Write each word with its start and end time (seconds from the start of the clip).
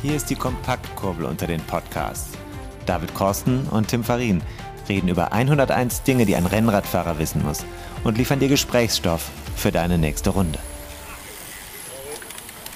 Hier 0.00 0.14
ist 0.14 0.30
die 0.30 0.36
Kompaktkurbel 0.36 1.24
unter 1.24 1.48
den 1.48 1.60
Podcasts. 1.60 2.38
David 2.86 3.12
Korsten 3.14 3.66
und 3.66 3.88
Tim 3.88 4.04
Farin 4.04 4.42
reden 4.88 5.08
über 5.08 5.32
101 5.32 6.04
Dinge, 6.04 6.24
die 6.24 6.36
ein 6.36 6.46
Rennradfahrer 6.46 7.18
wissen 7.18 7.42
muss 7.42 7.64
und 8.04 8.16
liefern 8.16 8.38
dir 8.38 8.46
Gesprächsstoff 8.46 9.28
für 9.56 9.72
deine 9.72 9.98
nächste 9.98 10.30
Runde. 10.30 10.60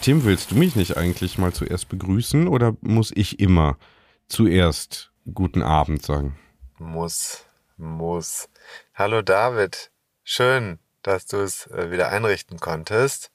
Tim, 0.00 0.24
willst 0.24 0.50
du 0.50 0.56
mich 0.56 0.74
nicht 0.74 0.96
eigentlich 0.96 1.38
mal 1.38 1.52
zuerst 1.52 1.88
begrüßen 1.88 2.48
oder 2.48 2.76
muss 2.80 3.12
ich 3.14 3.38
immer 3.38 3.78
zuerst 4.26 5.12
guten 5.32 5.62
Abend 5.62 6.02
sagen? 6.04 6.36
Muss, 6.78 7.44
muss. 7.76 8.48
Hallo 8.94 9.22
David, 9.22 9.92
schön, 10.24 10.80
dass 11.02 11.26
du 11.26 11.36
es 11.36 11.68
äh, 11.68 11.92
wieder 11.92 12.08
einrichten 12.08 12.58
konntest, 12.58 13.30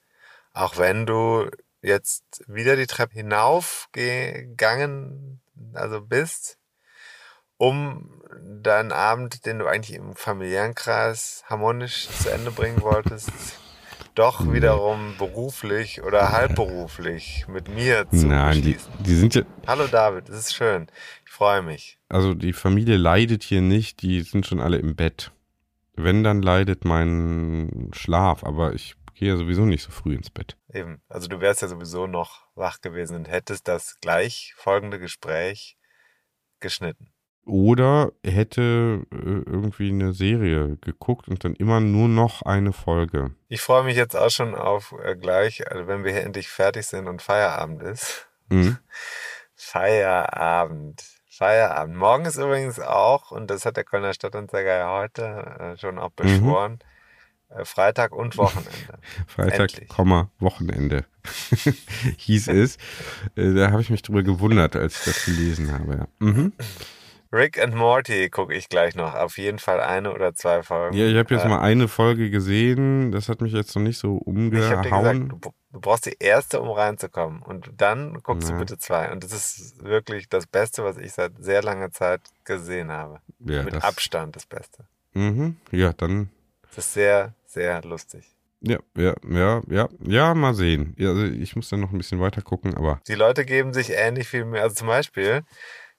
auch 0.51 0.77
wenn 0.77 1.05
du 1.05 1.49
jetzt 1.81 2.43
wieder 2.47 2.75
die 2.75 2.87
Treppe 2.87 3.13
hinaufgegangen, 3.13 5.39
also 5.73 6.01
bist, 6.01 6.57
um 7.57 8.21
deinen 8.61 8.91
Abend, 8.91 9.45
den 9.45 9.59
du 9.59 9.67
eigentlich 9.67 9.97
im 9.97 10.15
familiären 10.15 10.75
Kreis 10.75 11.43
harmonisch 11.47 12.07
zu 12.09 12.29
Ende 12.29 12.51
bringen 12.51 12.81
wolltest, 12.81 13.31
doch 14.15 14.51
wiederum 14.51 15.15
beruflich 15.17 16.01
oder 16.01 16.31
halbberuflich 16.31 17.45
mit 17.47 17.69
mir 17.69 18.09
zu 18.09 18.27
Nein, 18.27 18.61
die, 18.61 18.77
die 18.99 19.15
sind 19.15 19.35
ja, 19.35 19.43
Hallo 19.67 19.87
David, 19.87 20.27
das 20.29 20.39
ist 20.39 20.55
schön. 20.55 20.87
Ich 21.25 21.31
freue 21.31 21.61
mich. 21.61 21.99
also 22.09 22.33
die 22.33 22.53
Familie 22.53 22.97
leidet 22.97 23.43
hier 23.43 23.61
nicht, 23.61 24.01
die 24.01 24.21
sind 24.21 24.47
schon 24.47 24.59
alle 24.59 24.77
im 24.77 24.95
Bett. 24.95 25.31
Wenn, 25.95 26.23
dann 26.23 26.41
leidet 26.41 26.83
mein 26.85 27.89
Schlaf, 27.93 28.43
aber 28.43 28.73
ich 28.73 28.95
gehe 29.17 29.29
ja 29.29 29.37
sowieso 29.37 29.65
nicht 29.65 29.83
so 29.83 29.91
früh 29.91 30.15
ins 30.15 30.29
Bett. 30.29 30.57
Eben. 30.71 31.01
Also 31.09 31.27
du 31.27 31.41
wärst 31.41 31.61
ja 31.61 31.67
sowieso 31.67 32.07
noch 32.07 32.47
wach 32.55 32.81
gewesen 32.81 33.15
und 33.15 33.27
hättest 33.27 33.67
das 33.67 33.99
gleich 33.99 34.53
folgende 34.55 34.99
Gespräch 34.99 35.77
geschnitten. 36.59 37.11
Oder 37.45 38.11
hätte 38.25 39.05
äh, 39.11 39.15
irgendwie 39.15 39.89
eine 39.89 40.13
Serie 40.13 40.77
geguckt 40.81 41.29
und 41.29 41.43
dann 41.45 41.55
immer 41.55 41.79
nur 41.79 42.09
noch 42.09 42.41
eine 42.41 42.73
Folge. 42.73 43.31
Ich 43.47 43.61
freue 43.61 43.83
mich 43.83 43.95
jetzt 43.95 44.15
auch 44.15 44.29
schon 44.29 44.53
auf 44.53 44.93
äh, 45.01 45.15
gleich, 45.15 45.65
also 45.71 45.87
wenn 45.87 46.03
wir 46.03 46.11
hier 46.11 46.23
endlich 46.23 46.49
fertig 46.49 46.85
sind 46.85 47.07
und 47.07 47.21
Feierabend 47.21 47.81
ist. 47.83 48.27
Mhm. 48.49 48.77
Feierabend. 49.55 51.03
Feierabend. 51.29 51.95
Morgen 51.95 52.25
ist 52.25 52.37
übrigens 52.37 52.79
auch, 52.79 53.31
und 53.31 53.49
das 53.49 53.65
hat 53.65 53.77
der 53.77 53.83
Kölner 53.85 54.13
Stadtanzeiger 54.13 54.77
ja 54.77 54.91
heute 54.91 55.23
äh, 55.23 55.77
schon 55.77 55.99
auch 55.99 56.11
beschworen, 56.11 56.79
äh, 56.81 56.85
Freitag 57.65 58.11
und 58.13 58.37
Wochenende. 58.37 58.99
Freitag, 59.27 59.59
Endlich. 59.71 59.89
Komma, 59.89 60.29
Wochenende 60.39 61.05
hieß 62.17 62.47
es. 62.49 62.77
Äh, 63.35 63.53
da 63.53 63.71
habe 63.71 63.81
ich 63.81 63.89
mich 63.89 64.01
drüber 64.01 64.23
gewundert, 64.23 64.75
als 64.75 64.99
ich 64.99 65.05
das 65.13 65.25
gelesen 65.25 65.71
habe. 65.71 65.95
Ja, 65.97 66.07
mhm. 66.19 66.53
Rick 67.33 67.61
and 67.61 67.75
Morty 67.75 68.29
gucke 68.29 68.53
ich 68.53 68.69
gleich 68.69 68.95
noch. 68.95 69.13
Auf 69.13 69.37
jeden 69.37 69.59
Fall 69.59 69.81
eine 69.81 70.13
oder 70.13 70.33
zwei 70.33 70.63
Folgen. 70.63 70.95
ja 70.95 71.07
ich 71.07 71.17
habe 71.17 71.33
jetzt 71.35 71.43
Äh, 71.43 71.49
mal 71.49 71.59
eine 71.59 71.89
Folge 71.89 72.29
gesehen. 72.29 73.11
Das 73.11 73.27
hat 73.27 73.41
mich 73.41 73.51
jetzt 73.51 73.75
noch 73.75 73.83
nicht 73.83 73.97
so 73.97 74.21
Ich 74.21 74.27
habe 74.27 74.39
dir 74.49 74.49
gesagt, 74.51 74.85
umgehauen. 74.85 75.29
du, 75.29 75.39
du 75.73 75.79
brauchst 75.81 76.05
die 76.05 76.15
erste, 76.19 76.61
um 76.61 76.69
reinzukommen. 76.69 77.41
Und 77.41 77.69
dann 77.75 78.13
guckst 78.23 78.47
Ja. 78.47 78.53
du 78.55 78.59
bitte 78.61 78.77
zwei. 78.77 79.11
Und 79.11 79.25
das 79.25 79.33
ist 79.33 79.83
wirklich 79.83 80.29
das 80.29 80.47
Beste, 80.47 80.85
was 80.85 80.97
ich 80.97 81.11
seit 81.11 81.33
sehr 81.37 81.61
langer 81.61 81.91
Zeit 81.91 82.21
gesehen 82.45 82.91
habe. 82.93 83.19
Ja, 83.39 83.63
Mit 83.63 83.73
das- 83.75 83.83
Abstand 83.83 84.37
das 84.37 84.45
Beste. 84.45 84.85
Mhm. 85.13 85.57
Ja, 85.71 85.91
dann 85.91 86.29
Das 86.73 86.85
ist 86.85 86.93
sehr, 86.93 87.33
sehr 87.47 87.81
lustig. 87.81 88.25
Ja, 88.59 88.79
ja, 88.95 89.15
ja, 89.29 89.61
ja, 89.67 89.89
ja, 89.99 90.33
mal 90.33 90.53
sehen. 90.53 90.95
Ja, 90.97 91.09
also 91.09 91.23
ich 91.23 91.55
muss 91.55 91.69
dann 91.69 91.79
noch 91.79 91.91
ein 91.91 91.97
bisschen 91.97 92.19
weiter 92.19 92.41
gucken, 92.41 92.75
aber 92.75 93.01
Die 93.07 93.15
Leute 93.15 93.45
geben 93.45 93.73
sich 93.73 93.91
ähnlich 93.91 94.27
viel 94.27 94.45
mehr. 94.45 94.63
Also 94.63 94.75
zum 94.75 94.87
Beispiel, 94.87 95.43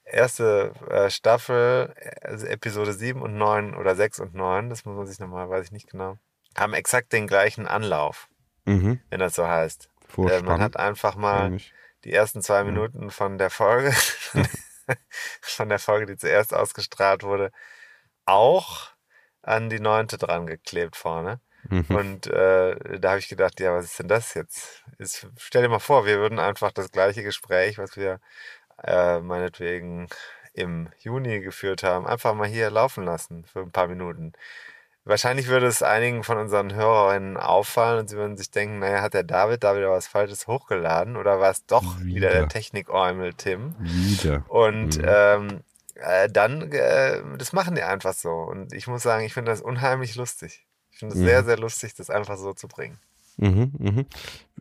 erste 0.04 0.72
äh, 0.90 1.10
Staffel, 1.10 1.94
also 2.22 2.46
Episode 2.46 2.92
7 2.92 3.22
und 3.22 3.36
9 3.36 3.74
oder 3.74 3.94
6 3.94 4.20
und 4.20 4.34
9, 4.34 4.70
das 4.70 4.84
muss 4.84 4.96
man 4.96 5.06
sich 5.06 5.20
nochmal, 5.20 5.48
weiß 5.48 5.66
ich 5.66 5.72
nicht 5.72 5.88
genau, 5.88 6.18
haben 6.56 6.74
exakt 6.74 7.12
den 7.12 7.26
gleichen 7.26 7.66
Anlauf, 7.66 8.28
mhm, 8.64 9.00
wenn 9.10 9.20
das 9.20 9.34
so 9.34 9.46
heißt. 9.46 9.88
Äh, 10.16 10.42
man 10.42 10.60
hat 10.60 10.76
einfach 10.76 11.14
mal 11.14 11.44
eigentlich. 11.44 11.72
die 12.04 12.12
ersten 12.12 12.42
zwei 12.42 12.64
Minuten 12.64 13.10
von 13.10 13.38
der 13.38 13.50
Folge, 13.50 13.92
von 15.42 15.68
der 15.68 15.78
Folge, 15.78 16.06
die 16.06 16.16
zuerst 16.16 16.54
ausgestrahlt 16.54 17.22
wurde, 17.22 17.52
auch 18.24 18.90
an 19.42 19.70
die 19.70 19.80
neunte 19.80 20.18
dran 20.18 20.46
geklebt 20.46 20.96
vorne. 20.96 21.40
Mhm. 21.68 21.86
Und 21.88 22.26
äh, 22.28 22.98
da 22.98 23.10
habe 23.10 23.18
ich 23.18 23.28
gedacht, 23.28 23.60
ja, 23.60 23.74
was 23.74 23.86
ist 23.86 23.98
denn 23.98 24.08
das 24.08 24.34
jetzt? 24.34 24.84
Ist, 24.98 25.26
stell 25.38 25.62
dir 25.62 25.68
mal 25.68 25.78
vor, 25.80 26.06
wir 26.06 26.18
würden 26.18 26.38
einfach 26.38 26.72
das 26.72 26.90
gleiche 26.90 27.22
Gespräch, 27.22 27.78
was 27.78 27.96
wir 27.96 28.20
äh, 28.84 29.20
meinetwegen 29.20 30.08
im 30.52 30.88
Juni 30.98 31.40
geführt 31.40 31.82
haben, 31.82 32.06
einfach 32.06 32.34
mal 32.34 32.48
hier 32.48 32.70
laufen 32.70 33.04
lassen 33.04 33.44
für 33.44 33.60
ein 33.60 33.70
paar 33.72 33.86
Minuten. 33.88 34.32
Wahrscheinlich 35.04 35.48
würde 35.48 35.66
es 35.66 35.82
einigen 35.82 36.22
von 36.22 36.36
unseren 36.36 36.74
Hörerinnen 36.74 37.38
auffallen 37.38 38.00
und 38.00 38.08
sie 38.08 38.16
würden 38.16 38.36
sich 38.36 38.50
denken, 38.50 38.80
naja, 38.80 39.00
hat 39.00 39.14
der 39.14 39.22
David 39.22 39.64
da 39.64 39.74
wieder 39.74 39.90
was 39.90 40.06
Falsches 40.06 40.46
hochgeladen 40.46 41.16
oder 41.16 41.40
war 41.40 41.50
es 41.50 41.64
doch 41.64 41.98
wieder, 42.00 42.28
Wieder. 42.28 42.30
der 42.30 42.48
Technikäumel 42.48 43.32
Tim? 43.32 43.74
Wieder. 43.78 44.44
Und 44.48 44.98
Mhm. 44.98 45.04
ähm, 45.06 45.60
äh, 45.98 46.28
dann, 46.28 46.70
äh, 46.72 47.22
das 47.36 47.52
machen 47.52 47.74
die 47.74 47.82
einfach 47.82 48.14
so. 48.14 48.30
Und 48.30 48.72
ich 48.72 48.86
muss 48.86 49.02
sagen, 49.02 49.24
ich 49.24 49.34
finde 49.34 49.50
das 49.50 49.60
unheimlich 49.60 50.16
lustig. 50.16 50.66
Ich 50.90 50.98
finde 50.98 51.14
es 51.14 51.20
Mhm. 51.20 51.26
sehr, 51.26 51.44
sehr 51.44 51.58
lustig, 51.58 51.94
das 51.94 52.10
einfach 52.10 52.36
so 52.36 52.52
zu 52.52 52.68
bringen. 52.68 52.98
Mhm, 53.36 53.72
mhm. 53.78 54.06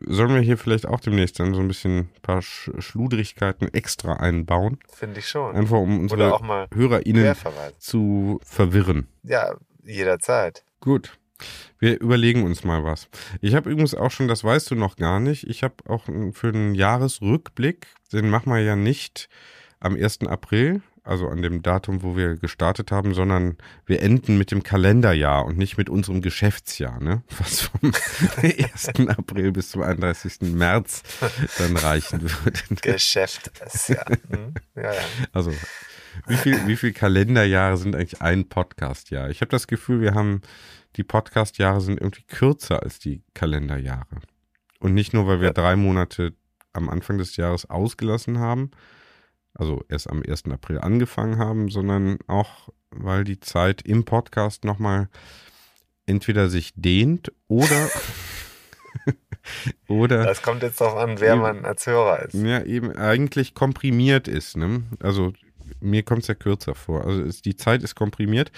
Sollen 0.06 0.34
wir 0.34 0.40
hier 0.40 0.56
vielleicht 0.56 0.86
auch 0.86 1.00
demnächst 1.00 1.40
dann 1.40 1.52
so 1.52 1.60
ein 1.60 1.66
bisschen 1.66 1.98
ein 1.98 2.10
paar 2.22 2.42
Sch 2.42 2.70
Schludrigkeiten 2.78 3.74
extra 3.74 4.12
einbauen? 4.14 4.78
Finde 4.94 5.18
ich 5.18 5.28
schon. 5.28 5.56
Einfach 5.56 5.78
um 5.78 5.98
unsere 5.98 6.32
auch 6.32 6.42
mal 6.42 6.68
HörerInnen 6.72 7.34
zu 7.78 8.38
verwirren. 8.44 9.08
Ja, 9.24 9.56
jederzeit. 9.82 10.64
Gut. 10.80 11.18
Wir 11.80 12.00
überlegen 12.00 12.44
uns 12.44 12.62
mal 12.64 12.84
was. 12.84 13.08
Ich 13.40 13.54
habe 13.54 13.70
übrigens 13.70 13.94
auch 13.94 14.10
schon, 14.10 14.28
das 14.28 14.42
weißt 14.44 14.70
du 14.70 14.74
noch 14.76 14.96
gar 14.96 15.18
nicht, 15.20 15.44
ich 15.48 15.62
habe 15.62 15.74
auch 15.88 16.04
für 16.32 16.48
einen 16.48 16.74
Jahresrückblick, 16.74 17.86
den 18.12 18.30
machen 18.30 18.52
wir 18.52 18.60
ja 18.60 18.74
nicht 18.76 19.28
am 19.80 19.94
1. 19.94 20.26
April, 20.26 20.82
also 21.08 21.28
an 21.28 21.42
dem 21.42 21.62
Datum, 21.62 22.02
wo 22.02 22.16
wir 22.16 22.36
gestartet 22.36 22.92
haben, 22.92 23.14
sondern 23.14 23.56
wir 23.86 24.02
enden 24.02 24.36
mit 24.36 24.50
dem 24.50 24.62
Kalenderjahr 24.62 25.46
und 25.46 25.56
nicht 25.56 25.78
mit 25.78 25.88
unserem 25.88 26.20
Geschäftsjahr, 26.20 27.02
ne? 27.02 27.22
Was 27.38 27.62
vom 27.62 27.92
1. 28.42 29.08
April 29.08 29.52
bis 29.52 29.70
zum 29.70 29.82
31. 29.82 30.52
März 30.52 31.02
dann 31.58 31.76
reichen 31.76 32.22
würde. 32.22 32.60
Geschäft 32.82 33.50
ist 33.64 33.88
ja. 33.88 34.04
Hm? 34.06 34.54
Ja, 34.76 34.92
ja. 34.92 35.00
Also, 35.32 35.52
wie 36.26 36.36
viel, 36.36 36.66
wie 36.66 36.76
viel 36.76 36.92
Kalenderjahre 36.92 37.76
sind 37.76 37.94
eigentlich 37.94 38.20
ein 38.20 38.48
Podcastjahr? 38.48 39.30
Ich 39.30 39.40
habe 39.40 39.50
das 39.50 39.66
Gefühl, 39.66 40.00
wir 40.00 40.14
haben, 40.14 40.42
die 40.96 41.04
Podcastjahre 41.04 41.80
sind 41.80 42.00
irgendwie 42.00 42.24
kürzer 42.24 42.82
als 42.82 42.98
die 42.98 43.22
Kalenderjahre. 43.34 44.20
Und 44.80 44.94
nicht 44.94 45.14
nur, 45.14 45.26
weil 45.26 45.40
wir 45.40 45.52
drei 45.52 45.74
Monate 45.76 46.34
am 46.72 46.88
Anfang 46.88 47.18
des 47.18 47.36
Jahres 47.36 47.68
ausgelassen 47.68 48.38
haben, 48.38 48.70
also 49.58 49.84
erst 49.88 50.08
am 50.08 50.22
1. 50.26 50.44
April 50.50 50.78
angefangen 50.78 51.36
haben, 51.38 51.68
sondern 51.68 52.18
auch, 52.26 52.70
weil 52.90 53.24
die 53.24 53.38
Zeit 53.40 53.82
im 53.82 54.04
Podcast 54.06 54.64
nochmal 54.64 55.08
entweder 56.06 56.48
sich 56.48 56.72
dehnt 56.74 57.30
oder, 57.48 57.88
oder 59.88 60.24
Das 60.24 60.42
kommt 60.42 60.62
jetzt 60.62 60.80
darauf 60.80 60.96
an, 60.98 61.20
wer 61.20 61.34
Ja. 61.34 61.36
man 61.36 61.64
als 61.64 61.86
Hörer 61.86 62.22
ist. 62.24 62.34
ja, 62.34 62.62
eben 62.62 62.92
eigentlich 62.96 63.54
komprimiert 63.54 64.28
ist. 64.28 64.56
Ne? 64.56 64.84
Also 65.02 65.32
mir 65.80 66.02
kommt 66.02 66.22
es 66.22 66.28
ja 66.28 66.34
kürzer 66.34 66.74
vor. 66.74 67.04
Also 67.04 67.22
ist, 67.22 67.44
die 67.44 67.54
Zeit 67.56 67.82
ist 67.82 67.94
komprimiert. 67.94 68.50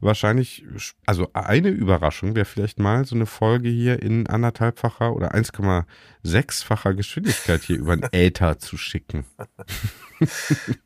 Wahrscheinlich, 0.00 0.64
also 1.06 1.30
eine 1.32 1.68
Überraschung 1.70 2.34
wäre 2.36 2.44
vielleicht 2.44 2.78
mal 2.78 3.04
so 3.06 3.14
eine 3.14 3.26
Folge 3.26 3.68
hier 3.70 4.02
in 4.02 4.26
anderthalbfacher 4.26 5.14
oder 5.14 5.34
1,6-facher 5.34 6.94
Geschwindigkeit 6.94 7.62
hier 7.62 7.78
über 7.78 7.96
den 7.96 8.08
Äther 8.12 8.58
zu 8.58 8.76
schicken. 8.76 9.24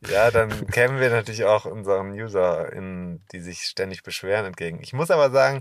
ja, 0.09 0.31
dann 0.31 0.67
kämen 0.69 1.01
wir 1.01 1.11
natürlich 1.11 1.45
auch 1.45 1.65
unseren 1.65 2.13
UserInnen, 2.13 3.25
die 3.33 3.41
sich 3.41 3.63
ständig 3.63 4.03
beschweren, 4.03 4.47
entgegen. 4.47 4.81
Ich 4.83 4.93
muss 4.93 5.11
aber 5.11 5.31
sagen, 5.31 5.61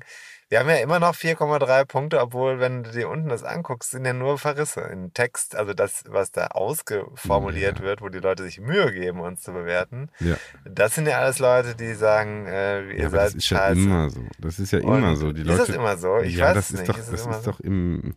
wir 0.49 0.59
haben 0.59 0.67
ja 0.69 0.75
immer 0.77 0.99
noch 0.99 1.15
4,3 1.15 1.85
Punkte, 1.85 2.19
obwohl, 2.19 2.59
wenn 2.59 2.83
du 2.83 2.91
dir 2.91 3.07
unten 3.07 3.29
das 3.29 3.43
anguckst, 3.43 3.91
sind 3.91 4.03
ja 4.05 4.11
nur 4.11 4.37
Verrisse 4.37 4.81
in 4.81 5.13
Text. 5.13 5.55
Also 5.55 5.73
das, 5.73 6.03
was 6.07 6.31
da 6.33 6.47
ausgeformuliert 6.47 7.79
Ja. 7.79 7.85
wird, 7.85 8.01
wo 8.01 8.09
die 8.09 8.19
Leute 8.19 8.43
sich 8.43 8.59
Mühe 8.59 8.91
geben, 8.91 9.21
uns 9.21 9.41
zu 9.43 9.53
bewerten. 9.53 10.09
Ja. 10.19 10.35
Das 10.65 10.95
sind 10.95 11.07
ja 11.07 11.19
alles 11.19 11.39
Leute, 11.39 11.73
die 11.75 11.93
sagen, 11.93 12.47
äh, 12.47 12.81
ihr 12.91 13.03
Ja, 13.03 13.09
seid 13.09 13.27
das 13.27 13.35
ist 13.35 13.49
ja 13.49 13.57
scheiße. 13.59 13.79
immer 13.79 14.09
so. 14.09 14.25
Das 14.39 14.59
ist 14.59 14.71
ja 14.73 14.79
Und 14.79 14.97
immer 14.97 15.15
so. 15.15 15.31
Die 15.31 15.41
ist 15.41 15.47
Leute, 15.47 15.59
das 15.67 15.69
immer 15.69 15.95
so? 15.97 16.17
Ich 16.19 16.35
ja, 16.35 16.47
weiß 16.47 16.55
das 16.55 16.71
ist 16.71 16.79
nicht. 16.79 16.89
doch, 16.89 16.97
Ist 16.97 17.13
das 17.13 17.25
immer 17.25 17.37
ist 17.37 17.43
so? 17.45 17.51
doch 17.51 17.59
im, 17.61 18.13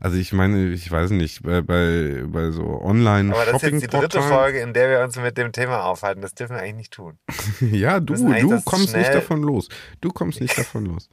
also 0.00 0.16
ich 0.16 0.32
meine, 0.32 0.68
ich 0.68 0.90
weiß 0.90 1.10
nicht, 1.10 1.42
bei, 1.42 1.60
bei, 1.60 2.22
bei 2.26 2.50
so 2.52 2.80
online 2.82 3.34
Aber 3.34 3.44
das 3.44 3.62
ist 3.62 3.72
jetzt 3.72 3.82
die 3.82 3.88
dritte. 3.88 4.22
Folge, 4.28 4.60
in 4.60 4.72
der 4.72 4.90
wir 4.90 5.04
uns 5.04 5.16
mit 5.16 5.36
dem 5.36 5.52
Thema 5.52 5.84
aufhalten. 5.84 6.22
Das 6.22 6.34
dürfen 6.34 6.54
wir 6.54 6.62
eigentlich 6.62 6.74
nicht 6.76 6.92
tun. 6.92 7.18
Ja, 7.60 7.98
du, 7.98 8.14
du 8.14 8.60
kommst 8.62 8.94
nicht 8.94 9.12
davon 9.12 9.42
los. 9.42 9.68
Du 10.00 10.10
kommst 10.10 10.40
nicht 10.40 10.56
davon 10.58 10.86
los. 10.86 11.08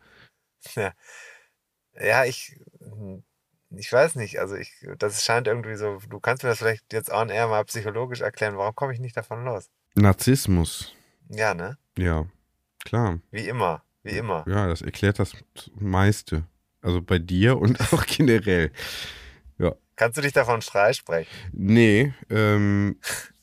Ja, 0.75 0.93
ja 1.99 2.25
ich, 2.25 2.59
ich 3.71 3.91
weiß 3.91 4.15
nicht. 4.15 4.39
Also 4.39 4.55
ich, 4.55 4.71
das 4.99 5.23
scheint 5.23 5.47
irgendwie 5.47 5.75
so, 5.75 5.99
du 6.07 6.19
kannst 6.19 6.43
mir 6.43 6.49
das 6.49 6.59
vielleicht 6.59 6.93
jetzt 6.93 7.11
on 7.11 7.29
air 7.29 7.47
mal 7.47 7.65
psychologisch 7.65 8.21
erklären. 8.21 8.57
Warum 8.57 8.75
komme 8.75 8.93
ich 8.93 8.99
nicht 8.99 9.17
davon 9.17 9.43
los? 9.45 9.69
Narzissmus. 9.95 10.93
Ja, 11.29 11.55
ne? 11.55 11.77
Ja, 11.97 12.25
klar. 12.83 13.19
Wie 13.31 13.47
immer. 13.47 13.81
Wie 14.03 14.17
immer. 14.17 14.45
Ja, 14.47 14.67
das 14.67 14.83
erklärt 14.83 15.17
das 15.17 15.33
meiste. 15.79 16.43
Also 16.85 17.01
bei 17.01 17.17
dir 17.17 17.57
und 17.57 17.79
auch 17.93 18.05
generell. 18.05 18.71
Kannst 19.95 20.17
du 20.17 20.21
dich 20.21 20.33
davon 20.33 20.61
freisprechen? 20.61 21.31
Nee, 21.53 22.13
ähm, 22.29 22.97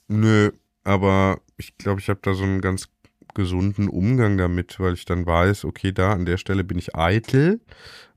nö, 0.09 0.53
aber 0.85 1.41
ich 1.57 1.79
glaube, 1.79 2.01
ich 2.01 2.11
habe 2.11 2.21
da 2.23 2.35
so 2.35 2.45
einen 2.45 2.61
ganz 2.61 2.89
gesunden 3.35 3.89
Umgang 3.89 4.37
damit, 4.37 4.79
weil 4.79 4.93
ich 4.93 5.07
dann 5.07 5.25
weiß, 5.25 5.65
okay, 5.65 5.93
da 5.93 6.13
an 6.13 6.27
der 6.27 6.37
Stelle 6.37 6.65
bin 6.65 6.77
ich 6.77 6.95
eitel 6.95 7.61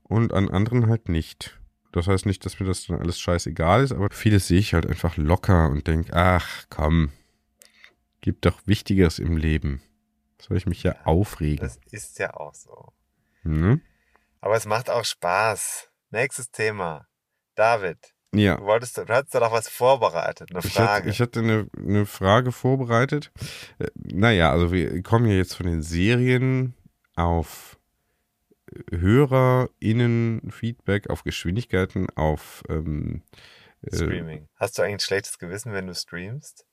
und 0.02 0.34
an 0.34 0.50
anderen 0.50 0.86
halt 0.88 1.08
nicht. 1.08 1.58
Das 1.92 2.08
heißt 2.08 2.26
nicht, 2.26 2.44
dass 2.44 2.60
mir 2.60 2.66
das 2.66 2.86
dann 2.86 3.00
alles 3.00 3.18
scheißegal 3.18 3.82
ist, 3.82 3.92
aber 3.92 4.08
vieles 4.10 4.48
sehe 4.48 4.58
ich 4.58 4.74
halt 4.74 4.86
einfach 4.86 5.16
locker 5.16 5.70
und 5.70 5.86
denke, 5.86 6.12
ach 6.12 6.66
komm, 6.68 7.10
gibt 8.20 8.44
doch 8.44 8.60
Wichtigeres 8.66 9.18
im 9.18 9.38
Leben. 9.38 9.80
Soll 10.38 10.58
ich 10.58 10.66
mich 10.66 10.82
ja 10.82 10.94
aufregen? 11.04 11.64
Das 11.66 11.80
ist 11.90 12.18
ja 12.18 12.34
auch 12.34 12.52
so. 12.52 12.92
Ne? 13.44 13.80
Aber 14.46 14.56
es 14.56 14.64
macht 14.64 14.88
auch 14.90 15.04
Spaß. 15.04 15.90
Nächstes 16.10 16.52
Thema. 16.52 17.08
David, 17.56 18.14
Ja. 18.32 18.58
du 18.58 18.64
wolltest, 18.64 18.96
du 18.96 19.04
hattest 19.08 19.34
da 19.34 19.40
doch 19.40 19.50
was 19.50 19.68
vorbereitet, 19.68 20.50
eine 20.52 20.60
Ich 20.60 20.66
hatte, 20.66 20.74
Frage. 20.86 21.10
ich 21.10 21.20
hatte 21.20 21.40
eine, 21.40 21.68
eine 21.76 22.06
Frage 22.06 22.52
vorbereitet. 22.52 23.32
Äh, 23.80 23.88
Naja, 23.96 24.52
also 24.52 24.70
wir 24.70 25.02
kommen 25.02 25.26
ja 25.26 25.34
jetzt 25.34 25.54
von 25.56 25.66
den 25.66 25.82
Serien 25.82 26.76
auf 27.16 27.76
HörerInnen-Feedback, 28.92 31.10
auf 31.10 31.24
Geschwindigkeiten, 31.24 32.06
auf 32.14 32.62
ähm, 32.68 33.24
äh, 33.82 33.96
Streaming. 33.96 34.48
Hast 34.54 34.78
du 34.78 34.82
eigentlich 34.82 34.94
ein 34.94 35.00
schlechtes 35.00 35.38
Gewissen, 35.40 35.72
wenn 35.72 35.88
du 35.88 35.94
streamst? 35.96 36.64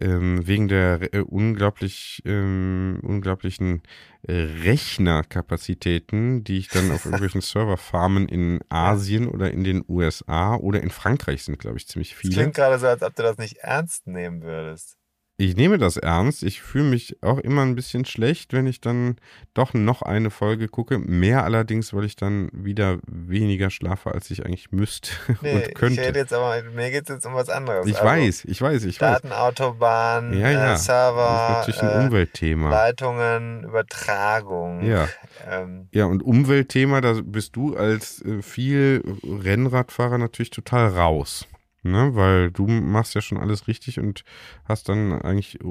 Ähm, 0.00 0.46
wegen 0.46 0.68
der 0.68 1.14
äh, 1.14 1.20
unglaublich 1.20 2.22
ähm, 2.24 3.00
unglaublichen 3.02 3.82
äh, 4.22 4.32
Rechnerkapazitäten, 4.32 6.44
die 6.44 6.58
ich 6.58 6.68
dann 6.68 6.90
auf 6.90 7.04
irgendwelchen 7.06 7.40
Serverfarmen 7.40 8.28
in 8.28 8.60
Asien 8.68 9.28
oder 9.28 9.50
in 9.50 9.64
den 9.64 9.82
USA 9.88 10.56
oder 10.56 10.82
in 10.82 10.90
Frankreich 10.90 11.44
sind, 11.44 11.58
glaube 11.58 11.78
ich, 11.78 11.88
ziemlich 11.88 12.14
viele. 12.14 12.34
klingt 12.34 12.54
gerade 12.54 12.78
so, 12.78 12.86
als 12.86 13.02
ob 13.02 13.14
du 13.14 13.22
das 13.22 13.38
nicht 13.38 13.58
ernst 13.58 14.06
nehmen 14.06 14.42
würdest. 14.42 14.99
Ich 15.40 15.56
nehme 15.56 15.78
das 15.78 15.96
ernst. 15.96 16.42
Ich 16.42 16.60
fühle 16.60 16.84
mich 16.84 17.16
auch 17.22 17.38
immer 17.38 17.62
ein 17.62 17.74
bisschen 17.74 18.04
schlecht, 18.04 18.52
wenn 18.52 18.66
ich 18.66 18.82
dann 18.82 19.16
doch 19.54 19.72
noch 19.72 20.02
eine 20.02 20.28
Folge 20.30 20.68
gucke. 20.68 20.98
Mehr 20.98 21.44
allerdings, 21.44 21.94
weil 21.94 22.04
ich 22.04 22.14
dann 22.14 22.50
wieder 22.52 22.98
weniger 23.06 23.70
schlafe, 23.70 24.12
als 24.12 24.30
ich 24.30 24.44
eigentlich 24.44 24.70
müsste 24.70 25.12
Nee, 25.40 25.54
und 25.54 25.66
ich 25.68 25.74
könnte. 25.74 26.02
jetzt 26.02 26.34
aber, 26.34 26.62
mir 26.74 26.90
geht 26.90 27.04
es 27.04 27.14
jetzt 27.14 27.24
um 27.24 27.32
was 27.32 27.48
anderes. 27.48 27.86
Ich 27.86 27.94
Also, 27.96 28.06
weiß, 28.06 28.44
ich 28.44 28.60
weiß, 28.60 28.84
ich 28.84 29.00
weiß. 29.00 29.22
Datenautobahn, 29.22 30.34
Ja, 30.38 30.50
ja. 30.50 30.50
äh, 30.50 30.54
Das 30.72 30.80
ist 30.80 30.86
Server, 30.86 31.54
natürlich 31.58 31.82
ein 31.82 31.88
äh, 32.02 32.04
Umweltthema. 32.04 32.68
Leitungen, 32.70 33.64
Übertragung. 33.64 34.84
Ja. 34.84 35.08
Ähm, 35.50 35.88
Ja, 35.92 36.04
und 36.04 36.22
Umweltthema, 36.22 37.00
da 37.00 37.14
bist 37.24 37.56
du 37.56 37.78
als 37.78 38.20
äh, 38.26 38.42
viel 38.42 39.02
Rennradfahrer 39.24 40.18
natürlich 40.18 40.50
total 40.50 40.88
raus. 40.88 41.46
Ne? 41.82 42.14
Weil 42.14 42.50
du 42.50 42.66
machst 42.66 43.14
ja 43.14 43.20
schon 43.20 43.38
alles 43.38 43.66
richtig 43.68 43.98
und 43.98 44.24
hast 44.64 44.88
dann 44.88 45.12
eigentlich 45.12 45.60
äh, 45.60 45.64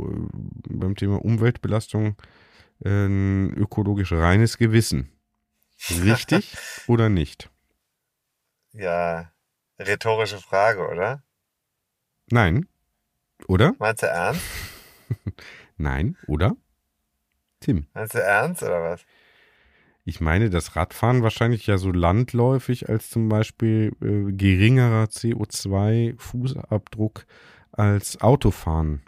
beim 0.70 0.96
Thema 0.96 1.24
Umweltbelastung 1.24 2.16
äh, 2.84 3.06
ein 3.06 3.54
ökologisch 3.54 4.12
reines 4.12 4.58
Gewissen. 4.58 5.12
Richtig 5.90 6.58
oder 6.88 7.10
nicht? 7.10 7.50
ja, 8.74 9.32
rhetorische 9.80 10.40
Frage, 10.40 10.88
oder? 10.88 11.24
Nein. 12.32 12.68
Oder? 13.48 13.74
Meinst 13.80 14.04
du 14.04 14.08
ernst? 14.08 14.42
Nein. 15.78 16.18
Oder? 16.28 16.56
Tim. 17.60 17.88
Meinst 17.94 18.14
du 18.14 18.22
ernst 18.22 18.64
oder 18.64 18.82
was? 18.84 19.06
Ich 20.10 20.20
meine, 20.22 20.50
das 20.50 20.76
Radfahren 20.76 21.22
wahrscheinlich 21.22 21.68
ja 21.68 21.78
so 21.78 21.92
landläufig 21.92 22.90
als 22.90 23.12
zum 23.12 23.30
Beispiel 23.30 23.92
äh, 24.02 24.32
geringerer 24.32 25.04
CO2-Fußabdruck 25.04 27.28
als 27.72 28.20
Autofahren 28.20 29.04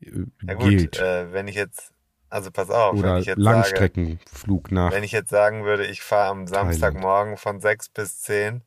äh, 0.00 0.10
Ja 0.46 0.54
gut, 0.54 0.68
gilt. 0.68 1.00
äh, 1.00 1.32
wenn 1.32 1.48
ich 1.48 1.56
jetzt, 1.56 1.92
also 2.30 2.52
pass 2.52 2.70
auf, 2.70 2.92
wenn 2.94 3.00
Oder 3.00 3.18
ich 3.18 3.26
jetzt 3.26 3.42
sage, 3.42 3.42
Langstreckenflug 3.42 4.70
nach. 4.70 4.92
wenn 4.92 5.02
ich 5.02 5.10
jetzt 5.10 5.30
sagen 5.30 5.64
würde, 5.64 5.86
ich 5.86 6.02
fahre 6.02 6.30
am 6.30 6.46
Samstagmorgen 6.46 7.36
von 7.36 7.60
6 7.60 7.88
bis 7.88 8.20
10 8.20 8.62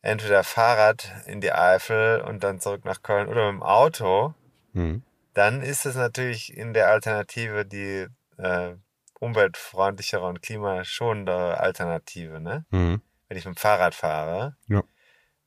entweder 0.00 0.42
Fahrrad 0.42 1.12
in 1.26 1.42
die 1.42 1.52
Eifel 1.52 2.22
und 2.22 2.42
dann 2.42 2.60
zurück 2.60 2.86
nach 2.86 3.02
Köln 3.02 3.28
oder 3.28 3.52
mit 3.52 3.60
dem 3.60 3.62
Auto, 3.62 4.32
Hm. 4.72 5.02
dann 5.34 5.60
ist 5.60 5.84
es 5.84 5.96
natürlich 5.96 6.56
in 6.56 6.72
der 6.72 6.88
Alternative 6.88 7.66
die 7.66 8.06
äh, 8.38 8.76
umweltfreundlichere 9.20 10.24
und 10.24 10.42
klimaschonendere 10.42 11.58
Alternative, 11.60 12.40
ne? 12.40 12.64
Hm. 12.70 13.00
Wenn 13.28 13.36
ich 13.36 13.44
mit 13.44 13.56
dem 13.56 13.60
Fahrrad 13.60 13.94
fahre. 13.94 14.56
Ja. 14.68 14.82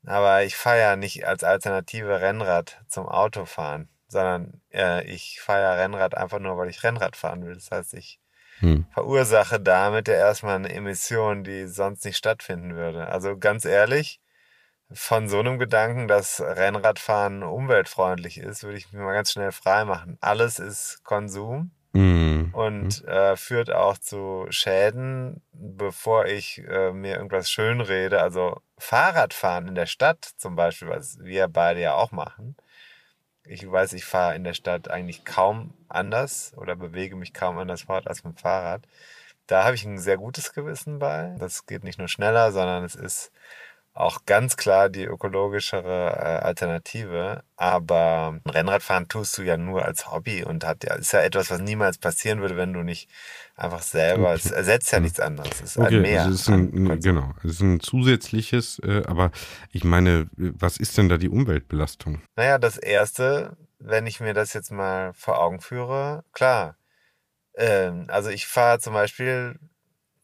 Aber 0.06 0.44
ich 0.44 0.56
fahre 0.56 0.80
ja 0.80 0.96
nicht 0.96 1.26
als 1.26 1.44
Alternative 1.44 2.22
Rennrad 2.22 2.82
zum 2.88 3.08
Autofahren, 3.08 3.90
sondern 4.08 4.62
äh, 4.74 5.04
ich 5.06 5.40
fahre 5.42 5.62
ja 5.62 5.74
Rennrad 5.74 6.16
einfach 6.16 6.40
nur, 6.40 6.58
weil 6.58 6.70
ich 6.70 6.84
Rennrad 6.84 7.16
fahren 7.16 7.46
will. 7.46 7.54
Das 7.54 7.72
heißt, 7.72 7.94
ich 7.94 8.20
Hm. 8.60 8.86
verursache 8.94 9.60
damit 9.60 10.08
ja 10.08 10.14
erstmal 10.14 10.56
eine 10.56 10.72
Emission, 10.72 11.44
die 11.44 11.66
sonst 11.66 12.06
nicht 12.06 12.18
stattfinden 12.18 12.76
würde. 12.76 13.08
Also 13.08 13.36
ganz 13.38 13.66
ehrlich, 13.66 14.22
von 14.94 15.30
so 15.30 15.40
einem 15.40 15.58
Gedanken, 15.58 16.08
dass 16.08 16.42
Rennradfahren 16.42 17.44
umweltfreundlich 17.44 18.38
ist, 18.38 18.64
würde 18.64 18.78
ich 18.78 18.92
mich 18.92 19.02
mal 19.02 19.14
ganz 19.14 19.32
schnell 19.32 19.52
frei 19.52 19.86
machen. 19.86 20.18
Alles 20.22 20.60
ist 20.60 21.04
Konsum 21.04 21.72
Hm. 21.94 22.52
und 22.54 23.04
äh, 23.06 23.36
führt 23.36 23.72
auch 23.72 23.98
zu 23.98 24.46
Schäden, 24.50 25.42
bevor 25.52 26.26
ich 26.26 26.60
äh, 26.60 26.94
mir 26.94 27.18
irgendwas 27.18 27.52
schönrede. 27.52 28.22
Also 28.22 28.62
Fahrradfahren 28.78 29.68
in 29.68 29.76
der 29.76 29.88
Stadt 29.88 30.24
zum 30.38 30.56
Beispiel, 30.56 30.88
was 30.88 31.20
wir 31.20 31.48
beide 31.50 31.82
ja 31.82 31.96
auch 31.96 32.12
machen. 32.12 32.56
Ich 33.44 33.70
weiß, 33.70 33.94
ich 33.94 34.06
fahre 34.06 34.36
in 34.36 34.44
der 34.44 34.54
Stadt 34.54 34.90
eigentlich 34.90 35.26
kaum 35.26 35.74
anders 35.90 36.54
oder 36.56 36.76
bewege 36.76 37.16
mich 37.16 37.34
kaum 37.34 37.58
anders 37.58 37.84
fort 37.84 38.08
als 38.08 38.24
mit 38.24 38.36
dem 38.36 38.38
Fahrrad. 38.38 38.88
Da 39.48 39.66
habe 39.66 39.76
ich 39.76 39.84
ein 39.84 39.98
sehr 39.98 40.18
gutes 40.18 40.54
Gewissen 40.54 41.00
bei. 41.00 41.36
Das 41.40 41.66
geht 41.66 41.84
nicht 41.84 42.00
nur 42.00 42.08
schneller, 42.08 42.54
sondern 42.54 42.86
es 42.86 42.96
ist 42.96 43.32
auch 43.94 44.26
ganz 44.26 44.56
klar 44.58 44.90
die 44.90 45.04
ökologischere 45.04 46.12
äh, 46.16 46.46
Alternative. 46.46 47.44
Aber 47.58 48.40
Rennradfahren 48.48 49.08
tust 49.10 49.38
du 49.38 49.44
ja 49.44 49.58
nur 49.58 49.84
als 49.86 50.12
Hobby 50.12 50.44
und 50.44 50.66
hat 50.66 50.84
ja, 50.84 50.96
ist 50.96 51.12
ja 51.12 51.22
etwas, 51.22 51.52
was 51.52 51.60
niemals 51.60 51.98
passieren 51.98 52.40
würde, 52.42 52.58
wenn 52.58 52.74
du 52.74 52.84
nicht 52.84 53.10
einfach 53.56 53.82
selber, 53.82 54.34
es 54.34 54.50
ersetzt 54.50 54.92
ja 54.92 55.00
nichts 55.00 55.20
anderes. 55.20 55.62
Es 55.62 55.76
ist 55.76 55.78
Okay, 55.78 55.98
ein 55.98 56.02
Mehr. 56.02 56.22
also 56.24 56.34
es 56.34 56.42
ist 56.42 56.50
ein, 56.50 56.72
Konsum. 56.72 57.00
genau, 57.02 57.34
es 57.44 57.52
ist 57.52 57.62
ein 57.62 57.80
zusätzliches, 57.80 58.80
äh, 58.80 59.04
aber 59.06 59.32
ich 59.72 59.84
meine, 59.84 60.30
was 60.38 60.78
ist 60.78 60.98
denn 60.98 61.10
da 61.10 61.18
die 61.18 61.30
Umweltbelastung? 61.30 62.22
Naja, 62.36 62.58
das 62.58 62.78
erste, 62.78 63.58
wenn 63.78 64.08
ich 64.08 64.20
mir 64.20 64.34
das 64.34 64.54
jetzt 64.54 64.72
mal 64.72 65.14
vor 65.14 65.40
Augen 65.40 65.60
führe, 65.60 66.24
klar. 66.34 66.78
Ähm, 67.56 68.06
also 68.08 68.30
ich 68.30 68.48
fahre 68.48 68.80
zum 68.80 68.94
Beispiel 68.94 69.60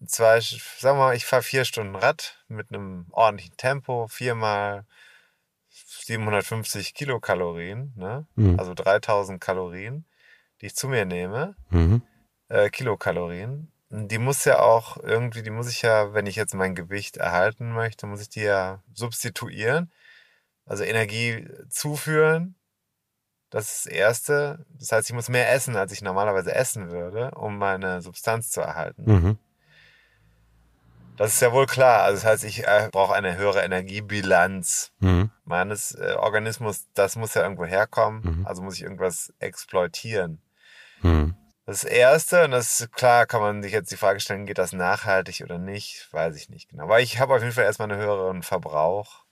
zwei, 0.05 0.39
sagen 0.39 0.97
wir 0.97 1.05
mal, 1.05 1.15
ich 1.15 1.25
fahre 1.25 1.43
vier 1.43 1.65
Stunden 1.65 1.95
Rad 1.95 2.43
mit 2.47 2.71
einem 2.71 3.07
ordentlichen 3.11 3.57
Tempo, 3.57 4.07
viermal 4.07 4.85
750 5.69 6.93
Kilokalorien, 6.93 7.93
ne? 7.95 8.25
Mhm. 8.35 8.59
also 8.59 8.73
3000 8.73 9.39
Kalorien, 9.41 10.05
die 10.61 10.67
ich 10.67 10.75
zu 10.75 10.87
mir 10.87 11.05
nehme, 11.05 11.55
Mhm. 11.69 12.01
äh, 12.49 12.69
Kilokalorien. 12.69 13.71
Die 13.89 14.17
muss 14.17 14.43
ja 14.43 14.59
auch 14.59 14.97
irgendwie, 14.97 15.43
die 15.43 15.49
muss 15.49 15.69
ich 15.69 15.81
ja, 15.81 16.13
wenn 16.13 16.25
ich 16.25 16.35
jetzt 16.35 16.53
mein 16.53 16.75
Gewicht 16.75 17.17
erhalten 17.17 17.71
möchte, 17.71 18.05
muss 18.05 18.21
ich 18.21 18.29
die 18.29 18.41
ja 18.41 18.83
substituieren, 18.93 19.91
also 20.65 20.83
Energie 20.83 21.47
zuführen 21.69 22.55
Das 23.49 23.71
ist 23.71 23.85
das 23.85 23.93
Erste. 23.93 24.65
Das 24.77 24.91
heißt, 24.91 25.09
ich 25.09 25.15
muss 25.15 25.29
mehr 25.29 25.49
essen, 25.53 25.77
als 25.77 25.93
ich 25.93 26.01
normalerweise 26.01 26.53
essen 26.53 26.91
würde, 26.91 27.31
um 27.31 27.57
meine 27.57 28.01
Substanz 28.01 28.51
zu 28.51 28.59
erhalten. 28.59 29.03
Mhm. 29.05 29.37
Das 31.17 31.33
ist 31.33 31.41
ja 31.41 31.51
wohl 31.51 31.65
klar. 31.65 32.03
Also 32.03 32.21
das 32.21 32.25
heißt, 32.25 32.43
ich 32.43 32.65
äh, 32.67 32.89
brauche 32.91 33.13
eine 33.13 33.37
höhere 33.37 33.61
Energiebilanz 33.61 34.91
Mhm. 34.99 35.31
meines 35.45 35.95
äh, 35.95 36.13
Organismus. 36.17 36.85
Das 36.93 37.15
muss 37.15 37.33
ja 37.33 37.41
irgendwo 37.43 37.65
herkommen. 37.65 38.21
Mhm. 38.23 38.47
Also 38.47 38.61
muss 38.61 38.75
ich 38.75 38.83
irgendwas 38.83 39.33
exploitieren. 39.39 40.41
Mhm. 41.01 41.35
Das 41.65 41.83
Erste, 41.83 42.45
und 42.45 42.51
das 42.51 42.79
ist 42.79 42.93
klar, 42.93 43.25
kann 43.25 43.41
man 43.41 43.61
sich 43.61 43.73
jetzt 43.73 43.91
die 43.91 43.97
Frage 43.97 44.21
stellen, 44.21 44.45
geht 44.45 44.57
das 44.57 44.71
nachhaltig 44.71 45.41
oder 45.43 45.57
nicht? 45.57 46.07
Weiß 46.11 46.35
ich 46.37 46.49
nicht 46.49 46.69
genau. 46.69 46.83
Aber 46.83 47.01
ich 47.01 47.19
habe 47.19 47.35
auf 47.35 47.41
jeden 47.41 47.51
Fall 47.51 47.65
erstmal 47.65 47.91
einen 47.91 47.99
höheren 48.01 48.43
Verbrauch. 48.43 49.25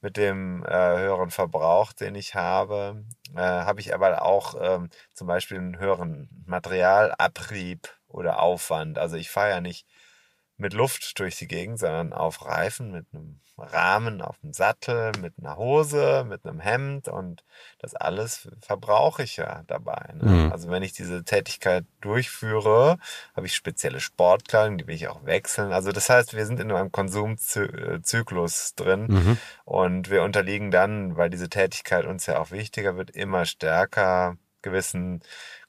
Mit 0.00 0.16
dem 0.16 0.64
äh, 0.64 0.68
höheren 0.98 1.30
Verbrauch, 1.30 1.92
den 1.92 2.14
ich 2.14 2.34
habe, 2.34 3.04
äh, 3.36 3.40
habe 3.40 3.80
ich 3.80 3.94
aber 3.94 4.22
auch 4.22 4.56
ähm, 4.60 4.90
zum 5.14 5.26
Beispiel 5.28 5.58
einen 5.58 5.78
höheren 5.78 6.28
Materialabrieb 6.44 7.88
oder 8.08 8.40
Aufwand. 8.40 8.98
Also 8.98 9.16
ich 9.16 9.30
fahre 9.30 9.50
ja 9.50 9.60
nicht 9.60 9.86
mit 10.62 10.72
Luft 10.72 11.18
durch 11.18 11.36
die 11.36 11.48
Gegend, 11.48 11.78
sondern 11.78 12.14
auf 12.14 12.46
Reifen 12.46 12.90
mit 12.92 13.06
einem 13.12 13.40
Rahmen 13.58 14.22
auf 14.22 14.38
dem 14.38 14.52
Sattel, 14.54 15.12
mit 15.20 15.34
einer 15.38 15.56
Hose, 15.56 16.24
mit 16.26 16.44
einem 16.46 16.58
Hemd 16.58 17.08
und 17.08 17.44
das 17.78 17.94
alles 17.94 18.48
verbrauche 18.60 19.22
ich 19.22 19.36
ja 19.36 19.62
dabei. 19.66 20.14
Ne? 20.14 20.30
Mhm. 20.30 20.52
Also 20.52 20.70
wenn 20.70 20.82
ich 20.82 20.94
diese 20.94 21.22
Tätigkeit 21.22 21.84
durchführe, 22.00 22.98
habe 23.36 23.46
ich 23.46 23.54
spezielle 23.54 24.00
Sportkleidung, 24.00 24.78
die 24.78 24.86
will 24.86 24.94
ich 24.94 25.08
auch 25.08 25.24
wechseln. 25.24 25.72
Also 25.72 25.92
das 25.92 26.08
heißt, 26.08 26.34
wir 26.34 26.46
sind 26.46 26.60
in 26.60 26.72
einem 26.72 26.90
Konsumzyklus 26.90 28.74
drin 28.74 29.06
Mhm. 29.08 29.38
und 29.64 30.10
wir 30.10 30.22
unterliegen 30.22 30.70
dann, 30.70 31.16
weil 31.16 31.30
diese 31.30 31.48
Tätigkeit 31.50 32.06
uns 32.06 32.26
ja 32.26 32.38
auch 32.38 32.50
wichtiger 32.50 32.96
wird, 32.96 33.10
immer 33.10 33.44
stärker 33.44 34.36
gewissen 34.62 35.20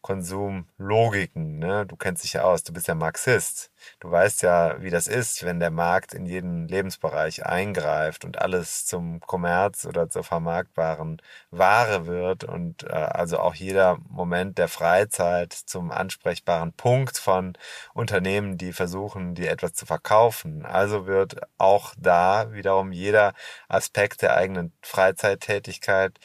Konsumlogiken. 0.03 1.59
Ne? 1.59 1.85
Du 1.87 1.95
kennst 1.95 2.23
dich 2.23 2.33
ja 2.33 2.43
aus, 2.43 2.63
du 2.63 2.73
bist 2.73 2.87
ja 2.87 2.93
Marxist. 2.93 3.71
Du 4.01 4.11
weißt 4.11 4.43
ja, 4.43 4.81
wie 4.81 4.89
das 4.89 5.07
ist, 5.07 5.43
wenn 5.45 5.59
der 5.59 5.71
Markt 5.71 6.13
in 6.13 6.25
jeden 6.25 6.67
Lebensbereich 6.67 7.45
eingreift 7.45 8.25
und 8.25 8.39
alles 8.39 8.85
zum 8.85 9.21
Kommerz 9.21 9.85
oder 9.85 10.09
zur 10.09 10.23
vermarktbaren 10.25 11.21
Ware 11.51 12.05
wird 12.05 12.43
und 12.43 12.83
äh, 12.83 12.89
also 12.89 13.39
auch 13.39 13.55
jeder 13.55 13.97
Moment 14.09 14.57
der 14.57 14.67
Freizeit 14.67 15.53
zum 15.53 15.89
ansprechbaren 15.91 16.73
Punkt 16.73 17.17
von 17.17 17.53
Unternehmen, 17.93 18.57
die 18.57 18.73
versuchen, 18.73 19.35
dir 19.35 19.51
etwas 19.51 19.73
zu 19.73 19.85
verkaufen. 19.85 20.65
Also 20.65 21.07
wird 21.07 21.37
auch 21.57 21.93
da 21.97 22.51
wiederum 22.51 22.91
jeder 22.91 23.33
Aspekt 23.69 24.21
der 24.21 24.35
eigenen 24.35 24.73
Freizeittätigkeit 24.81 26.19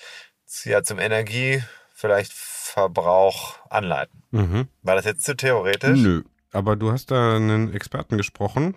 ja 0.64 0.82
zum 0.82 0.98
Energie 0.98 1.62
vielleicht 1.98 2.32
Verbrauch 2.32 3.56
anleiten. 3.70 4.22
Mhm. 4.30 4.68
War 4.82 4.94
das 4.94 5.04
jetzt 5.04 5.24
zu 5.24 5.36
theoretisch? 5.36 5.98
Nö. 5.98 6.22
Aber 6.52 6.76
du 6.76 6.92
hast 6.92 7.10
da 7.10 7.34
einen 7.36 7.74
Experten 7.74 8.16
gesprochen, 8.16 8.74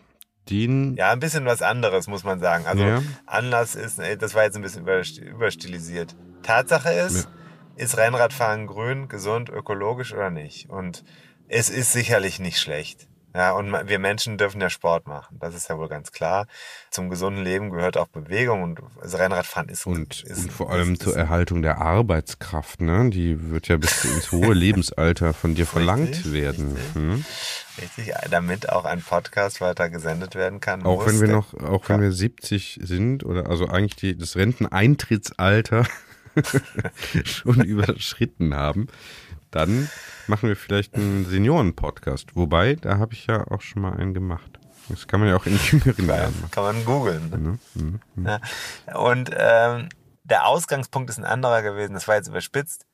den. 0.49 0.95
Ja, 0.95 1.11
ein 1.11 1.19
bisschen 1.19 1.45
was 1.45 1.61
anderes, 1.61 2.07
muss 2.07 2.23
man 2.23 2.39
sagen. 2.39 2.65
Also 2.65 2.83
Ja. 2.83 3.01
Anlass 3.27 3.75
ist, 3.75 3.99
äh, 3.99 4.17
das 4.17 4.33
war 4.33 4.43
jetzt 4.43 4.55
ein 4.55 4.61
bisschen 4.63 4.81
über- 4.81 5.01
überstilisiert. 5.21 6.15
Tatsache 6.41 6.89
ist, 6.91 7.29
ist 7.75 7.95
Rennradfahren 7.97 8.65
grün, 8.65 9.07
gesund, 9.07 9.49
ökologisch 9.49 10.13
oder 10.13 10.31
nicht? 10.31 10.69
Und 10.69 11.03
es 11.47 11.69
ist 11.69 11.93
sicherlich 11.93 12.39
nicht 12.39 12.59
schlecht. 12.59 13.07
Ja, 13.33 13.53
und 13.53 13.71
wir 13.87 13.99
Menschen 13.99 14.37
dürfen 14.37 14.59
ja 14.59 14.69
Sport 14.69 15.07
machen. 15.07 15.37
Das 15.39 15.55
ist 15.55 15.69
ja 15.69 15.77
wohl 15.77 15.87
ganz 15.87 16.11
klar. 16.11 16.47
Zum 16.89 17.09
gesunden 17.09 17.43
Leben 17.43 17.69
gehört 17.69 17.95
auch 17.95 18.07
Bewegung 18.07 18.63
und 18.63 18.81
das 19.01 19.17
Rennradfahren 19.17 19.69
ist 19.69 19.85
Und, 19.85 20.23
ist, 20.23 20.43
und 20.43 20.51
vor 20.51 20.69
allem 20.69 20.93
ist, 20.93 21.03
zur 21.03 21.13
ist, 21.13 21.17
Erhaltung 21.17 21.61
der 21.61 21.77
Arbeitskraft, 21.77 22.81
ne? 22.81 23.09
Die 23.09 23.49
wird 23.51 23.69
ja 23.69 23.77
bis 23.77 24.03
ins 24.03 24.31
hohe 24.33 24.53
Lebensalter 24.53 25.33
von 25.33 25.55
dir 25.55 25.65
verlangt 25.65 26.09
Richtig, 26.09 26.33
werden. 26.33 26.73
richtig. 26.73 26.95
Hm? 26.95 27.25
richtig, 27.81 28.13
damit 28.29 28.69
auch 28.69 28.83
ein 28.85 29.01
Podcast 29.01 29.61
weiter 29.61 29.89
gesendet 29.89 30.35
werden 30.35 30.59
kann. 30.59 30.83
Auch 30.83 31.05
wenn 31.05 31.21
wir 31.21 31.29
noch, 31.29 31.53
auch 31.53 31.87
wenn 31.87 32.01
wir 32.01 32.11
70 32.11 32.79
sind 32.83 33.23
oder 33.23 33.49
also 33.49 33.67
eigentlich 33.67 33.95
die, 33.95 34.17
das 34.17 34.35
Renteneintrittsalter 34.35 35.85
schon 37.23 37.61
überschritten 37.61 38.53
haben, 38.55 38.87
dann 39.51 39.89
machen 40.27 40.49
wir 40.49 40.55
vielleicht 40.55 40.95
einen 40.95 41.25
Senioren-Podcast. 41.25 42.35
Wobei, 42.35 42.75
da 42.75 42.97
habe 42.97 43.13
ich 43.13 43.27
ja 43.27 43.45
auch 43.47 43.61
schon 43.61 43.81
mal 43.81 43.93
einen 43.93 44.13
gemacht. 44.13 44.59
Das 44.89 45.07
kann 45.07 45.19
man 45.19 45.29
ja 45.29 45.35
auch 45.35 45.45
in 45.45 45.57
jüngeren 45.57 46.07
Jahren 46.07 46.41
machen. 46.41 46.51
Kann 46.51 46.63
man 46.63 46.85
googeln. 46.85 47.29
Ne? 47.29 47.59
Mhm. 47.75 47.99
Mhm. 48.15 48.25
Ja. 48.25 48.39
Und 48.97 49.29
ähm, 49.33 49.89
der 50.23 50.47
Ausgangspunkt 50.47 51.09
ist 51.09 51.17
ein 51.17 51.25
anderer 51.25 51.61
gewesen, 51.61 51.93
das 51.93 52.07
war 52.07 52.15
jetzt 52.15 52.27
überspitzt. 52.27 52.85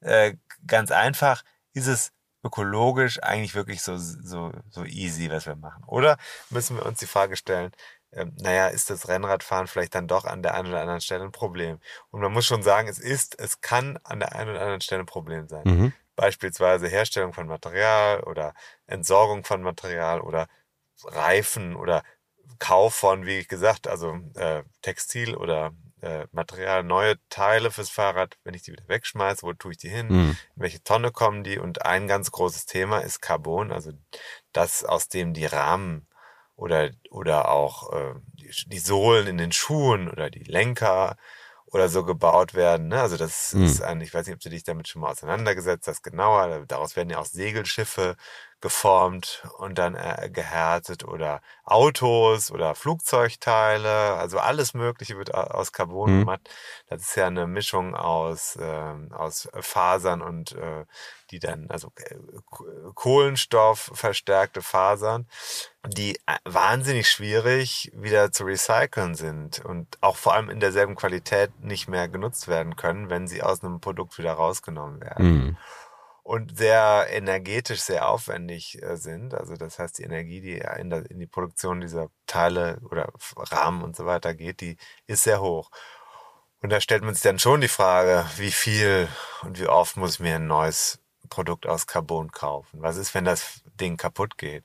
Äh, 0.00 0.34
ganz 0.66 0.90
einfach, 0.90 1.42
ist 1.72 1.86
es 1.86 2.12
ökologisch 2.42 3.22
eigentlich 3.22 3.54
wirklich 3.54 3.82
so, 3.82 3.96
so, 3.98 4.52
so 4.70 4.84
easy, 4.84 5.30
was 5.30 5.46
wir 5.46 5.56
machen? 5.56 5.84
Oder 5.86 6.16
müssen 6.48 6.76
wir 6.76 6.86
uns 6.86 6.98
die 6.98 7.06
Frage 7.06 7.36
stellen, 7.36 7.72
naja, 8.12 8.68
ist 8.68 8.90
das 8.90 9.08
Rennradfahren 9.08 9.66
vielleicht 9.66 9.94
dann 9.94 10.08
doch 10.08 10.24
an 10.24 10.42
der 10.42 10.54
einen 10.54 10.68
oder 10.68 10.80
anderen 10.80 11.00
Stelle 11.00 11.24
ein 11.24 11.32
Problem? 11.32 11.78
Und 12.10 12.20
man 12.20 12.32
muss 12.32 12.46
schon 12.46 12.62
sagen, 12.62 12.88
es 12.88 12.98
ist, 12.98 13.38
es 13.38 13.60
kann 13.60 13.98
an 14.02 14.20
der 14.20 14.34
einen 14.34 14.50
oder 14.50 14.60
anderen 14.60 14.80
Stelle 14.80 15.02
ein 15.02 15.06
Problem 15.06 15.48
sein. 15.48 15.62
Mhm. 15.64 15.92
Beispielsweise 16.16 16.88
Herstellung 16.88 17.32
von 17.32 17.46
Material 17.46 18.20
oder 18.24 18.52
Entsorgung 18.86 19.44
von 19.44 19.62
Material 19.62 20.20
oder 20.20 20.48
Reifen 21.04 21.76
oder 21.76 22.02
Kauf 22.58 22.94
von, 22.94 23.26
wie 23.26 23.44
gesagt, 23.44 23.86
also 23.86 24.18
äh, 24.34 24.64
Textil 24.82 25.34
oder 25.36 25.72
äh, 26.02 26.26
Material, 26.32 26.82
neue 26.82 27.14
Teile 27.28 27.70
fürs 27.70 27.90
Fahrrad, 27.90 28.36
wenn 28.44 28.54
ich 28.54 28.62
die 28.62 28.72
wieder 28.72 28.88
wegschmeiße, 28.88 29.42
wo 29.42 29.52
tue 29.52 29.72
ich 29.72 29.78
die 29.78 29.88
hin? 29.88 30.08
Mhm. 30.08 30.36
in 30.56 30.62
welche 30.62 30.82
Tonne 30.82 31.10
kommen 31.12 31.44
die? 31.44 31.58
Und 31.58 31.86
ein 31.86 32.08
ganz 32.08 32.30
großes 32.32 32.66
Thema 32.66 32.98
ist 32.98 33.20
Carbon, 33.20 33.70
also 33.70 33.92
das, 34.52 34.84
aus 34.84 35.08
dem 35.08 35.32
die 35.32 35.46
Rahmen 35.46 36.06
oder, 36.60 36.90
oder 37.10 37.50
auch 37.50 37.92
äh, 37.92 38.14
die, 38.34 38.50
die 38.66 38.78
Sohlen 38.78 39.26
in 39.26 39.38
den 39.38 39.52
Schuhen 39.52 40.08
oder 40.10 40.30
die 40.30 40.44
Lenker 40.44 41.16
oder 41.66 41.88
so 41.88 42.04
gebaut 42.04 42.54
werden. 42.54 42.88
Ne? 42.88 43.00
Also 43.00 43.16
das 43.16 43.52
Mhm. 43.52 43.64
ist 43.64 43.82
ein, 43.82 44.00
ich 44.00 44.12
weiß 44.12 44.26
nicht, 44.26 44.34
ob 44.34 44.40
du 44.40 44.50
dich 44.50 44.64
damit 44.64 44.88
schon 44.88 45.02
mal 45.02 45.10
auseinandergesetzt 45.10 45.88
hast, 45.88 46.02
genauer. 46.02 46.66
Daraus 46.66 46.96
werden 46.96 47.10
ja 47.10 47.18
auch 47.18 47.26
Segelschiffe 47.26 48.16
geformt 48.60 49.42
und 49.58 49.78
dann 49.78 49.94
äh, 49.94 50.30
gehärtet 50.32 51.04
oder 51.04 51.40
Autos 51.64 52.50
oder 52.50 52.74
Flugzeugteile, 52.74 54.14
also 54.14 54.38
alles 54.38 54.74
Mögliche 54.74 55.16
wird 55.16 55.34
aus 55.34 55.72
Carbon 55.72 56.10
Mhm. 56.10 56.18
gemacht. 56.20 56.50
Das 56.88 57.02
ist 57.02 57.16
ja 57.16 57.26
eine 57.26 57.46
Mischung 57.46 57.94
aus, 57.94 58.58
ähm, 58.60 59.12
aus 59.12 59.48
Fasern 59.60 60.20
und 60.22 60.52
äh, 60.52 60.84
die 61.30 61.38
dann, 61.38 61.70
also 61.70 61.92
äh, 61.96 62.16
Kohlenstoff 62.94 63.90
verstärkte 63.94 64.62
Fasern, 64.62 65.26
die 65.86 66.16
äh, 66.26 66.36
wahnsinnig 66.44 67.08
schwierig 67.10 67.90
wieder 67.94 68.32
zu 68.32 68.44
recyceln 68.44 69.14
sind 69.14 69.64
und 69.64 69.86
auch 70.02 70.16
vor 70.16 70.34
allem 70.34 70.50
in 70.50 70.60
derselben 70.60 70.96
Qualität 70.96 71.50
nicht 71.60 71.88
mehr 71.88 72.08
genutzt 72.08 72.48
werden 72.48 72.76
können, 72.76 73.10
wenn 73.10 73.26
sie 73.28 73.42
aus 73.42 73.62
einem 73.64 73.80
Produkt 73.80 74.18
wieder 74.18 74.32
rausgenommen 74.32 75.00
werden 75.00 75.26
Mhm. 75.30 75.56
Und 76.30 76.56
sehr 76.56 77.08
energetisch 77.10 77.80
sehr 77.80 78.08
aufwendig 78.08 78.80
äh, 78.80 78.96
sind. 78.96 79.34
Also 79.34 79.56
das 79.56 79.80
heißt, 79.80 79.98
die 79.98 80.04
Energie, 80.04 80.40
die 80.40 80.62
in, 80.78 80.88
der, 80.88 81.10
in 81.10 81.18
die 81.18 81.26
Produktion 81.26 81.80
dieser 81.80 82.08
Teile 82.28 82.78
oder 82.88 83.12
Rahmen 83.36 83.82
und 83.82 83.96
so 83.96 84.06
weiter 84.06 84.32
geht, 84.32 84.60
die 84.60 84.76
ist 85.08 85.24
sehr 85.24 85.40
hoch. 85.40 85.72
Und 86.62 86.70
da 86.70 86.80
stellt 86.80 87.02
man 87.02 87.14
sich 87.14 87.24
dann 87.24 87.40
schon 87.40 87.60
die 87.60 87.66
Frage, 87.66 88.26
wie 88.36 88.52
viel 88.52 89.08
und 89.42 89.58
wie 89.58 89.66
oft 89.66 89.96
muss 89.96 90.14
ich 90.14 90.20
mir 90.20 90.36
ein 90.36 90.46
neues 90.46 91.00
Produkt 91.30 91.66
aus 91.66 91.88
Carbon 91.88 92.30
kaufen? 92.30 92.80
Was 92.80 92.96
ist, 92.96 93.12
wenn 93.12 93.24
das 93.24 93.62
Ding 93.80 93.96
kaputt 93.96 94.38
geht? 94.38 94.64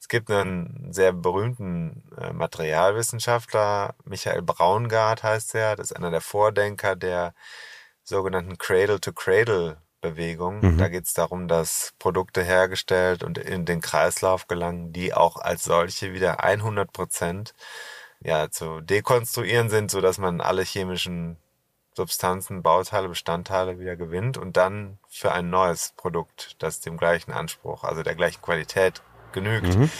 Es 0.00 0.08
gibt 0.08 0.28
einen 0.32 0.92
sehr 0.92 1.12
berühmten 1.12 2.10
äh, 2.20 2.32
Materialwissenschaftler, 2.32 3.94
Michael 4.04 4.42
Braungart 4.42 5.22
heißt 5.22 5.54
er, 5.54 5.76
das 5.76 5.92
ist 5.92 5.96
einer 5.96 6.10
der 6.10 6.22
Vordenker 6.22 6.96
der 6.96 7.34
sogenannten 8.02 8.58
Cradle-to-Cradle-Bewegung. 10.04 10.60
Mhm. 10.60 10.78
Da 10.78 10.88
geht 10.88 11.04
es 11.04 11.14
darum, 11.14 11.48
dass 11.48 11.92
Produkte 11.98 12.42
hergestellt 12.42 13.22
und 13.22 13.38
in 13.38 13.64
den 13.64 13.80
Kreislauf 13.80 14.46
gelangen, 14.46 14.92
die 14.92 15.14
auch 15.14 15.36
als 15.36 15.64
solche 15.64 16.12
wieder 16.12 16.42
100 16.44 16.92
Prozent 16.92 17.54
ja, 18.20 18.50
zu 18.50 18.80
dekonstruieren 18.80 19.68
sind, 19.68 19.90
so 19.90 20.00
dass 20.00 20.18
man 20.18 20.40
alle 20.40 20.62
chemischen 20.62 21.36
Substanzen, 21.96 22.62
Bauteile, 22.62 23.08
Bestandteile 23.08 23.78
wieder 23.78 23.96
gewinnt 23.96 24.36
und 24.36 24.56
dann 24.56 24.98
für 25.08 25.32
ein 25.32 25.50
neues 25.50 25.92
Produkt, 25.96 26.56
das 26.58 26.80
dem 26.80 26.96
gleichen 26.96 27.32
Anspruch, 27.32 27.84
also 27.84 28.02
der 28.02 28.14
gleichen 28.16 28.42
Qualität 28.42 29.02
genügt, 29.32 29.76
Mhm. 29.76 29.90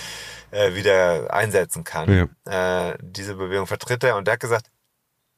äh, 0.50 0.74
wieder 0.74 1.32
einsetzen 1.32 1.84
kann. 1.84 2.28
Ja. 2.46 2.90
Äh, 2.90 2.98
diese 3.00 3.34
Bewegung 3.36 3.66
vertritt 3.66 4.02
er 4.04 4.16
und 4.16 4.26
er 4.26 4.32
hat 4.32 4.40
gesagt, 4.40 4.70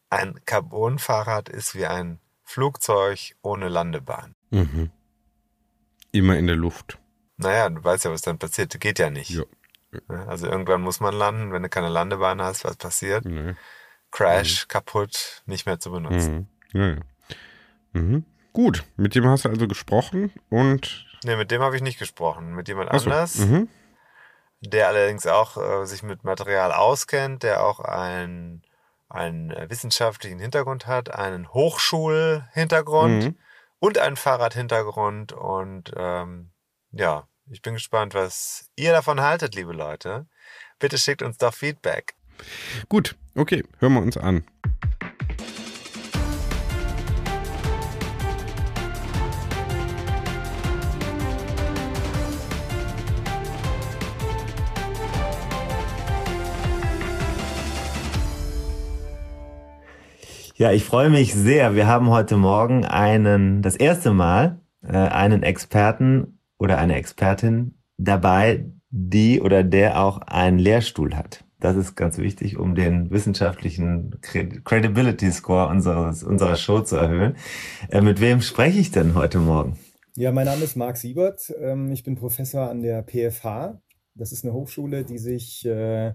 ein 0.08 0.40
Carbonfahrrad 0.46 1.48
ist 1.48 1.74
wie 1.74 1.86
ein 1.86 2.20
Flugzeug 2.44 3.34
ohne 3.42 3.68
Landebahn. 3.68 4.35
Mhm. 4.50 4.90
Immer 6.12 6.36
in 6.38 6.46
der 6.46 6.56
Luft. 6.56 6.98
Naja, 7.36 7.68
du 7.68 7.82
weißt 7.82 8.04
ja, 8.04 8.10
was 8.10 8.22
dann 8.22 8.38
passiert. 8.38 8.78
Geht 8.80 8.98
ja 8.98 9.10
nicht. 9.10 9.30
Ja. 9.30 9.44
Ne? 10.08 10.26
Also 10.26 10.46
irgendwann 10.46 10.80
muss 10.80 11.00
man 11.00 11.14
landen. 11.14 11.52
Wenn 11.52 11.62
du 11.62 11.68
keine 11.68 11.88
Landebahn 11.88 12.40
hast, 12.40 12.64
was 12.64 12.76
passiert? 12.76 13.24
Nee. 13.24 13.54
Crash, 14.10 14.68
kaputt, 14.68 15.42
nicht 15.46 15.66
mehr 15.66 15.78
zu 15.78 15.90
benutzen. 15.90 16.48
Mhm. 16.72 16.80
Ja, 16.80 16.88
ja. 16.88 16.96
Mhm. 17.92 18.24
Gut, 18.52 18.84
mit 18.96 19.14
dem 19.14 19.26
hast 19.26 19.44
du 19.44 19.50
also 19.50 19.68
gesprochen 19.68 20.32
und. 20.48 21.04
Nee, 21.24 21.36
mit 21.36 21.50
dem 21.50 21.60
habe 21.60 21.76
ich 21.76 21.82
nicht 21.82 21.98
gesprochen. 21.98 22.54
Mit 22.54 22.68
jemand 22.68 22.90
Achso, 22.90 23.10
anders, 23.10 23.36
mhm. 23.36 23.68
der 24.60 24.88
allerdings 24.88 25.26
auch 25.26 25.56
äh, 25.56 25.84
sich 25.86 26.02
mit 26.02 26.24
Material 26.24 26.72
auskennt, 26.72 27.42
der 27.42 27.62
auch 27.62 27.80
ein, 27.80 28.62
einen 29.08 29.50
wissenschaftlichen 29.68 30.38
Hintergrund 30.38 30.86
hat, 30.86 31.14
einen 31.14 31.52
Hochschulhintergrund 31.52 33.24
Mhm. 33.24 33.36
Und 33.86 33.98
einen 33.98 34.16
Fahrradhintergrund. 34.16 35.32
Und 35.32 35.92
ähm, 35.96 36.50
ja, 36.90 37.28
ich 37.48 37.62
bin 37.62 37.74
gespannt, 37.74 38.14
was 38.14 38.68
ihr 38.74 38.90
davon 38.90 39.20
haltet, 39.20 39.54
liebe 39.54 39.72
Leute. 39.72 40.26
Bitte 40.78 40.98
schickt 40.98 41.22
uns 41.22 41.38
doch 41.38 41.54
Feedback. 41.54 42.16
Gut, 42.88 43.16
okay, 43.36 43.64
hören 43.78 43.94
wir 43.94 44.02
uns 44.02 44.16
an. 44.16 44.44
Ja, 60.58 60.72
ich 60.72 60.84
freue 60.84 61.10
mich 61.10 61.34
sehr. 61.34 61.74
Wir 61.74 61.86
haben 61.86 62.08
heute 62.08 62.38
Morgen 62.38 62.86
einen, 62.86 63.60
das 63.60 63.76
erste 63.76 64.14
Mal, 64.14 64.58
äh, 64.82 64.96
einen 64.96 65.42
Experten 65.42 66.38
oder 66.58 66.78
eine 66.78 66.94
Expertin 66.96 67.74
dabei, 67.98 68.64
die 68.88 69.42
oder 69.42 69.62
der 69.64 70.02
auch 70.02 70.22
einen 70.22 70.58
Lehrstuhl 70.58 71.14
hat. 71.14 71.44
Das 71.60 71.76
ist 71.76 71.94
ganz 71.94 72.16
wichtig, 72.16 72.56
um 72.56 72.74
den 72.74 73.10
wissenschaftlichen 73.10 74.16
Cred- 74.22 74.64
Credibility 74.64 75.30
Score 75.30 75.68
unseres, 75.68 76.22
unserer 76.22 76.56
Show 76.56 76.80
zu 76.80 76.96
erhöhen. 76.96 77.36
Äh, 77.90 78.00
mit 78.00 78.22
wem 78.22 78.40
spreche 78.40 78.78
ich 78.78 78.90
denn 78.90 79.14
heute 79.14 79.38
Morgen? 79.40 79.78
Ja, 80.14 80.32
mein 80.32 80.46
Name 80.46 80.64
ist 80.64 80.74
Marc 80.74 80.96
Siebert. 80.96 81.52
Ähm, 81.60 81.92
Ich 81.92 82.02
bin 82.02 82.16
Professor 82.16 82.70
an 82.70 82.80
der 82.80 83.02
PFH. 83.02 83.78
Das 84.14 84.32
ist 84.32 84.42
eine 84.42 84.54
Hochschule, 84.54 85.04
die 85.04 85.18
sich, 85.18 85.66
äh, 85.66 86.14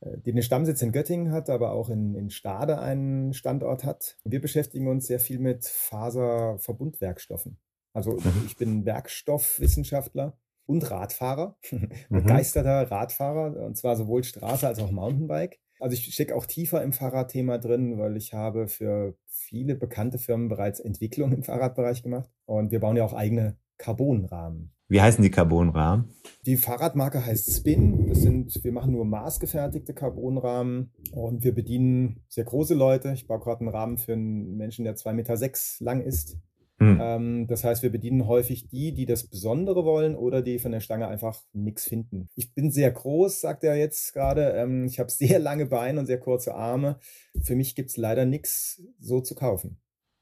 die 0.00 0.32
den 0.32 0.42
Stammsitz 0.42 0.82
in 0.82 0.92
Göttingen 0.92 1.32
hat, 1.32 1.50
aber 1.50 1.72
auch 1.72 1.88
in, 1.88 2.14
in 2.14 2.30
Stade 2.30 2.78
einen 2.78 3.32
Standort 3.32 3.84
hat. 3.84 4.16
Wir 4.24 4.40
beschäftigen 4.40 4.88
uns 4.88 5.06
sehr 5.06 5.20
viel 5.20 5.38
mit 5.38 5.64
Faserverbundwerkstoffen. 5.64 7.58
Also 7.92 8.18
ich 8.44 8.56
bin 8.56 8.84
Werkstoffwissenschaftler 8.84 10.38
und 10.66 10.90
Radfahrer, 10.90 11.56
begeisterter 12.10 12.90
Radfahrer, 12.90 13.64
und 13.64 13.76
zwar 13.76 13.96
sowohl 13.96 14.22
Straße 14.22 14.66
als 14.66 14.80
auch 14.80 14.90
Mountainbike. 14.90 15.60
Also 15.78 15.94
ich 15.94 16.12
stecke 16.12 16.34
auch 16.34 16.46
tiefer 16.46 16.82
im 16.82 16.92
Fahrradthema 16.92 17.58
drin, 17.58 17.98
weil 17.98 18.16
ich 18.16 18.32
habe 18.32 18.68
für 18.68 19.16
viele 19.26 19.74
bekannte 19.74 20.18
Firmen 20.18 20.48
bereits 20.48 20.80
Entwicklung 20.80 21.32
im 21.32 21.42
Fahrradbereich 21.42 22.02
gemacht. 22.02 22.30
Und 22.46 22.70
wir 22.70 22.80
bauen 22.80 22.96
ja 22.96 23.04
auch 23.04 23.12
eigene 23.12 23.56
Carbonrahmen. 23.78 24.72
Wie 24.88 25.00
heißen 25.00 25.22
die 25.22 25.30
Carbonrahmen? 25.30 26.10
Die 26.44 26.56
Fahrradmarke 26.56 27.24
heißt 27.24 27.52
Spin. 27.52 28.06
Das 28.08 28.22
sind, 28.22 28.62
wir 28.62 28.72
machen 28.72 28.92
nur 28.92 29.04
maßgefertigte 29.04 29.94
Carbonrahmen 29.94 30.92
und 31.12 31.42
wir 31.42 31.52
bedienen 31.52 32.22
sehr 32.28 32.44
große 32.44 32.74
Leute. 32.74 33.12
Ich 33.12 33.26
baue 33.26 33.40
gerade 33.40 33.60
einen 33.60 33.70
Rahmen 33.70 33.98
für 33.98 34.12
einen 34.12 34.56
Menschen, 34.56 34.84
der 34.84 34.94
2,6 34.94 35.12
Meter 35.14 35.36
sechs 35.36 35.80
lang 35.80 36.02
ist. 36.02 36.38
Hm. 36.78 36.98
Ähm, 37.00 37.46
das 37.46 37.64
heißt, 37.64 37.82
wir 37.82 37.90
bedienen 37.90 38.26
häufig 38.26 38.68
die, 38.68 38.92
die 38.92 39.06
das 39.06 39.26
Besondere 39.26 39.84
wollen 39.84 40.14
oder 40.14 40.42
die 40.42 40.58
von 40.58 40.72
der 40.72 40.80
Stange 40.80 41.08
einfach 41.08 41.42
nichts 41.52 41.84
finden. 41.84 42.28
Ich 42.34 42.54
bin 42.54 42.70
sehr 42.70 42.90
groß, 42.90 43.40
sagt 43.40 43.64
er 43.64 43.76
jetzt 43.76 44.12
gerade. 44.12 44.50
Ähm, 44.50 44.84
ich 44.84 45.00
habe 45.00 45.10
sehr 45.10 45.38
lange 45.38 45.66
Beine 45.66 45.98
und 45.98 46.06
sehr 46.06 46.20
kurze 46.20 46.54
Arme. 46.54 46.98
Für 47.42 47.56
mich 47.56 47.74
gibt 47.74 47.90
es 47.90 47.96
leider 47.96 48.26
nichts 48.26 48.82
so 49.00 49.20
zu 49.20 49.34
kaufen. 49.34 49.80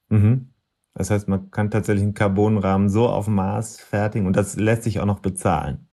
Mhm. 0.08 0.53
Das 0.94 1.10
heißt, 1.10 1.28
man 1.28 1.50
kann 1.50 1.70
tatsächlich 1.70 2.02
einen 2.04 2.14
Carbonrahmen 2.14 2.88
so 2.88 3.08
auf 3.08 3.26
Maß 3.28 3.80
fertigen 3.80 4.26
und 4.26 4.36
das 4.36 4.56
lässt 4.56 4.84
sich 4.84 5.00
auch 5.00 5.06
noch 5.06 5.20
bezahlen. 5.20 5.88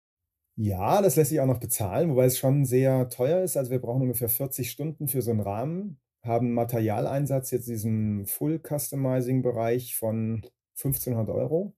Ja, 0.57 1.01
das 1.01 1.15
lässt 1.15 1.29
sich 1.29 1.39
auch 1.39 1.45
noch 1.45 1.59
bezahlen, 1.59 2.09
wobei 2.09 2.25
es 2.25 2.37
schon 2.37 2.65
sehr 2.65 3.07
teuer 3.09 3.41
ist. 3.43 3.55
Also 3.55 3.71
wir 3.71 3.79
brauchen 3.79 4.01
ungefähr 4.01 4.27
40 4.29 4.69
Stunden 4.69 5.07
für 5.07 5.21
so 5.21 5.31
einen 5.31 5.39
Rahmen, 5.39 5.99
haben 6.21 6.51
Materialeinsatz 6.53 7.51
jetzt 7.51 7.67
in 7.67 7.73
diesem 7.75 8.25
Full-Customizing-Bereich 8.25 9.95
von 9.95 10.45
1500 10.75 11.29
Euro 11.29 11.75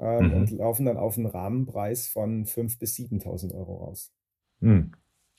ähm, 0.00 0.32
Mhm. 0.32 0.34
und 0.34 0.50
laufen 0.52 0.86
dann 0.86 0.98
auf 0.98 1.16
einen 1.18 1.26
Rahmenpreis 1.26 2.08
von 2.08 2.46
5.000 2.46 2.78
bis 2.80 2.94
7.000 2.96 3.54
Euro 3.54 3.76
raus. 3.84 4.12
Hm. 4.60 4.92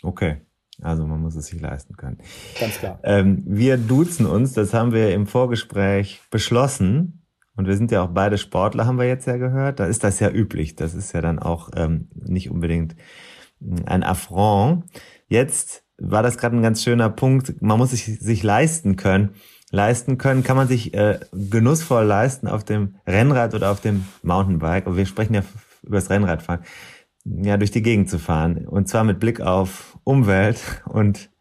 Okay. 0.03 0.41
Also 0.81 1.05
man 1.05 1.21
muss 1.21 1.35
es 1.35 1.47
sich 1.47 1.61
leisten 1.61 1.95
können. 1.95 2.17
Ganz 2.59 2.77
klar. 2.77 2.99
Ähm, 3.03 3.43
wir 3.45 3.77
duzen 3.77 4.25
uns, 4.25 4.53
das 4.53 4.73
haben 4.73 4.91
wir 4.91 5.13
im 5.13 5.27
Vorgespräch 5.27 6.21
beschlossen. 6.29 7.21
Und 7.55 7.67
wir 7.67 7.77
sind 7.77 7.91
ja 7.91 8.03
auch 8.03 8.09
beide 8.09 8.37
Sportler, 8.37 8.85
haben 8.85 8.97
wir 8.97 9.07
jetzt 9.07 9.27
ja 9.27 9.37
gehört. 9.37 9.79
Da 9.79 9.85
ist 9.85 10.03
das 10.03 10.19
ja 10.19 10.29
üblich. 10.29 10.75
Das 10.75 10.93
ist 10.93 11.13
ja 11.13 11.21
dann 11.21 11.39
auch 11.39 11.69
ähm, 11.75 12.09
nicht 12.13 12.51
unbedingt 12.51 12.95
mm, 13.59 13.85
ein 13.85 14.03
Affront. 14.03 14.83
Jetzt 15.27 15.83
war 15.97 16.21
das 16.21 16.37
gerade 16.37 16.57
ein 16.57 16.61
ganz 16.61 16.83
schöner 16.83 17.09
Punkt. 17.09 17.61
Man 17.61 17.77
muss 17.77 17.91
sich, 17.91 18.19
sich 18.19 18.43
leisten 18.43 18.97
können. 18.97 19.35
Leisten 19.71 20.17
können 20.17 20.43
kann 20.43 20.57
man 20.57 20.67
sich 20.67 20.93
äh, 20.93 21.19
genussvoll 21.31 22.03
leisten 22.03 22.47
auf 22.47 22.63
dem 22.63 22.95
Rennrad 23.07 23.53
oder 23.53 23.71
auf 23.71 23.79
dem 23.79 24.05
Mountainbike. 24.21 24.85
Aber 24.87 24.97
wir 24.97 25.05
sprechen 25.05 25.35
ja 25.35 25.43
über 25.83 25.95
das 25.95 26.09
Rennradfahren. 26.09 26.61
Ja, 27.23 27.57
durch 27.57 27.71
die 27.71 27.81
Gegend 27.81 28.09
zu 28.09 28.19
fahren. 28.19 28.67
Und 28.67 28.87
zwar 28.87 29.03
mit 29.03 29.19
Blick 29.19 29.41
auf 29.41 29.94
Umwelt 30.05 30.83
und 30.87 31.31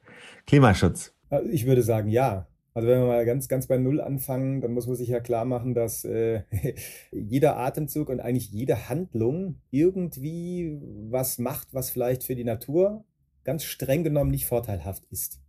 Klimaschutz. 0.47 1.15
Also 1.31 1.49
ich 1.51 1.67
würde 1.67 1.83
sagen, 1.83 2.09
ja. 2.09 2.49
Also 2.73 2.89
wenn 2.89 3.01
wir 3.01 3.07
mal 3.07 3.25
ganz, 3.25 3.47
ganz 3.47 3.69
bei 3.69 3.77
Null 3.77 4.01
anfangen, 4.01 4.61
dann 4.61 4.73
muss 4.73 4.89
man 4.89 4.97
sich 4.97 5.09
ja 5.09 5.21
klar 5.21 5.45
machen, 5.45 5.75
dass 5.75 6.05
äh, 6.05 6.43
jeder 7.13 7.57
Atemzug 7.57 8.09
und 8.09 8.19
eigentlich 8.19 8.51
jede 8.51 8.89
Handlung 8.89 9.61
irgendwie 9.71 10.81
was 11.09 11.39
macht, 11.39 11.73
was 11.73 11.91
vielleicht 11.91 12.25
für 12.25 12.35
die 12.35 12.43
Natur 12.43 13.05
ganz 13.45 13.63
streng 13.63 14.03
genommen 14.03 14.31
nicht 14.31 14.47
vorteilhaft 14.47 15.05
ist. 15.11 15.41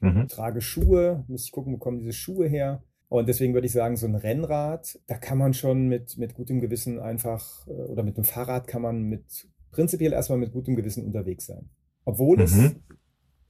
Mhm. 0.00 0.26
Ich 0.28 0.34
trage 0.34 0.60
Schuhe, 0.60 1.24
muss 1.26 1.44
ich 1.44 1.52
gucken, 1.52 1.72
wo 1.72 1.78
kommen 1.78 1.98
diese 1.98 2.12
Schuhe 2.12 2.46
her. 2.46 2.84
Und 3.08 3.28
deswegen 3.28 3.54
würde 3.54 3.66
ich 3.66 3.72
sagen, 3.72 3.96
so 3.96 4.06
ein 4.06 4.14
Rennrad, 4.14 5.00
da 5.08 5.16
kann 5.16 5.38
man 5.38 5.54
schon 5.54 5.88
mit, 5.88 6.18
mit 6.18 6.34
gutem 6.34 6.60
Gewissen 6.60 7.00
einfach, 7.00 7.66
äh, 7.66 7.72
oder 7.72 8.04
mit 8.04 8.16
einem 8.16 8.24
Fahrrad 8.24 8.68
kann 8.68 8.82
man 8.82 9.02
mit 9.02 9.48
prinzipiell 9.72 10.12
erstmal 10.12 10.38
mit 10.38 10.52
gutem 10.52 10.76
Gewissen 10.76 11.04
unterwegs 11.04 11.46
sein. 11.46 11.70
Obwohl 12.04 12.40
es 12.40 12.54
Mhm. 12.54 12.76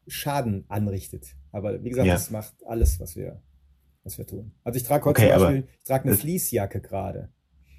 Schaden 0.07 0.65
anrichtet. 0.69 1.37
Aber 1.53 1.83
wie 1.85 1.91
gesagt, 1.91 2.07
Ja. 2.07 2.15
das 2.15 2.31
macht 2.31 2.55
alles, 2.67 2.99
was 3.01 3.17
wir, 3.17 3.41
was 4.03 4.19
wir 4.19 4.27
tun. 4.27 4.53
Also 4.65 4.77
ich 4.77 4.83
trage 4.83 5.05
heute 5.05 5.21
Okay, 5.23 5.33
zum 5.33 5.41
Beispiel, 5.43 5.69
ich 5.79 5.85
trage 5.85 6.05
eine 6.05 6.13
es- 6.13 6.21
Fließjacke 6.21 6.81
gerade. 6.81 7.29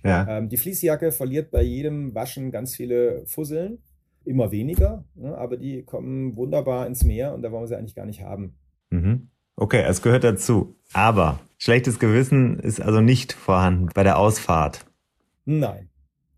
Ja. 0.04 0.38
Ähm, 0.38 0.50
die 0.50 0.58
Fließjacke 0.58 1.12
verliert 1.12 1.52
bei 1.52 1.62
jedem 1.62 2.16
Waschen 2.16 2.52
ganz 2.52 2.76
viele 2.76 3.26
Fusseln, 3.28 3.80
immer 4.26 4.52
weniger, 4.52 5.06
ne, 5.16 5.38
aber 5.38 5.58
die 5.58 5.84
kommen 5.84 6.36
wunderbar 6.36 6.88
ins 6.88 7.04
Meer 7.04 7.34
und 7.34 7.42
da 7.44 7.52
wollen 7.52 7.64
wir 7.64 7.68
sie 7.68 7.78
eigentlich 7.78 7.96
gar 7.96 8.06
nicht 8.06 8.22
haben. 8.22 8.56
Mhm. 8.90 9.30
Okay, 9.56 9.84
es 9.88 10.02
gehört 10.02 10.24
dazu. 10.24 10.76
Aber 10.94 11.40
schlechtes 11.58 12.00
Gewissen 12.00 12.60
ist 12.60 12.82
also 12.82 13.02
nicht 13.02 13.34
vorhanden 13.34 13.90
bei 13.94 14.04
der 14.04 14.18
Ausfahrt. 14.18 14.86
Nein. 15.46 15.90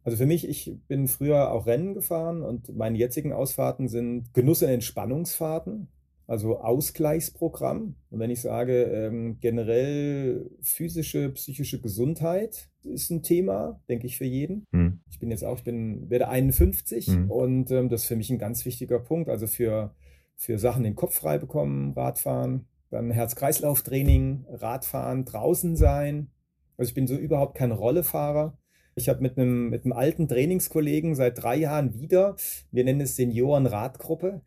Also 0.04 0.18
für 0.18 0.26
mich, 0.26 0.48
ich 0.48 0.78
bin 0.88 1.08
früher 1.08 1.52
auch 1.52 1.66
Rennen 1.66 1.94
gefahren 1.94 2.42
und 2.44 2.76
meine 2.76 2.98
jetzigen 2.98 3.32
Ausfahrten 3.32 3.88
sind 3.88 4.34
Genuss- 4.34 4.62
und 4.62 4.70
Entspannungsfahrten, 4.70 5.88
also 6.28 6.60
Ausgleichsprogramm. 6.60 7.96
Und 8.10 8.20
wenn 8.20 8.30
ich 8.30 8.42
sage, 8.42 8.84
ähm, 8.84 9.38
generell 9.39 10.50
physische, 10.62 11.30
psychische 11.32 11.80
Gesundheit 11.80 12.70
ist 12.84 13.12
ein 13.12 13.24
Thema, 13.24 13.80
denke 13.88 14.08
ich, 14.08 14.18
für 14.18 14.26
jeden. 14.26 14.66
Hm. 14.74 15.00
Ich 15.10 15.20
bin 15.20 15.32
jetzt 15.32 15.46
auch, 15.46 15.58
ich 15.58 15.63
bin, 15.63 16.10
werde 16.10 16.28
51 16.28 17.08
Mhm. 17.08 17.32
und 17.32 17.72
ähm, 17.72 17.88
das 17.89 18.02
ist 18.02 18.08
für 18.08 18.16
mich 18.18 18.30
ein 18.30 18.39
ganz 18.39 18.66
wichtiger 18.66 19.00
Punkt. 19.00 19.30
Also 19.30 19.48
für, 19.48 19.96
für 20.36 20.58
Sachen 20.60 20.84
den 20.84 20.96
Kopf 20.96 21.16
frei 21.16 21.38
bekommen, 21.38 21.94
Radfahren, 21.94 22.68
dann 22.89 23.10
Herz-Kreislauf-Training, 23.12 24.46
Radfahren, 24.50 25.24
draußen 25.26 25.76
sein. 25.78 26.30
Also 26.78 26.89
ich 26.89 26.96
bin 26.96 27.08
so 27.08 27.16
überhaupt 27.16 27.56
kein 27.56 27.72
Rollefahrer. 27.72 28.58
Ich 28.95 29.10
habe 29.10 29.21
mit 29.21 29.38
einem, 29.38 29.69
mit 29.69 29.86
einem 29.86 29.93
alten 29.93 30.27
Trainingskollegen 30.27 31.15
seit 31.15 31.41
drei 31.41 31.56
Jahren 31.56 31.93
wieder, 31.93 32.36
wir 32.71 32.84
nennen 32.84 33.01
es 33.01 33.15
Senioren-Radgruppe. 33.15 34.41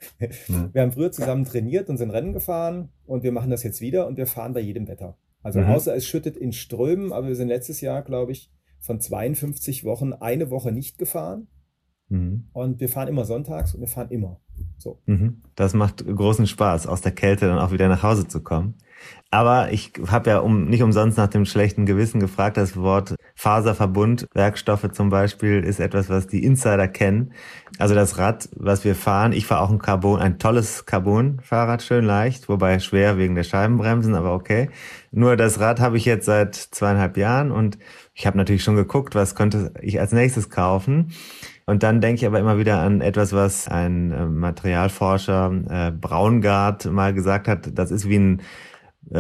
Mhm. 0.49 0.71
Wir 0.73 0.83
haben 0.83 0.93
früher 0.93 1.11
zusammen 1.13 1.45
trainiert 1.45 1.89
und 1.89 1.97
sind 1.97 2.11
Rennen 2.11 2.33
gefahren 2.33 2.91
und 3.07 3.23
wir 3.23 3.33
machen 3.33 3.51
das 3.51 3.63
jetzt 3.63 3.81
wieder 3.81 4.07
und 4.07 4.17
wir 4.17 4.27
fahren 4.27 4.53
bei 4.55 4.61
jedem 4.61 4.89
Wetter. 4.89 5.17
Also 5.43 5.61
Mhm. 5.61 5.67
außer 5.67 5.95
es 5.95 6.07
schüttet 6.07 6.37
in 6.37 6.53
Strömen, 6.53 7.13
aber 7.13 7.29
wir 7.29 7.37
sind 7.37 7.49
letztes 7.49 7.81
Jahr, 7.81 8.03
glaube 8.03 8.33
ich, 8.33 8.51
von 8.81 9.01
52 9.01 9.85
Wochen 9.85 10.13
eine 10.13 10.51
Woche 10.51 10.71
nicht 10.73 10.99
gefahren 10.99 11.49
Mhm. 12.09 12.45
und 12.53 12.79
wir 12.81 12.89
fahren 12.89 13.09
immer 13.09 13.25
sonntags 13.25 13.75
und 13.75 13.81
wir 13.81 13.89
fahren 13.89 14.11
immer. 14.11 14.41
So. 14.79 15.01
Mhm. 15.07 15.43
Das 15.57 15.75
macht 15.75 16.07
großen 16.07 16.47
Spaß, 16.47 16.87
aus 16.87 17.01
der 17.01 17.13
Kälte 17.13 17.47
dann 17.47 17.59
auch 17.59 17.73
wieder 17.73 17.89
nach 17.89 18.03
Hause 18.05 18.29
zu 18.29 18.43
kommen. 18.43 18.75
Aber 19.31 19.73
ich 19.73 19.93
habe 20.07 20.31
ja 20.31 20.39
um, 20.39 20.69
nicht 20.69 20.83
umsonst 20.83 21.19
nach 21.19 21.27
dem 21.29 21.45
schlechten 21.45 21.85
Gewissen 21.85 22.21
gefragt. 22.21 22.57
Das 22.57 22.77
Wort 22.77 23.16
Faserverbundwerkstoffe 23.37 24.91
zum 24.93 25.11
Beispiel 25.11 25.63
ist 25.63 25.79
etwas, 25.79 26.09
was 26.09 26.27
die 26.27 26.43
Insider 26.43 26.89
kennen. 26.89 27.33
Also 27.79 27.95
das 27.95 28.17
Rad, 28.17 28.49
was 28.57 28.83
wir 28.85 28.95
fahren, 28.95 29.33
ich 29.33 29.47
fahre 29.47 29.61
auch 29.61 29.71
ein 29.71 29.79
Carbon, 29.79 30.19
ein 30.19 30.39
tolles 30.39 30.87
Carbon-Fahrrad, 30.87 31.83
schön 31.83 32.07
leicht, 32.07 32.49
wobei 32.49 32.79
schwer 32.79 33.19
wegen 33.19 33.35
der 33.35 33.43
Scheibenbremsen, 33.45 34.15
aber 34.15 34.33
okay. 34.33 34.71
Nur 35.13 35.37
das 35.37 35.61
Rad 35.61 35.81
habe 35.81 35.99
ich 35.99 36.07
jetzt 36.07 36.25
seit 36.25 36.55
zweieinhalb 36.55 37.19
Jahren 37.19 37.53
und 37.53 37.79
ich 38.15 38.27
habe 38.27 38.39
natürlich 38.39 38.65
schon 38.65 38.77
geguckt, 38.77 39.15
was 39.15 39.35
könnte 39.35 39.75
ich 39.83 40.01
als 40.01 40.13
nächstes 40.13 40.49
kaufen. 40.49 41.13
Und 41.67 41.83
dann 41.83 42.01
denke 42.01 42.21
ich 42.21 42.27
aber 42.27 42.39
immer 42.39 42.59
wieder 42.59 42.79
an 42.79 43.03
etwas, 43.03 43.33
was 43.33 43.69
ein 43.69 44.13
äh, 44.13 44.25
Materialforscher 44.25 45.53
äh, 45.69 45.91
Braungart 45.91 46.87
mal 46.87 47.13
gesagt 47.13 47.49
hat. 47.49 47.77
Das 47.77 47.91
ist 47.91 48.09
wie 48.09 48.19
ein 48.19 48.43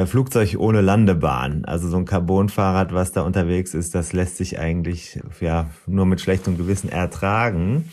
Flugzeug 0.06 0.56
ohne 0.58 0.80
Landebahn. 0.80 1.64
Also 1.64 1.88
so 1.88 1.96
ein 1.96 2.04
Carbonfahrrad, 2.04 2.92
was 2.92 3.12
da 3.12 3.22
unterwegs 3.22 3.72
ist, 3.74 3.94
das 3.94 4.12
lässt 4.12 4.36
sich 4.36 4.58
eigentlich 4.58 5.20
ja 5.40 5.70
nur 5.86 6.06
mit 6.06 6.20
schlechtem 6.20 6.56
Gewissen 6.56 6.88
ertragen. 6.88 7.88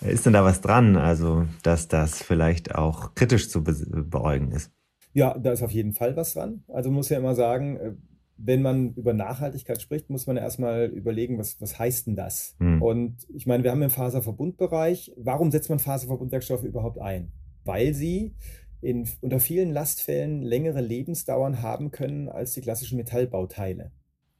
Ist 0.00 0.26
denn 0.26 0.32
da 0.32 0.44
was 0.44 0.60
dran, 0.60 0.96
also 0.96 1.46
dass 1.62 1.88
das 1.88 2.22
vielleicht 2.22 2.74
auch 2.74 3.14
kritisch 3.14 3.50
zu 3.50 3.64
be 3.64 3.74
beäugen 4.04 4.52
ist? 4.52 4.70
Ja, 5.12 5.36
da 5.36 5.52
ist 5.52 5.62
auf 5.62 5.72
jeden 5.72 5.92
Fall 5.92 6.16
was 6.16 6.34
dran. 6.34 6.62
Also 6.68 6.90
muss 6.90 7.08
ja 7.08 7.18
immer 7.18 7.34
sagen, 7.34 7.76
äh, 7.76 7.92
wenn 8.36 8.62
man 8.62 8.94
über 8.94 9.12
Nachhaltigkeit 9.12 9.82
spricht, 9.82 10.10
muss 10.10 10.28
man 10.28 10.36
erstmal 10.36 10.86
überlegen, 10.86 11.38
was, 11.38 11.60
was 11.60 11.78
heißt 11.78 12.06
denn 12.06 12.14
das? 12.14 12.54
Hm. 12.60 12.80
Und 12.80 13.16
ich 13.34 13.46
meine, 13.46 13.64
wir 13.64 13.72
haben 13.72 13.82
im 13.82 13.90
Faserverbundbereich, 13.90 15.12
warum 15.16 15.50
setzt 15.50 15.68
man 15.68 15.80
Faserverbundwerkstoffe 15.80 16.62
überhaupt 16.62 17.00
ein? 17.00 17.32
Weil 17.64 17.94
sie 17.94 18.36
in, 18.80 19.08
unter 19.20 19.40
vielen 19.40 19.72
Lastfällen 19.72 20.42
längere 20.42 20.80
Lebensdauern 20.80 21.62
haben 21.62 21.90
können 21.90 22.28
als 22.28 22.52
die 22.52 22.60
klassischen 22.60 22.96
Metallbauteile. 22.96 23.90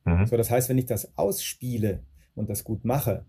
Mhm. 0.04 0.26
So, 0.26 0.36
das 0.36 0.50
heißt, 0.50 0.68
wenn 0.68 0.78
ich 0.78 0.86
das 0.86 1.16
ausspiele 1.16 2.04
und 2.34 2.48
das 2.48 2.64
gut 2.64 2.84
mache, 2.84 3.26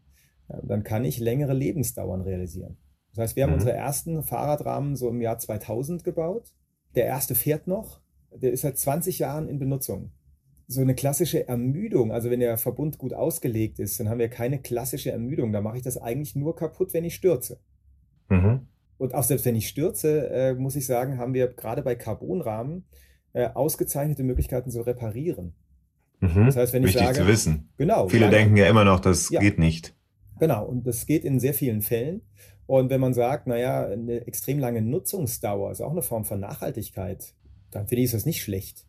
dann 0.63 0.83
kann 0.83 1.05
ich 1.05 1.19
längere 1.19 1.53
Lebensdauern 1.53 2.21
realisieren. 2.21 2.77
Das 3.11 3.19
heißt, 3.19 3.35
wir 3.35 3.43
haben 3.43 3.51
mhm. 3.51 3.55
unsere 3.55 3.73
ersten 3.73 4.23
Fahrradrahmen 4.23 4.95
so 4.95 5.09
im 5.09 5.21
Jahr 5.21 5.37
2000 5.37 6.03
gebaut. 6.03 6.53
Der 6.95 7.05
erste 7.05 7.35
fährt 7.35 7.67
noch. 7.67 8.01
Der 8.31 8.51
ist 8.51 8.61
seit 8.61 8.77
20 8.77 9.19
Jahren 9.19 9.47
in 9.47 9.59
Benutzung. 9.59 10.11
So 10.67 10.81
eine 10.81 10.93
klassische 10.93 11.47
Ermüdung, 11.47 12.11
also 12.11 12.29
wenn 12.29 12.41
der 12.41 12.55
Verbund 12.59 12.99
gut 12.99 13.13
ausgelegt 13.13 13.79
ist, 13.79 13.99
dann 13.99 14.07
haben 14.07 14.19
wir 14.19 14.29
keine 14.29 14.59
klassische 14.59 15.11
Ermüdung. 15.11 15.51
Da 15.51 15.61
mache 15.61 15.77
ich 15.77 15.83
das 15.83 15.97
eigentlich 15.97 16.35
nur 16.35 16.55
kaputt, 16.55 16.93
wenn 16.93 17.03
ich 17.03 17.15
stürze. 17.15 17.59
Mhm. 18.29 18.67
Und 18.99 19.15
auch 19.15 19.23
selbst 19.23 19.45
wenn 19.45 19.55
ich 19.55 19.67
stürze, 19.67 20.29
äh, 20.29 20.53
muss 20.53 20.75
ich 20.75 20.85
sagen, 20.85 21.17
haben 21.17 21.33
wir 21.33 21.47
gerade 21.47 21.81
bei 21.81 21.95
Carbonrahmen 21.95 22.83
äh, 23.33 23.47
ausgezeichnete 23.47 24.23
Möglichkeiten 24.23 24.69
zu 24.69 24.81
reparieren. 24.81 25.55
Mhm. 26.19 26.45
Das 26.45 26.57
heißt, 26.57 26.73
wenn 26.73 26.83
Wichtig 26.83 27.01
ich 27.01 27.07
sage, 27.07 27.19
zu 27.19 27.27
wissen. 27.27 27.69
Genau. 27.77 28.09
Viele 28.09 28.29
denken 28.29 28.57
ja 28.57 28.67
immer 28.67 28.83
noch, 28.83 28.99
das 28.99 29.29
ja. 29.29 29.39
geht 29.39 29.57
nicht. 29.57 29.95
Genau, 30.37 30.65
und 30.65 30.85
das 30.85 31.05
geht 31.05 31.23
in 31.23 31.39
sehr 31.39 31.53
vielen 31.53 31.81
Fällen. 31.81 32.21
Und 32.65 32.89
wenn 32.89 33.01
man 33.01 33.13
sagt, 33.13 33.47
naja, 33.47 33.87
eine 33.87 34.27
extrem 34.27 34.59
lange 34.59 34.81
Nutzungsdauer 34.81 35.71
ist 35.71 35.81
auch 35.81 35.91
eine 35.91 36.01
Form 36.01 36.25
von 36.25 36.39
Nachhaltigkeit, 36.39 37.33
dann 37.71 37.87
finde 37.87 38.03
ich 38.03 38.11
das 38.11 38.25
nicht 38.25 38.43
schlecht. 38.43 38.85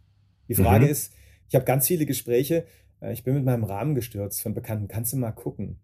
Die 0.49 0.55
Frage 0.55 0.87
mhm. 0.87 0.91
ist, 0.91 1.15
ich 1.49 1.55
habe 1.55 1.65
ganz 1.65 1.87
viele 1.87 2.05
Gespräche, 2.05 2.67
äh, 3.01 3.13
ich 3.13 3.23
bin 3.23 3.35
mit 3.35 3.45
meinem 3.45 3.65
Rahmen 3.65 3.95
gestürzt 3.95 4.43
von 4.43 4.55
Bekannten, 4.55 4.89
kannst 4.89 5.13
du 5.13 5.17
mal 5.17 5.31
gucken? 5.31 5.79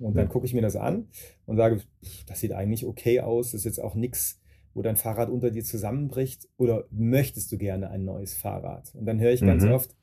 Und 0.00 0.16
dann 0.16 0.28
gucke 0.28 0.46
ich 0.46 0.54
mir 0.54 0.62
das 0.62 0.76
an 0.76 1.08
und 1.46 1.56
sage, 1.56 1.82
das 2.26 2.40
sieht 2.40 2.52
eigentlich 2.52 2.86
okay 2.86 3.20
aus, 3.20 3.52
das 3.52 3.60
ist 3.60 3.64
jetzt 3.64 3.80
auch 3.80 3.94
nichts, 3.94 4.40
wo 4.74 4.82
dein 4.82 4.96
Fahrrad 4.96 5.28
unter 5.28 5.50
dir 5.50 5.64
zusammenbricht 5.64 6.48
oder 6.56 6.84
möchtest 6.90 7.50
du 7.50 7.58
gerne 7.58 7.90
ein 7.90 8.04
neues 8.04 8.34
Fahrrad? 8.34 8.94
Und 8.94 9.06
dann 9.06 9.20
höre 9.20 9.32
ich 9.32 9.40
ganz 9.40 9.64
mhm. 9.64 9.72
oft, 9.72 9.96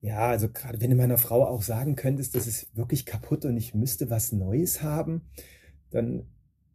ja, 0.00 0.28
also 0.28 0.48
gerade 0.48 0.80
wenn 0.80 0.90
du 0.90 0.96
meiner 0.96 1.18
Frau 1.18 1.44
auch 1.44 1.62
sagen 1.62 1.96
könntest, 1.96 2.34
das 2.34 2.46
ist 2.46 2.76
wirklich 2.76 3.06
kaputt 3.06 3.44
und 3.44 3.56
ich 3.56 3.74
müsste 3.74 4.10
was 4.10 4.32
Neues 4.32 4.82
haben, 4.82 5.22
dann 5.90 6.26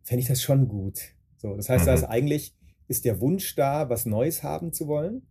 fände 0.04 0.21
ich 0.21 0.28
das 0.28 0.41
schon 0.41 0.67
gut. 0.67 0.99
So, 1.38 1.56
das 1.56 1.69
heißt, 1.69 1.84
mhm. 1.84 1.88
da 1.88 1.93
ist 1.93 2.04
eigentlich, 2.04 2.56
ist 2.88 3.06
der 3.06 3.19
Wunsch 3.19 3.56
da, 3.56 3.89
was 3.89 4.06
Neues 4.06 4.43
haben 4.43 4.73
zu 4.73 4.88
wollen, 4.88 5.28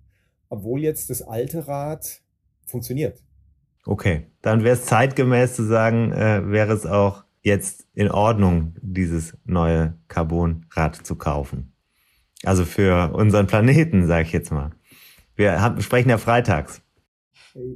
obwohl 0.48 0.82
jetzt 0.82 1.10
das 1.10 1.22
alte 1.22 1.66
Rad 1.68 2.22
funktioniert. 2.66 3.22
Okay, 3.84 4.26
dann 4.42 4.62
wäre 4.62 4.74
es 4.74 4.86
zeitgemäß 4.86 5.54
zu 5.54 5.64
sagen, 5.64 6.12
äh, 6.12 6.50
wäre 6.50 6.72
es 6.72 6.86
auch 6.86 7.24
jetzt 7.42 7.86
in 7.94 8.10
Ordnung, 8.10 8.76
dieses 8.80 9.36
neue 9.44 9.94
Carbonrad 10.08 10.94
zu 10.96 11.16
kaufen. 11.16 11.72
Also 12.44 12.64
für 12.64 13.12
unseren 13.14 13.46
Planeten, 13.46 14.06
sage 14.06 14.22
ich 14.22 14.32
jetzt 14.32 14.52
mal. 14.52 14.70
Wir 15.34 15.60
haben, 15.60 15.80
sprechen 15.80 16.10
ja 16.10 16.18
freitags. 16.18 16.82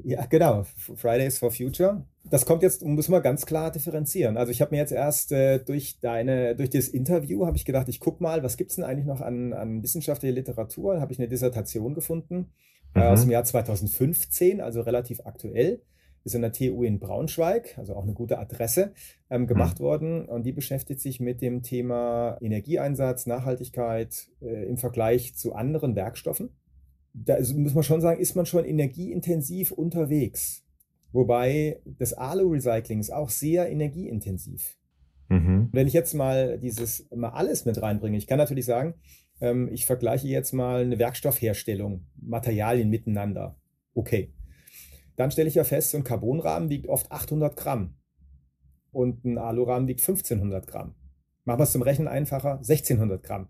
Ja, 0.04 0.24
genau. 0.26 0.64
Fridays 0.96 1.38
for 1.38 1.50
Future. 1.50 2.06
Das 2.24 2.46
kommt 2.46 2.62
jetzt, 2.62 2.84
muss 2.84 3.08
man 3.08 3.22
ganz 3.22 3.46
klar 3.46 3.70
differenzieren. 3.70 4.36
Also 4.36 4.50
ich 4.50 4.60
habe 4.60 4.74
mir 4.74 4.78
jetzt 4.78 4.92
erst 4.92 5.32
äh, 5.32 5.58
durch 5.58 6.00
deine, 6.00 6.56
durch 6.56 6.70
das 6.70 6.88
Interview 6.88 7.46
habe 7.46 7.56
ich 7.56 7.64
gedacht, 7.64 7.88
ich 7.88 8.00
gucke 8.00 8.22
mal, 8.22 8.42
was 8.42 8.56
gibt 8.56 8.70
es 8.70 8.76
denn 8.76 8.84
eigentlich 8.84 9.06
noch 9.06 9.20
an, 9.20 9.52
an 9.52 9.82
wissenschaftlicher 9.82 10.34
Literatur? 10.34 11.00
Habe 11.00 11.12
ich 11.12 11.18
eine 11.18 11.28
Dissertation 11.28 11.94
gefunden 11.94 12.52
äh, 12.94 13.00
mhm. 13.00 13.04
aus 13.04 13.20
dem 13.22 13.30
Jahr 13.30 13.44
2015, 13.44 14.60
also 14.60 14.80
relativ 14.80 15.20
aktuell 15.24 15.82
ist 16.26 16.34
an 16.34 16.42
der 16.42 16.52
TU 16.52 16.82
in 16.82 16.98
Braunschweig, 16.98 17.78
also 17.78 17.94
auch 17.94 18.02
eine 18.02 18.12
gute 18.12 18.38
Adresse, 18.38 18.92
ähm, 19.30 19.46
gemacht 19.46 19.78
mhm. 19.78 19.84
worden. 19.84 20.28
Und 20.28 20.44
die 20.44 20.52
beschäftigt 20.52 21.00
sich 21.00 21.20
mit 21.20 21.40
dem 21.40 21.62
Thema 21.62 22.36
Energieeinsatz, 22.40 23.26
Nachhaltigkeit 23.26 24.28
äh, 24.42 24.66
im 24.66 24.76
Vergleich 24.76 25.36
zu 25.36 25.54
anderen 25.54 25.94
Werkstoffen. 25.94 26.50
Da 27.14 27.36
ist, 27.36 27.54
muss 27.56 27.74
man 27.74 27.84
schon 27.84 28.00
sagen, 28.00 28.20
ist 28.20 28.34
man 28.34 28.44
schon 28.44 28.64
energieintensiv 28.64 29.70
unterwegs. 29.70 30.64
Wobei 31.12 31.80
das 31.84 32.12
Alu-Recycling 32.12 32.98
ist 32.98 33.12
auch 33.12 33.30
sehr 33.30 33.70
energieintensiv. 33.70 34.76
Mhm. 35.28 35.68
Wenn 35.72 35.86
ich 35.86 35.92
jetzt 35.92 36.12
mal 36.12 36.58
dieses 36.58 37.08
mal 37.14 37.30
alles 37.30 37.64
mit 37.64 37.80
reinbringe, 37.80 38.18
ich 38.18 38.26
kann 38.26 38.38
natürlich 38.38 38.66
sagen, 38.66 38.94
ähm, 39.40 39.68
ich 39.72 39.86
vergleiche 39.86 40.26
jetzt 40.26 40.52
mal 40.52 40.82
eine 40.82 40.98
Werkstoffherstellung, 40.98 42.04
Materialien 42.20 42.90
miteinander. 42.90 43.56
Okay, 43.94 44.32
dann 45.16 45.30
stelle 45.30 45.48
ich 45.48 45.54
ja 45.54 45.64
fest, 45.64 45.90
so 45.90 45.96
ein 45.96 46.04
Carbonrahmen 46.04 46.68
wiegt 46.70 46.88
oft 46.88 47.10
800 47.10 47.56
Gramm 47.56 47.94
und 48.92 49.24
ein 49.24 49.38
Alurahmen 49.38 49.88
wiegt 49.88 50.00
1500 50.00 50.66
Gramm. 50.66 50.94
Machen 51.44 51.60
wir 51.60 51.64
es 51.64 51.72
zum 51.72 51.82
Rechnen 51.82 52.08
einfacher, 52.08 52.58
1600 52.58 53.22
Gramm. 53.22 53.48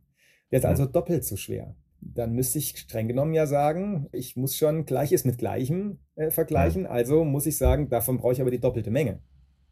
Der 0.51 0.61
ist 0.61 0.65
also 0.65 0.87
doppelt 0.87 1.25
so 1.25 1.37
schwer. 1.37 1.75
Dann 2.01 2.33
müsste 2.35 2.59
ich 2.59 2.77
streng 2.77 3.09
genommen 3.09 3.35
ja 3.35 3.47
sagen, 3.47 4.09
ich 4.13 4.37
muss 4.37 4.57
schon 4.57 4.85
Gleiches 4.85 5.25
mit 5.25 5.39
Gleichem 5.39 5.99
äh, 6.15 6.31
vergleichen. 6.31 6.85
Ja. 6.85 6.91
Also 6.91 7.25
muss 7.25 7.47
ich 7.47 7.57
sagen, 7.57 7.89
davon 7.89 8.19
brauche 8.19 8.33
ich 8.33 8.41
aber 8.41 8.51
die 8.51 8.61
doppelte 8.61 8.91
Menge. 8.91 9.21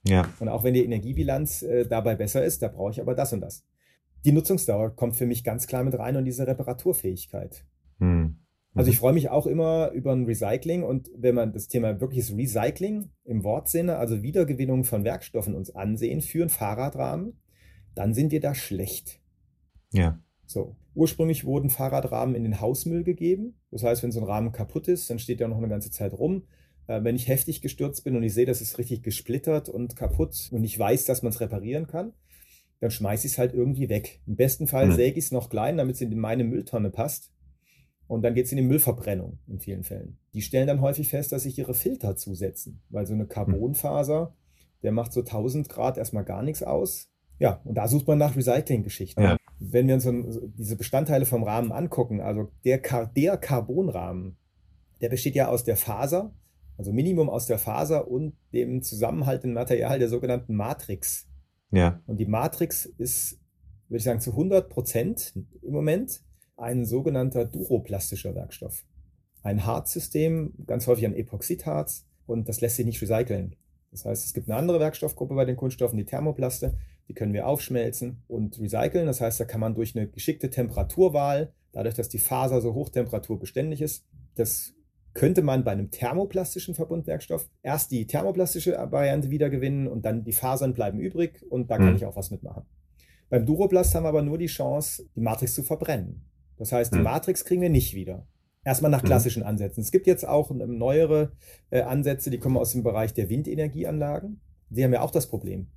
Ja. 0.06 0.28
Und 0.40 0.48
auch 0.48 0.64
wenn 0.64 0.74
die 0.74 0.84
Energiebilanz 0.84 1.62
äh, 1.62 1.86
dabei 1.86 2.14
besser 2.16 2.44
ist, 2.44 2.62
da 2.62 2.68
brauche 2.68 2.90
ich 2.90 3.00
aber 3.00 3.14
das 3.14 3.32
und 3.32 3.40
das. 3.40 3.64
Die 4.24 4.32
Nutzungsdauer 4.32 4.96
kommt 4.96 5.16
für 5.16 5.26
mich 5.26 5.44
ganz 5.44 5.66
klar 5.66 5.84
mit 5.84 5.98
rein 5.98 6.16
und 6.16 6.24
diese 6.24 6.46
Reparaturfähigkeit. 6.46 7.64
Also 8.74 8.90
ich 8.90 8.96
mhm. 8.96 9.00
freue 9.00 9.12
mich 9.12 9.30
auch 9.30 9.46
immer 9.46 9.90
über 9.92 10.12
ein 10.12 10.24
Recycling 10.24 10.82
und 10.82 11.10
wenn 11.16 11.34
man 11.34 11.52
das 11.52 11.68
Thema 11.68 12.00
wirkliches 12.00 12.36
Recycling 12.36 13.10
im 13.24 13.44
Wortsinne, 13.44 13.96
also 13.96 14.22
Wiedergewinnung 14.22 14.84
von 14.84 15.04
Werkstoffen 15.04 15.54
uns 15.54 15.74
ansehen 15.74 16.20
für 16.20 16.42
einen 16.42 16.50
Fahrradrahmen, 16.50 17.38
dann 17.94 18.14
sind 18.14 18.32
wir 18.32 18.40
da 18.40 18.54
schlecht. 18.54 19.20
Ja. 19.92 20.18
So. 20.46 20.76
Ursprünglich 20.94 21.44
wurden 21.44 21.70
Fahrradrahmen 21.70 22.34
in 22.34 22.44
den 22.44 22.60
Hausmüll 22.60 23.02
gegeben. 23.02 23.54
Das 23.70 23.82
heißt, 23.82 24.02
wenn 24.02 24.12
so 24.12 24.20
ein 24.20 24.26
Rahmen 24.26 24.52
kaputt 24.52 24.86
ist, 24.88 25.10
dann 25.10 25.18
steht 25.18 25.40
der 25.40 25.48
noch 25.48 25.58
eine 25.58 25.68
ganze 25.68 25.90
Zeit 25.90 26.12
rum. 26.12 26.44
Äh, 26.86 27.02
wenn 27.02 27.16
ich 27.16 27.28
heftig 27.28 27.60
gestürzt 27.60 28.04
bin 28.04 28.16
und 28.16 28.22
ich 28.22 28.34
sehe, 28.34 28.46
das 28.46 28.60
ist 28.60 28.78
richtig 28.78 29.02
gesplittert 29.02 29.68
und 29.68 29.96
kaputt 29.96 30.48
und 30.52 30.62
ich 30.62 30.78
weiß, 30.78 31.04
dass 31.04 31.22
man 31.22 31.30
es 31.30 31.40
reparieren 31.40 31.86
kann, 31.86 32.12
dann 32.80 32.90
schmeiße 32.90 33.26
ich 33.26 33.32
es 33.32 33.38
halt 33.38 33.54
irgendwie 33.54 33.88
weg. 33.88 34.20
Im 34.26 34.36
besten 34.36 34.66
Fall 34.66 34.88
hm. 34.88 34.92
säge 34.92 35.18
ich 35.18 35.26
es 35.26 35.32
noch 35.32 35.48
klein, 35.48 35.76
damit 35.76 35.96
es 35.96 36.00
in 36.00 36.16
meine 36.18 36.44
Mülltonne 36.44 36.90
passt. 36.90 37.32
Und 38.14 38.22
dann 38.22 38.34
geht 38.34 38.46
es 38.46 38.52
in 38.52 38.56
die 38.56 38.62
Müllverbrennung 38.62 39.38
in 39.48 39.58
vielen 39.58 39.84
Fällen. 39.84 40.18
Die 40.32 40.42
stellen 40.42 40.66
dann 40.66 40.80
häufig 40.80 41.08
fest, 41.08 41.32
dass 41.32 41.42
sich 41.42 41.58
ihre 41.58 41.74
Filter 41.74 42.16
zusetzen, 42.16 42.80
weil 42.88 43.06
so 43.06 43.14
eine 43.14 43.26
Carbonfaser, 43.26 44.34
der 44.82 44.92
macht 44.92 45.12
so 45.12 45.20
1000 45.20 45.68
Grad 45.68 45.98
erstmal 45.98 46.24
gar 46.24 46.42
nichts 46.42 46.62
aus. 46.62 47.10
Ja, 47.38 47.60
und 47.64 47.74
da 47.74 47.88
sucht 47.88 48.06
man 48.06 48.18
nach 48.18 48.36
Recycling-Geschichten. 48.36 49.20
Ja. 49.20 49.36
Wenn 49.58 49.88
wir 49.88 49.94
uns 49.94 50.04
so 50.04 50.12
diese 50.56 50.76
Bestandteile 50.76 51.26
vom 51.26 51.42
Rahmen 51.42 51.72
angucken, 51.72 52.20
also 52.20 52.50
der, 52.64 52.78
Car 52.80 53.06
der 53.06 53.36
Carbonrahmen, 53.36 54.36
der 55.00 55.08
besteht 55.08 55.34
ja 55.34 55.48
aus 55.48 55.64
der 55.64 55.76
Faser, 55.76 56.32
also 56.76 56.92
Minimum 56.92 57.28
aus 57.28 57.46
der 57.46 57.58
Faser 57.58 58.08
und 58.08 58.34
dem 58.52 58.82
zusammenhaltenden 58.82 59.54
Material 59.54 59.98
der 59.98 60.08
sogenannten 60.08 60.54
Matrix. 60.54 61.28
Ja. 61.70 62.00
Und 62.06 62.18
die 62.18 62.26
Matrix 62.26 62.86
ist, 62.86 63.40
würde 63.88 63.98
ich 63.98 64.04
sagen, 64.04 64.20
zu 64.20 64.30
100 64.30 64.68
Prozent 64.68 65.34
im 65.62 65.72
Moment 65.72 66.22
ein 66.56 66.84
sogenannter 66.84 67.44
duroplastischer 67.44 68.34
Werkstoff. 68.34 68.84
Ein 69.42 69.66
Harzsystem, 69.66 70.54
ganz 70.66 70.86
häufig 70.86 71.04
ein 71.04 71.14
Epoxidharz, 71.14 72.06
und 72.26 72.48
das 72.48 72.60
lässt 72.60 72.76
sich 72.76 72.86
nicht 72.86 73.02
recyceln. 73.02 73.56
Das 73.90 74.04
heißt, 74.04 74.24
es 74.24 74.34
gibt 74.34 74.48
eine 74.48 74.58
andere 74.58 74.80
Werkstoffgruppe 74.80 75.34
bei 75.34 75.44
den 75.44 75.56
Kunststoffen, 75.56 75.98
die 75.98 76.04
Thermoplaste, 76.04 76.76
die 77.08 77.14
können 77.14 77.32
wir 77.32 77.46
aufschmelzen 77.46 78.22
und 78.26 78.58
recyceln. 78.58 79.06
Das 79.06 79.20
heißt, 79.20 79.38
da 79.38 79.44
kann 79.44 79.60
man 79.60 79.74
durch 79.74 79.96
eine 79.96 80.08
geschickte 80.08 80.50
Temperaturwahl, 80.50 81.52
dadurch, 81.72 81.94
dass 81.94 82.08
die 82.08 82.18
Faser 82.18 82.60
so 82.60 82.74
hochtemperaturbeständig 82.74 83.82
ist, 83.82 84.06
das 84.34 84.74
könnte 85.12 85.42
man 85.42 85.62
bei 85.62 85.70
einem 85.70 85.90
thermoplastischen 85.90 86.74
Verbundwerkstoff 86.74 87.48
erst 87.62 87.92
die 87.92 88.06
thermoplastische 88.06 88.72
Variante 88.90 89.30
wiedergewinnen 89.30 89.86
und 89.86 90.04
dann 90.04 90.24
die 90.24 90.32
Fasern 90.32 90.74
bleiben 90.74 90.98
übrig 90.98 91.44
und 91.48 91.70
da 91.70 91.76
kann 91.76 91.90
mhm. 91.90 91.96
ich 91.96 92.04
auch 92.04 92.16
was 92.16 92.32
mitmachen. 92.32 92.64
Beim 93.30 93.46
Duroplast 93.46 93.94
haben 93.94 94.04
wir 94.04 94.08
aber 94.08 94.22
nur 94.22 94.38
die 94.38 94.46
Chance, 94.46 95.08
die 95.14 95.20
Matrix 95.20 95.54
zu 95.54 95.62
verbrennen. 95.62 96.24
Das 96.56 96.72
heißt, 96.72 96.92
die 96.94 96.98
mhm. 96.98 97.04
Matrix 97.04 97.44
kriegen 97.44 97.62
wir 97.62 97.70
nicht 97.70 97.94
wieder. 97.94 98.26
Erstmal 98.64 98.90
nach 98.90 99.02
mhm. 99.02 99.06
klassischen. 99.06 99.42
Ansätzen. 99.42 99.82
Es 99.82 99.90
gibt 99.90 100.06
jetzt 100.06 100.26
auch 100.26 100.50
neuere 100.50 101.32
äh, 101.70 101.82
Ansätze, 101.82 102.30
die 102.30 102.38
kommen 102.38 102.56
aus 102.56 102.72
dem 102.72 102.82
Bereich 102.82 103.12
der 103.12 103.28
Windenergieanlagen. 103.28 104.40
Die 104.70 104.82
haben 104.82 104.92
ja 104.92 105.02
auch 105.02 105.10
das 105.10 105.28
Problem. 105.28 105.68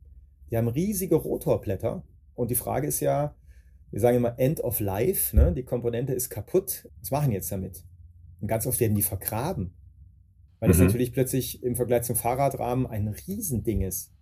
Die 0.50 0.58
haben 0.58 0.68
riesige 0.68 1.16
Rotorblätter 1.16 2.04
und 2.36 2.52
die 2.52 2.56
Frage 2.56 2.88
ist 2.88 3.02
ja, 3.02 3.36
wir 3.92 4.00
sagen 4.00 4.18
immer 4.18 4.40
End 4.40 4.62
of 4.62 4.80
Life, 4.80 5.36
ne? 5.36 5.54
die 5.54 5.64
Komponente 5.64 6.14
ist 6.14 6.30
kaputt. 6.30 6.90
Was 7.00 7.12
machen 7.12 7.32
jetzt 7.32 7.52
damit? 7.52 7.84
Und 8.40 8.48
ganz 8.48 8.66
oft 8.68 8.80
werden 8.80 8.96
die 8.96 9.02
vergraben. 9.02 9.74
Weil 10.60 10.70
das 10.70 10.78
mhm. 10.78 10.86
natürlich 10.86 11.14
plötzlich 11.14 11.64
im 11.64 11.76
Vergleich 11.76 12.04
zum 12.04 12.16
Fahrradrahmen 12.16 12.88
ein 12.88 13.08
Riesending 13.08 13.82
ist. 13.82 14.14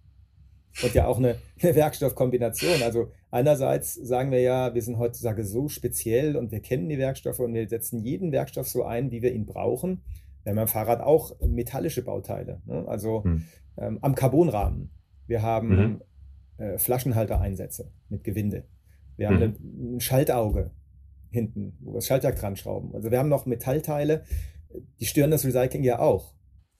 Und 0.83 0.93
ja 0.93 1.07
auch 1.07 1.17
eine, 1.17 1.37
eine 1.61 1.75
Werkstoffkombination. 1.75 2.81
Also 2.83 3.11
einerseits 3.35 3.93
sagen 3.95 4.31
wir 4.31 4.39
ja, 4.39 4.73
wir 4.73 4.81
sind 4.81 4.97
heutzutage 4.97 5.43
so 5.43 5.67
speziell 5.67 6.37
und 6.37 6.51
wir 6.51 6.61
kennen 6.61 6.87
die 6.87 6.97
Werkstoffe 6.97 7.39
und 7.39 7.53
wir 7.53 7.67
setzen 7.67 7.99
jeden 7.99 8.31
Werkstoff 8.31 8.67
so 8.67 8.83
ein, 8.83 9.11
wie 9.11 9.21
wir 9.21 9.33
ihn 9.33 9.45
brauchen. 9.45 10.01
Wir 10.43 10.51
haben 10.51 10.59
am 10.59 10.67
Fahrrad 10.69 11.01
auch 11.01 11.37
metallische 11.41 12.01
Bauteile. 12.01 12.61
Ne? 12.65 12.87
Also 12.87 13.23
mhm. 13.25 13.43
ähm, 13.77 13.99
am 14.01 14.15
Carbonrahmen. 14.15 14.89
Wir 15.27 15.41
haben 15.41 15.69
mhm. 15.69 16.01
äh, 16.57 16.77
Flaschenhaltereinsätze 16.77 17.91
mit 18.07 18.23
Gewinde. 18.23 18.63
Wir 19.17 19.27
haben 19.27 19.39
mhm. 19.39 19.95
ein 19.97 19.99
Schaltauge 19.99 20.71
hinten, 21.29 21.77
wo 21.81 21.91
wir 21.91 21.95
das 21.95 22.07
Schaltwerk 22.07 22.37
dran 22.37 22.55
schrauben. 22.55 22.95
Also 22.95 23.11
wir 23.11 23.19
haben 23.19 23.29
noch 23.29 23.45
Metallteile, 23.45 24.23
die 25.01 25.05
stören 25.05 25.31
das 25.31 25.45
Recycling 25.45 25.83
ja 25.83 25.99
auch. 25.99 26.34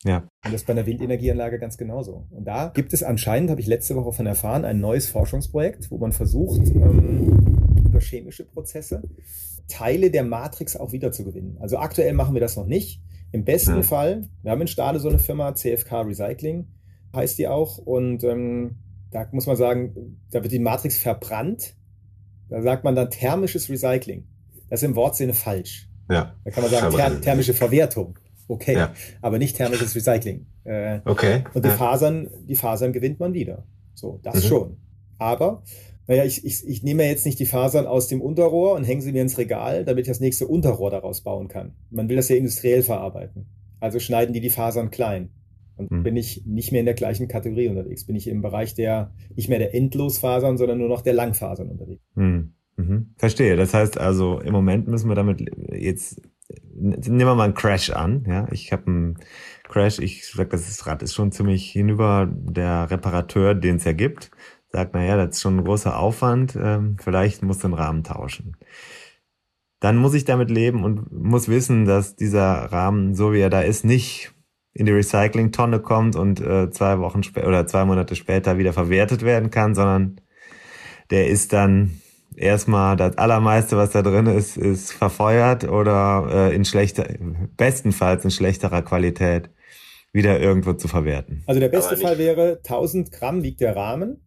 Ja. 0.06 0.18
Und 0.18 0.30
das 0.44 0.56
ist 0.62 0.68
bei 0.68 0.74
einer 0.74 0.86
Windenergieanlage 0.86 1.60
ganz 1.60 1.78
genauso. 1.78 2.28
Und 2.30 2.46
da 2.46 2.70
gibt 2.70 2.94
es 2.94 3.04
anscheinend, 3.04 3.50
habe 3.50 3.60
ich 3.60 3.68
letzte 3.68 3.96
Woche 3.96 4.13
von 4.13 4.26
erfahren, 4.28 4.63
ein 4.63 4.80
neues 4.80 5.10
Forschungsprojekt, 5.10 5.89
wo 5.89 5.98
man 5.98 6.12
versucht, 6.12 6.68
ähm, 6.70 7.65
über 7.84 8.00
chemische 8.00 8.46
Prozesse 8.46 9.02
Teile 9.68 10.12
der 10.12 10.24
Matrix 10.24 10.78
auch 10.78 10.91
wiederzugewinnen. 10.91 11.58
Also 11.60 11.78
aktuell 11.78 12.13
machen 12.13 12.36
wir 12.36 12.41
das 12.41 12.56
noch 12.56 12.68
nicht. 12.68 13.02
Im 13.32 13.44
besten 13.44 13.78
ja. 13.78 13.82
Fall, 13.82 14.30
wir 14.44 14.52
haben 14.52 14.62
in 14.62 14.68
Stade 14.68 15.00
so 15.00 15.10
eine 15.10 15.20
Firma, 15.20 15.56
CFK 15.56 16.02
Recycling 16.02 16.68
heißt 17.15 17.38
die 17.38 17.48
auch. 17.48 17.78
Und 17.78 18.24
ähm, 18.24 18.76
da 19.12 19.28
muss 19.32 19.48
man 19.48 19.56
sagen, 19.56 20.20
da 20.32 20.44
wird 20.44 20.52
die 20.52 20.60
Matrix 20.60 20.98
verbrannt. 20.98 21.76
Da 22.50 22.62
sagt 22.62 22.84
man 22.84 22.96
dann 22.96 23.10
thermisches 23.10 23.70
Recycling. 23.70 24.28
Das 24.70 24.82
ist 24.82 24.88
im 24.88 24.96
Wortsinne 24.96 25.34
falsch. 25.34 25.89
Ja. 26.10 26.36
Da 26.44 26.52
kann 26.52 26.63
man 26.63 26.72
sagen, 26.72 26.96
ther 26.96 27.22
thermische 27.22 27.54
Verwertung. 27.54 28.20
Okay. 28.47 28.75
Ja. 28.75 28.93
Aber 29.21 29.38
nicht 29.38 29.55
thermisches 29.55 29.95
Recycling. 29.95 30.45
Äh, 30.63 30.99
okay. 31.05 31.43
Und 31.53 31.65
die 31.65 31.69
ja. 31.69 31.75
Fasern, 31.75 32.29
die 32.47 32.55
Fasern 32.55 32.93
gewinnt 32.93 33.19
man 33.19 33.34
wieder. 33.34 33.65
So, 33.93 34.19
das 34.23 34.43
mhm. 34.43 34.47
schon. 34.47 34.77
Aber, 35.17 35.63
naja, 36.08 36.25
ich, 36.25 36.45
ich, 36.45 36.67
ich 36.67 36.84
nehme 36.84 37.05
jetzt 37.05 37.25
nicht 37.25 37.39
die 37.39 37.45
Fasern 37.45 37.88
aus 37.88 38.08
dem 38.08 38.21
Unterrohr 38.21 38.75
und 38.75 38.84
hänge 38.84 39.01
sie 39.01 39.12
mir 39.12 39.21
ins 39.21 39.38
Regal, 39.38 39.86
damit 39.86 40.05
ich 40.05 40.10
das 40.10 40.19
nächste 40.19 40.47
Unterrohr 40.47 40.91
daraus 40.91 41.21
bauen 41.21 41.47
kann. 41.47 41.75
Man 41.89 42.10
will 42.10 42.17
das 42.17 42.29
ja 42.29 42.36
industriell 42.36 42.84
verarbeiten. 42.84 43.47
Also 43.79 43.99
schneiden 43.99 44.34
die 44.34 44.41
die 44.41 44.49
Fasern 44.49 44.91
klein. 44.91 45.29
Und 45.77 45.91
mhm. 45.91 46.03
bin 46.03 46.15
ich 46.15 46.45
nicht 46.45 46.71
mehr 46.71 46.79
in 46.79 46.86
der 46.86 46.95
gleichen 46.95 47.27
Kategorie 47.27 47.67
unterwegs. 47.67 48.05
Bin 48.05 48.15
ich 48.15 48.27
im 48.27 48.41
Bereich 48.41 48.75
der, 48.75 49.13
nicht 49.36 49.49
mehr 49.49 49.60
der 49.60 49.73
Endlosfasern, 49.75 50.58
sondern 50.58 50.77
nur 50.77 50.88
noch 50.88 51.01
der 51.01 51.13
Langfasern 51.13 51.69
unterwegs. 51.69 52.03
Mhm. 52.15 52.53
Mhm. 52.77 53.13
Verstehe. 53.17 53.55
Das 53.55 53.73
heißt 53.73 53.97
also, 53.97 54.39
im 54.39 54.53
Moment 54.53 54.88
müssen 54.88 55.10
wir 55.10 55.15
damit 55.15 55.45
jetzt, 55.73 56.21
nehmen 56.86 57.19
wir 57.19 57.36
mal 57.36 57.43
einen 57.43 57.54
Crash 57.54 57.89
an. 57.89 58.26
Ja, 58.28 58.48
ich 58.52 58.71
habe 58.71 58.88
einen 58.88 59.19
Crash, 59.63 60.00
ich 60.00 60.28
sag, 60.28 60.50
das 60.52 60.86
Rad 60.86 61.04
ist 61.04 61.13
schon 61.13 61.32
ziemlich 61.32 61.71
hinüber. 61.71 62.28
Der 62.32 62.89
Reparateur, 62.89 63.56
den 63.56 63.78
es 63.78 63.84
ja 63.84 63.93
gibt, 63.93 64.32
sagt, 64.71 64.93
naja, 64.93 65.17
das 65.17 65.38
ist 65.38 65.41
schon 65.41 65.58
ein 65.58 65.63
großer 65.63 65.98
Aufwand, 65.98 66.58
ähm, 66.62 66.98
vielleicht 67.02 67.43
muss 67.43 67.60
den 67.60 67.74
Rahmen 67.74 68.04
tauschen. 68.04 68.58
Dann 69.80 69.98
muss 69.98 70.13
ich 70.13 70.26
damit 70.26 70.50
leben 70.50 70.84
und 70.84 71.12
muss 71.12 71.48
wissen, 71.48 71.86
dass 71.86 72.15
dieser 72.15 72.71
Rahmen, 72.71 73.13
so 73.15 73.34
wie 73.34 73.39
er 73.39 73.50
da 73.50 73.62
ist, 73.62 73.86
nicht 73.86 74.34
in 74.74 74.86
die 74.86 74.91
Recyclingtonne 74.91 75.80
kommt 75.80 76.15
und 76.15 76.41
äh, 76.41 76.69
zwei 76.71 77.00
Wochen 77.00 77.21
oder 77.45 77.65
zwei 77.67 77.86
Monate 77.86 78.15
später 78.15 78.58
wieder 78.58 78.74
verwertet 78.74 79.24
werden 79.24 79.50
kann, 79.50 79.74
sondern 79.76 80.21
der 81.12 81.28
ist 81.28 81.54
dann 81.54 82.02
erstmal 82.36 82.95
das 82.95 83.17
allermeiste, 83.17 83.78
was 83.78 83.91
da 83.91 84.02
drin 84.02 84.28
ist, 84.28 84.58
ist 84.58 84.91
verfeuert 84.91 85.63
oder 85.65 86.50
äh, 86.52 86.56
in 86.56 86.65
schlechter, 86.65 87.08
bestenfalls 87.58 88.24
in 88.24 88.32
schlechterer 88.32 88.82
Qualität 88.82 89.50
wieder 90.12 90.39
irgendwo 90.39 90.74
zu 90.74 90.88
verwerten. 90.88 91.43
Also 91.45 91.60
der 91.60 91.69
beste 91.69 91.98
Fall 91.98 92.17
wäre 92.17 92.58
1000 92.63 93.12
Gramm 93.12 93.43
wiegt 93.43 93.62
der 93.62 93.76
Rahmen. 93.76 94.21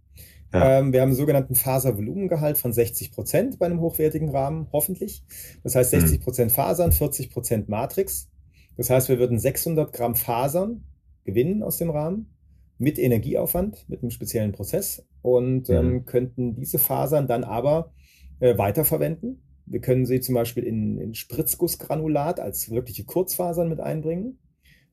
Ja. 0.52 0.78
Ähm, 0.78 0.92
wir 0.92 1.00
haben 1.00 1.08
einen 1.08 1.16
sogenannten 1.16 1.54
Faservolumengehalt 1.54 2.56
von 2.56 2.72
60 2.72 3.12
Prozent 3.12 3.58
bei 3.58 3.66
einem 3.66 3.80
hochwertigen 3.80 4.30
Rahmen, 4.30 4.68
hoffentlich. 4.72 5.22
Das 5.62 5.74
heißt 5.74 5.90
60 5.90 6.20
Prozent 6.20 6.52
Fasern, 6.52 6.92
40 6.92 7.30
Prozent 7.30 7.68
Matrix. 7.68 8.30
Das 8.76 8.90
heißt, 8.90 9.08
wir 9.08 9.18
würden 9.18 9.38
600 9.38 9.92
Gramm 9.92 10.14
Fasern 10.14 10.84
gewinnen 11.24 11.62
aus 11.62 11.76
dem 11.76 11.90
Rahmen 11.90 12.34
mit 12.78 12.98
Energieaufwand, 12.98 13.86
mit 13.88 14.02
einem 14.02 14.10
speziellen 14.10 14.52
Prozess 14.52 15.06
und 15.20 15.68
ähm, 15.68 16.06
könnten 16.06 16.54
diese 16.54 16.78
Fasern 16.78 17.26
dann 17.26 17.44
aber 17.44 17.92
äh, 18.40 18.56
weiterverwenden. 18.58 19.42
Wir 19.66 19.80
können 19.80 20.06
sie 20.06 20.20
zum 20.20 20.34
Beispiel 20.34 20.64
in, 20.64 20.98
in 20.98 21.14
Spritzgussgranulat 21.14 22.40
als 22.40 22.70
wirkliche 22.70 23.04
Kurzfasern 23.04 23.68
mit 23.68 23.80
einbringen. 23.80 24.38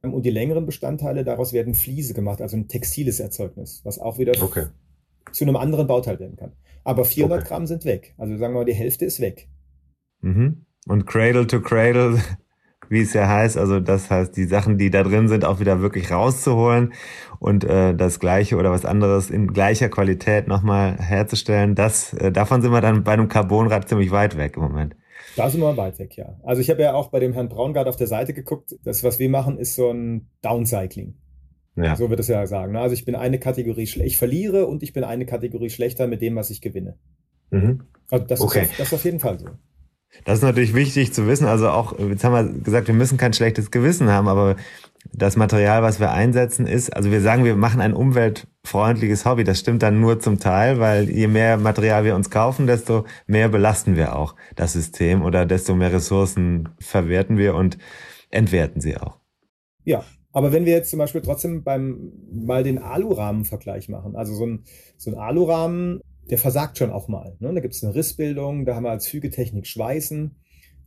Ähm, 0.03 0.13
und 0.13 0.25
die 0.25 0.31
längeren 0.31 0.65
Bestandteile, 0.65 1.23
daraus 1.23 1.53
werden 1.53 1.73
Fliese 1.73 2.13
gemacht, 2.13 2.41
also 2.41 2.57
ein 2.57 2.67
textiles 2.67 3.19
Erzeugnis, 3.19 3.81
was 3.83 3.99
auch 3.99 4.17
wieder 4.17 4.33
okay. 4.41 4.67
zu 5.31 5.45
einem 5.45 5.55
anderen 5.55 5.87
Bauteil 5.87 6.19
werden 6.19 6.35
kann. 6.35 6.53
Aber 6.83 7.05
400 7.05 7.39
okay. 7.39 7.47
Gramm 7.47 7.67
sind 7.67 7.85
weg. 7.85 8.13
Also 8.17 8.37
sagen 8.37 8.53
wir 8.53 8.59
mal, 8.59 8.65
die 8.65 8.73
Hälfte 8.73 9.05
ist 9.05 9.19
weg. 9.19 9.49
Mhm. 10.21 10.65
Und 10.87 11.07
Cradle 11.07 11.47
to 11.47 11.61
Cradle 11.61 12.21
wie 12.89 13.01
es 13.01 13.13
ja 13.13 13.27
heißt. 13.27 13.57
Also 13.57 13.79
das 13.79 14.09
heißt, 14.09 14.35
die 14.35 14.45
Sachen, 14.45 14.77
die 14.77 14.89
da 14.89 15.03
drin 15.03 15.27
sind, 15.27 15.45
auch 15.45 15.59
wieder 15.59 15.81
wirklich 15.81 16.11
rauszuholen 16.11 16.93
und 17.39 17.63
äh, 17.63 17.95
das 17.95 18.19
Gleiche 18.19 18.57
oder 18.57 18.71
was 18.71 18.85
anderes 18.85 19.29
in 19.29 19.47
gleicher 19.47 19.89
Qualität 19.89 20.47
nochmal 20.47 20.97
herzustellen. 20.97 21.75
Das, 21.75 22.13
äh, 22.13 22.31
davon 22.31 22.61
sind 22.61 22.71
wir 22.71 22.81
dann 22.81 23.03
bei 23.03 23.13
einem 23.13 23.27
Carbonrad 23.27 23.87
ziemlich 23.89 24.11
weit 24.11 24.37
weg 24.37 24.57
im 24.57 24.63
Moment. 24.63 24.95
Da 25.35 25.49
sind 25.49 25.61
wir 25.61 25.75
weit 25.75 25.99
weg, 25.99 26.15
ja. 26.15 26.37
Also 26.43 26.61
ich 26.61 26.69
habe 26.69 26.81
ja 26.81 26.93
auch 26.93 27.09
bei 27.09 27.19
dem 27.19 27.33
Herrn 27.33 27.49
Braungart 27.49 27.87
auf 27.87 27.97
der 27.97 28.07
Seite 28.07 28.33
geguckt. 28.33 28.75
Das, 28.83 29.03
was 29.03 29.19
wir 29.19 29.29
machen, 29.29 29.57
ist 29.57 29.75
so 29.75 29.91
ein 29.91 30.29
Downcycling. 30.41 31.15
Ja. 31.75 31.95
So 31.95 32.09
wird 32.09 32.21
es 32.21 32.27
ja 32.29 32.45
sagen. 32.47 32.71
Ne? 32.71 32.79
Also 32.79 32.93
ich 32.93 33.03
bin 33.03 33.15
eine 33.15 33.37
Kategorie 33.37 33.85
schlecht, 33.85 34.07
ich 34.07 34.17
verliere 34.17 34.65
und 34.65 34.81
ich 34.81 34.93
bin 34.93 35.03
eine 35.03 35.25
Kategorie 35.25 35.69
schlechter 35.69 36.07
mit 36.07 36.21
dem, 36.21 36.35
was 36.35 36.49
ich 36.49 36.61
gewinne. 36.61 36.97
Mhm. 37.51 37.83
Also 38.09 38.25
das, 38.25 38.41
okay. 38.41 38.63
ist 38.63 38.71
auf, 38.71 38.77
das 38.77 38.87
ist 38.87 38.93
auf 38.93 39.05
jeden 39.05 39.19
Fall 39.19 39.39
so. 39.39 39.47
Das 40.23 40.39
ist 40.39 40.43
natürlich 40.43 40.73
wichtig 40.73 41.13
zu 41.13 41.27
wissen. 41.27 41.47
Also 41.47 41.69
auch, 41.69 41.97
jetzt 41.99 42.23
haben 42.23 42.33
wir 42.33 42.61
gesagt, 42.61 42.87
wir 42.87 42.95
müssen 42.95 43.17
kein 43.17 43.33
schlechtes 43.33 43.71
Gewissen 43.71 44.09
haben, 44.09 44.27
aber 44.27 44.55
das 45.13 45.35
Material, 45.35 45.83
was 45.83 45.99
wir 45.99 46.11
einsetzen, 46.11 46.65
ist, 46.67 46.95
also 46.95 47.11
wir 47.11 47.21
sagen, 47.21 47.45
wir 47.45 47.55
machen 47.55 47.81
ein 47.81 47.93
umweltfreundliches 47.93 49.25
Hobby. 49.25 49.43
Das 49.43 49.59
stimmt 49.59 49.83
dann 49.83 49.99
nur 49.99 50.19
zum 50.19 50.39
Teil, 50.39 50.79
weil 50.79 51.09
je 51.09 51.27
mehr 51.27 51.57
Material 51.57 52.03
wir 52.05 52.15
uns 52.15 52.29
kaufen, 52.29 52.67
desto 52.67 53.05
mehr 53.27 53.49
belasten 53.49 53.95
wir 53.95 54.15
auch 54.15 54.35
das 54.55 54.73
System 54.73 55.21
oder 55.21 55.45
desto 55.45 55.75
mehr 55.75 55.91
Ressourcen 55.91 56.69
verwerten 56.79 57.37
wir 57.37 57.55
und 57.55 57.77
entwerten 58.31 58.81
sie 58.81 58.97
auch. 58.97 59.19
Ja, 59.83 60.03
aber 60.31 60.51
wenn 60.51 60.65
wir 60.65 60.73
jetzt 60.73 60.89
zum 60.89 60.99
Beispiel 60.99 61.21
trotzdem 61.21 61.63
beim 61.63 62.11
mal 62.33 62.63
den 62.63 62.79
Alurahmen-Vergleich 62.79 63.87
machen, 63.87 64.15
also 64.15 64.33
so 64.33 64.45
ein, 64.45 64.63
so 64.97 65.11
ein 65.11 65.17
Alurahmen 65.17 66.01
der 66.29 66.37
versagt 66.37 66.77
schon 66.77 66.91
auch 66.91 67.07
mal. 67.07 67.35
Ne? 67.39 67.53
Da 67.53 67.59
gibt 67.59 67.73
es 67.73 67.83
eine 67.83 67.95
Rissbildung, 67.95 68.65
da 68.65 68.75
haben 68.75 68.83
wir 68.83 68.91
als 68.91 69.07
Fügetechnik 69.07 69.67
Schweißen. 69.67 70.35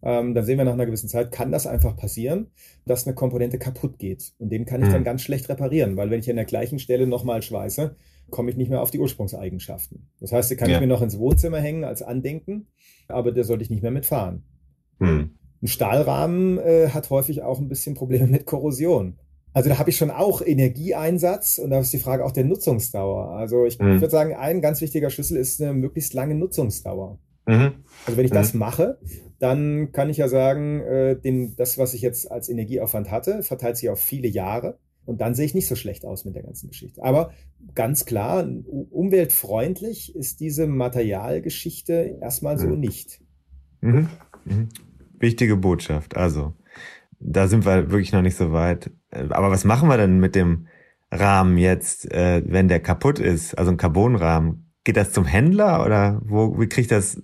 Ähm, 0.01 0.35
dann 0.35 0.45
sehen 0.45 0.59
wir 0.59 0.65
nach 0.65 0.75
einer 0.75 0.87
gewissen 0.87 1.09
Zeit, 1.09 1.33
kann 1.33 1.51
das 1.51 1.67
einfach 1.67 1.97
passieren, 1.97 2.49
dass 2.87 3.07
eine 3.07 3.15
Komponente 3.15 3.59
kaputt 3.59 3.99
geht. 3.99 4.33
Und 4.39 4.51
den 4.51 4.65
kann 4.65 4.83
ich 4.83 4.91
dann 4.91 5.03
ganz 5.03 5.23
schlecht 5.23 5.49
reparieren, 5.49 5.97
weil 5.97 6.11
wenn 6.11 6.21
ich 6.21 6.31
an 6.31 6.37
der 6.37 6.45
gleichen 6.45 6.79
Stelle 6.79 7.07
nochmal 7.07 7.43
schweiße, 7.43 7.97
komme 8.31 8.51
ich 8.51 8.57
nicht 8.57 8.71
mehr 8.71 8.83
auf 8.83 8.91
die 8.91 9.01
Ursprungseigenschaften. 9.01 10.09
Das 10.21 10.33
heißt, 10.33 10.51
den 10.51 10.59
kann 10.59 10.71
ja. 10.71 10.77
ich 10.77 10.81
mir 10.81 10.87
noch 10.87 11.03
ins 11.03 11.19
Wohnzimmer 11.19 11.59
hängen 11.59 11.85
als 11.85 12.03
Andenken, 12.03 12.69
aber 13.09 13.33
der 13.33 13.45
sollte 13.45 13.65
ich 13.65 13.71
nicht 13.71 13.83
mehr 13.83 13.91
mitfahren. 13.91 14.45
Mhm. 14.99 15.39
Ein 15.63 15.67
Stahlrahmen 15.67 16.59
äh, 16.59 16.91
hat 16.91 17.11
häufig 17.11 17.43
auch 17.43 17.59
ein 17.59 17.69
bisschen 17.69 17.95
Probleme 17.95 18.27
mit 18.29 18.47
Korrosion. 18.47 19.19
Also 19.59 19.71
da 19.71 19.79
habe 19.81 19.91
ich 19.91 19.97
schon 19.97 20.13
auch 20.13 20.41
Energieeinsatz 20.41 21.59
und 21.59 21.71
da 21.71 21.81
ist 21.81 21.93
die 21.93 21.99
Frage 21.99 22.25
auch 22.25 22.31
der 22.31 22.45
Nutzungsdauer. 22.45 23.31
Also 23.31 23.67
ich, 23.67 23.81
mhm. 23.81 24.01
würde 24.01 24.09
sagen, 24.09 24.37
ein 24.37 24.61
ganz 24.61 24.81
wichtiger 24.81 25.11
Schlüssel 25.11 25.37
ist 25.37 25.61
eine 25.61 25.75
möglichst 25.75 26.15
lange 26.15 26.37
Nutzungsdauer. 26.37 27.19
Mhm. 27.45 27.73
Also 28.07 28.17
wenn 28.17 28.25
ich 28.25 28.31
mhm. 28.31 28.37
das 28.37 28.55
mache, 28.55 29.01
dann 29.41 29.91
kann 29.91 30.11
ich 30.11 30.19
ja 30.19 30.29
sagen, 30.29 30.81
äh, 30.83 31.19
den, 31.19 31.57
das, 31.57 31.77
was 31.77 31.93
ich 31.93 32.03
jetzt 32.03 32.31
als 32.31 32.49
Energieaufwand 32.49 33.11
hatte, 33.11 33.43
verteilt 33.43 33.79
sich 33.79 33.89
auf 33.91 33.99
viele 33.99 34.29
Jahre. 34.29 34.79
Und 35.07 35.21
dann 35.21 35.35
sehe 35.35 35.47
ich 35.47 35.57
nicht 35.57 35.67
so 35.67 35.75
schlecht 35.75 36.07
aus 36.07 36.25
mit 36.25 36.37
der 36.37 36.45
ganzen 36.45 36.69
Geschichte. 36.69 37.03
Aber 37.03 37.33
ganz 37.75 38.05
klar, 38.05 38.49
umweltfreundlich 38.91 40.15
ist 40.15 40.39
diese 40.39 40.69
Materialgeschichte 40.69 42.19
erstmal 42.21 42.61
so 42.61 42.69
mhm. 42.69 42.79
nicht. 42.79 43.21
Mhm. 43.81 44.09
Mhm. 44.45 44.69
Wichtige 45.19 45.57
Botschaft. 45.57 46.17
Also 46.17 46.55
da 47.21 47.49
sind 47.49 47.65
wir 47.65 47.91
wirklich 47.91 48.13
noch 48.13 48.23
nicht 48.23 48.37
so 48.37 48.53
weit. 48.53 48.91
Aber 49.11 49.51
was 49.51 49.65
machen 49.65 49.89
wir 49.89 49.97
denn 49.97 50.21
mit 50.21 50.35
dem 50.35 50.67
Rahmen 51.11 51.59
jetzt, 51.59 52.11
äh, 52.13 52.43
wenn 52.47 52.69
der 52.69 52.81
kaputt 52.81 53.19
ist? 53.19 53.57
Also 53.57 53.71
ein 53.71 53.77
Carbonrahmen. 53.77 54.73
Geht 54.85 54.97
das 54.97 55.13
zum 55.13 55.25
Händler 55.25 55.85
oder 55.85 56.21
wo, 56.25 56.59
wie 56.59 56.69
kriegt 56.69 56.91
das 56.91 57.23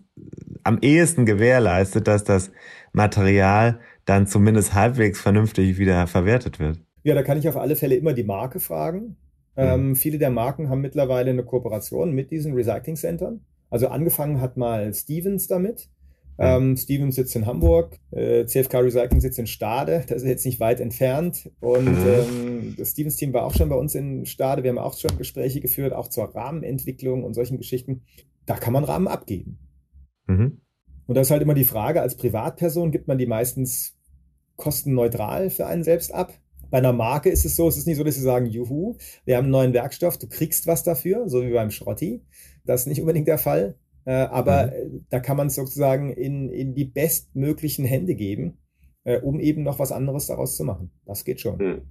am 0.64 0.78
ehesten 0.80 1.26
gewährleistet, 1.26 2.08
dass 2.08 2.24
das 2.24 2.50
Material 2.92 3.80
dann 4.04 4.26
zumindest 4.26 4.74
halbwegs 4.74 5.20
vernünftig 5.20 5.78
wieder 5.78 6.06
verwertet 6.06 6.58
wird? 6.58 6.80
Ja, 7.02 7.14
da 7.14 7.22
kann 7.22 7.38
ich 7.38 7.48
auf 7.48 7.56
alle 7.56 7.76
Fälle 7.76 7.96
immer 7.96 8.12
die 8.12 8.24
Marke 8.24 8.60
fragen. 8.60 9.16
Ähm, 9.56 9.90
mhm. 9.90 9.96
viele 9.96 10.18
der 10.18 10.30
Marken 10.30 10.68
haben 10.68 10.80
mittlerweile 10.80 11.30
eine 11.30 11.44
Kooperation 11.44 12.12
mit 12.12 12.30
diesen 12.30 12.54
Recycling-Centern. 12.54 13.40
Also 13.70 13.88
angefangen 13.88 14.40
hat 14.40 14.56
mal 14.56 14.92
Stevens 14.92 15.46
damit. 15.46 15.88
Ähm, 16.36 16.76
Stevens 16.76 17.14
sitzt 17.14 17.36
in 17.36 17.46
Hamburg, 17.46 17.98
äh, 18.10 18.44
CFK 18.44 18.80
Recycling 18.80 19.20
sitzt 19.20 19.38
in 19.38 19.46
Stade, 19.46 20.04
das 20.08 20.22
ist 20.22 20.28
jetzt 20.28 20.44
nicht 20.44 20.60
weit 20.60 20.80
entfernt. 20.80 21.50
Und 21.60 21.84
mhm. 21.84 22.06
ähm, 22.06 22.74
das 22.76 22.90
Stevens-Team 22.90 23.32
war 23.32 23.44
auch 23.44 23.54
schon 23.54 23.68
bei 23.68 23.76
uns 23.76 23.94
in 23.94 24.26
Stade. 24.26 24.62
Wir 24.62 24.70
haben 24.70 24.78
auch 24.78 24.98
schon 24.98 25.16
Gespräche 25.16 25.60
geführt, 25.60 25.92
auch 25.92 26.08
zur 26.08 26.34
Rahmenentwicklung 26.34 27.22
und 27.22 27.34
solchen 27.34 27.58
Geschichten. 27.58 28.02
Da 28.46 28.56
kann 28.56 28.72
man 28.72 28.84
Rahmen 28.84 29.08
abgeben. 29.08 29.58
Mhm. 30.26 30.60
Und 31.06 31.14
da 31.14 31.20
ist 31.20 31.30
halt 31.30 31.42
immer 31.42 31.54
die 31.54 31.64
Frage, 31.64 32.00
als 32.00 32.16
Privatperson 32.16 32.90
gibt 32.90 33.08
man 33.08 33.18
die 33.18 33.26
meistens 33.26 33.96
kostenneutral 34.56 35.50
für 35.50 35.66
einen 35.66 35.84
selbst 35.84 36.12
ab. 36.12 36.32
Bei 36.70 36.78
einer 36.78 36.92
Marke 36.92 37.30
ist 37.30 37.44
es 37.44 37.56
so, 37.56 37.68
es 37.68 37.76
ist 37.76 37.86
nicht 37.86 37.98
so, 37.98 38.04
dass 38.04 38.14
sie 38.14 38.20
sagen, 38.22 38.46
juhu, 38.46 38.96
wir 39.24 39.36
haben 39.36 39.44
einen 39.44 39.52
neuen 39.52 39.74
Werkstoff, 39.74 40.18
du 40.18 40.28
kriegst 40.28 40.66
was 40.66 40.82
dafür, 40.82 41.28
so 41.28 41.42
wie 41.42 41.52
beim 41.52 41.70
Schrotti. 41.70 42.24
Das 42.64 42.82
ist 42.82 42.86
nicht 42.86 43.00
unbedingt 43.00 43.28
der 43.28 43.38
Fall. 43.38 43.76
Äh, 44.04 44.12
aber 44.12 44.66
mhm. 44.66 45.06
da 45.10 45.20
kann 45.20 45.36
man 45.36 45.46
es 45.46 45.54
sozusagen 45.54 46.10
in, 46.10 46.50
in 46.50 46.74
die 46.74 46.84
bestmöglichen 46.84 47.84
Hände 47.84 48.14
geben, 48.14 48.58
äh, 49.04 49.18
um 49.18 49.40
eben 49.40 49.62
noch 49.62 49.78
was 49.78 49.92
anderes 49.92 50.26
daraus 50.26 50.56
zu 50.56 50.64
machen. 50.64 50.90
Das 51.06 51.24
geht 51.24 51.40
schon. 51.40 51.58
Mhm. 51.58 51.82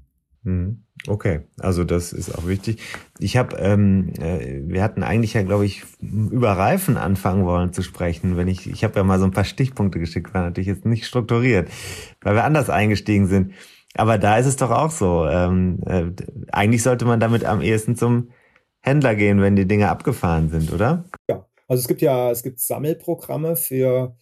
mhm. 0.44 0.84
Okay, 1.08 1.42
also 1.60 1.84
das 1.84 2.14
ist 2.14 2.34
auch 2.38 2.48
wichtig. 2.48 2.82
Ich 3.20 3.36
habe, 3.36 3.58
ähm, 3.58 4.14
äh, 4.20 4.62
wir 4.66 4.84
hatten 4.84 5.04
eigentlich 5.04 5.34
ja, 5.34 5.44
glaube 5.44 5.66
ich, 5.66 5.84
über 6.02 6.52
Reifen 6.52 6.98
anfangen 6.98 7.46
wollen 7.46 7.74
zu 7.74 7.82
sprechen. 7.82 8.38
Wenn 8.38 8.48
ich, 8.48 8.70
ich 8.70 8.84
habe 8.84 8.96
ja 8.98 9.04
mal 9.04 9.20
so 9.20 9.26
ein 9.26 9.32
paar 9.32 9.44
Stichpunkte 9.44 10.00
geschickt, 10.00 10.34
war 10.34 10.44
natürlich 10.44 10.68
jetzt 10.68 10.86
nicht 10.86 11.06
strukturiert, 11.06 11.70
weil 12.22 12.36
wir 12.36 12.44
anders 12.44 12.70
eingestiegen 12.70 13.28
sind. 13.28 13.54
Aber 13.96 14.18
da 14.18 14.38
ist 14.38 14.46
es 14.46 14.56
doch 14.56 14.72
auch 14.72 14.92
so. 14.92 15.26
Ähm, 15.28 15.80
äh, 15.86 16.06
eigentlich 16.52 16.84
sollte 16.84 17.06
man 17.06 17.20
damit 17.20 17.46
am 17.46 17.62
ehesten 17.62 17.96
zum 17.96 18.30
Händler 18.82 19.16
gehen, 19.16 19.42
wenn 19.42 19.56
die 19.56 19.68
Dinge 19.68 19.90
abgefahren 19.90 20.50
sind, 20.50 20.72
oder? 20.74 21.06
Ja, 21.30 21.46
also 21.68 21.82
es 21.82 21.88
gibt 21.88 22.02
ja, 22.02 22.32
es 22.32 22.44
gibt 22.44 22.60
Sammelprogramme 22.60 23.56
für, 23.56 24.16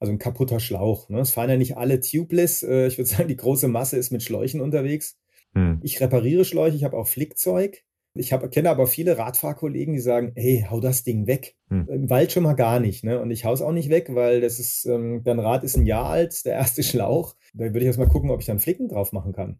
also 0.00 0.12
ein 0.12 0.18
kaputter 0.18 0.60
Schlauch. 0.60 1.08
Ne? 1.08 1.20
Es 1.20 1.30
fahren 1.30 1.50
ja 1.50 1.56
nicht 1.56 1.76
alle 1.76 2.00
tubeless. 2.00 2.62
Äh, 2.62 2.86
ich 2.86 2.98
würde 2.98 3.10
sagen, 3.10 3.28
die 3.28 3.36
große 3.36 3.68
Masse 3.68 3.96
ist 3.96 4.10
mit 4.10 4.22
Schläuchen 4.22 4.60
unterwegs. 4.60 5.18
Hm. 5.54 5.80
Ich 5.82 6.00
repariere 6.00 6.44
Schläuche, 6.44 6.76
ich 6.76 6.84
habe 6.84 6.96
auch 6.96 7.08
Flickzeug. 7.08 7.84
Ich 8.14 8.32
hab, 8.32 8.50
kenne 8.50 8.70
aber 8.70 8.86
viele 8.86 9.16
Radfahrkollegen, 9.16 9.94
die 9.94 10.00
sagen, 10.00 10.32
hey, 10.34 10.66
hau 10.68 10.80
das 10.80 11.04
Ding 11.04 11.26
weg. 11.26 11.56
Hm. 11.68 11.86
Im 11.88 12.10
Wald 12.10 12.32
schon 12.32 12.42
mal 12.42 12.54
gar 12.54 12.80
nicht. 12.80 13.04
Ne? 13.04 13.20
Und 13.20 13.30
ich 13.30 13.44
hau's 13.44 13.62
auch 13.62 13.72
nicht 13.72 13.90
weg, 13.90 14.08
weil 14.14 14.40
das 14.40 14.58
ist, 14.58 14.86
ähm, 14.86 15.22
dein 15.24 15.38
Rad 15.38 15.62
ist 15.62 15.76
ein 15.76 15.86
Jahr 15.86 16.06
alt, 16.06 16.44
der 16.44 16.54
erste 16.54 16.82
Schlauch. 16.82 17.36
Da 17.54 17.64
würde 17.64 17.80
ich 17.80 17.86
erst 17.86 17.98
mal 17.98 18.08
gucken, 18.08 18.30
ob 18.30 18.40
ich 18.40 18.46
dann 18.46 18.58
Flicken 18.58 18.88
drauf 18.88 19.12
machen 19.12 19.32
kann. 19.32 19.58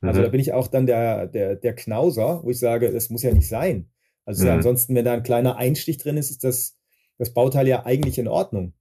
Also 0.00 0.20
mhm. 0.20 0.24
da 0.24 0.30
bin 0.30 0.40
ich 0.40 0.52
auch 0.52 0.66
dann 0.66 0.86
der, 0.86 1.26
der, 1.26 1.56
der 1.56 1.74
Knauser, 1.74 2.42
wo 2.42 2.50
ich 2.50 2.58
sage, 2.58 2.90
das 2.90 3.10
muss 3.10 3.22
ja 3.22 3.32
nicht 3.32 3.48
sein. 3.48 3.90
Also 4.24 4.44
mhm. 4.44 4.52
ansonsten, 4.52 4.94
wenn 4.94 5.04
da 5.04 5.12
ein 5.12 5.22
kleiner 5.22 5.56
Einstich 5.56 5.98
drin 5.98 6.16
ist, 6.16 6.30
ist 6.30 6.44
das, 6.44 6.78
das 7.20 7.34
Bauteil 7.34 7.68
ja 7.68 7.84
eigentlich 7.84 8.18
in 8.18 8.28
Ordnung. 8.28 8.72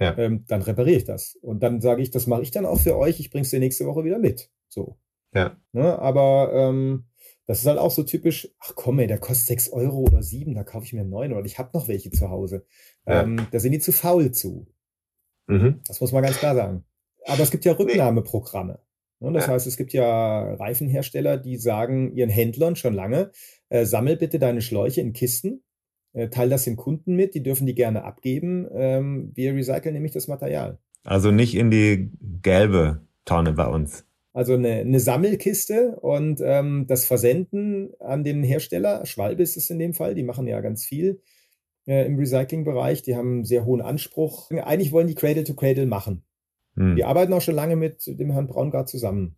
Ja. 0.00 0.18
Ähm, 0.18 0.44
dann 0.48 0.60
repariere 0.62 0.96
ich 0.96 1.04
das. 1.04 1.36
Und 1.40 1.62
dann 1.62 1.80
sage 1.80 2.02
ich, 2.02 2.10
das 2.10 2.26
mache 2.26 2.42
ich 2.42 2.50
dann 2.50 2.66
auch 2.66 2.80
für 2.80 2.96
euch, 2.96 3.20
ich 3.20 3.30
bringe 3.30 3.42
es 3.42 3.50
dir 3.50 3.60
nächste 3.60 3.86
Woche 3.86 4.02
wieder 4.02 4.18
mit. 4.18 4.50
So. 4.68 4.98
Ja. 5.32 5.56
Ne, 5.70 5.96
aber 6.00 6.50
ähm, 6.52 7.06
das 7.46 7.60
ist 7.60 7.66
halt 7.66 7.78
auch 7.78 7.92
so 7.92 8.02
typisch, 8.02 8.52
ach 8.58 8.72
komm 8.74 8.98
ey, 8.98 9.06
der 9.06 9.18
kostet 9.18 9.46
sechs 9.46 9.68
Euro 9.68 10.00
oder 10.00 10.20
sieben, 10.20 10.54
da 10.54 10.64
kaufe 10.64 10.84
ich 10.84 10.92
mir 10.92 11.04
neuen 11.04 11.32
oder 11.32 11.44
ich 11.44 11.60
habe 11.60 11.70
noch 11.72 11.86
welche 11.86 12.10
zu 12.10 12.28
Hause. 12.28 12.66
Ja. 13.06 13.22
Ähm, 13.22 13.46
da 13.52 13.60
sind 13.60 13.70
die 13.70 13.78
zu 13.78 13.92
faul 13.92 14.32
zu. 14.32 14.66
Mhm. 15.46 15.80
Das 15.86 16.00
muss 16.00 16.10
man 16.10 16.24
ganz 16.24 16.38
klar 16.38 16.56
sagen. 16.56 16.84
Aber 17.26 17.42
es 17.44 17.52
gibt 17.52 17.64
ja 17.64 17.72
Rücknahmeprogramme. 17.72 18.80
Ne, 19.20 19.32
das 19.32 19.46
ja. 19.46 19.52
heißt, 19.52 19.68
es 19.68 19.76
gibt 19.76 19.92
ja 19.92 20.54
Reifenhersteller, 20.54 21.36
die 21.36 21.56
sagen 21.56 22.16
ihren 22.16 22.30
Händlern 22.30 22.74
schon 22.74 22.94
lange, 22.94 23.30
äh, 23.68 23.84
sammel 23.84 24.16
bitte 24.16 24.40
deine 24.40 24.60
Schläuche 24.60 25.02
in 25.02 25.12
Kisten, 25.12 25.62
äh, 26.12 26.28
teil 26.28 26.48
das 26.48 26.64
den 26.64 26.76
Kunden 26.76 27.16
mit, 27.16 27.34
die 27.34 27.42
dürfen 27.42 27.66
die 27.66 27.74
gerne 27.74 28.04
abgeben. 28.04 28.68
Ähm, 28.72 29.32
wir 29.34 29.54
recyceln 29.54 29.94
nämlich 29.94 30.12
das 30.12 30.28
Material. 30.28 30.78
Also 31.04 31.30
nicht 31.30 31.54
in 31.54 31.70
die 31.70 32.10
gelbe 32.42 33.00
Tonne 33.24 33.52
bei 33.52 33.66
uns. 33.66 34.04
Also 34.32 34.54
eine, 34.54 34.74
eine 34.76 35.00
Sammelkiste 35.00 35.98
und 36.00 36.40
ähm, 36.42 36.86
das 36.86 37.04
Versenden 37.04 37.90
an 37.98 38.22
den 38.22 38.44
Hersteller, 38.44 39.04
Schwalbe 39.04 39.42
ist 39.42 39.56
es 39.56 39.70
in 39.70 39.78
dem 39.78 39.92
Fall, 39.92 40.14
die 40.14 40.22
machen 40.22 40.46
ja 40.46 40.60
ganz 40.60 40.84
viel 40.84 41.20
äh, 41.86 42.06
im 42.06 42.16
Recycling-Bereich, 42.16 43.02
die 43.02 43.16
haben 43.16 43.32
einen 43.32 43.44
sehr 43.44 43.64
hohen 43.64 43.80
Anspruch. 43.80 44.50
Eigentlich 44.50 44.92
wollen 44.92 45.08
die 45.08 45.16
Cradle 45.16 45.44
to 45.44 45.54
Cradle 45.54 45.86
machen. 45.86 46.22
Mhm. 46.76 46.96
Die 46.96 47.04
arbeiten 47.04 47.32
auch 47.32 47.40
schon 47.40 47.56
lange 47.56 47.76
mit 47.76 48.06
dem 48.06 48.30
Herrn 48.30 48.46
Braungart 48.46 48.88
zusammen. 48.88 49.36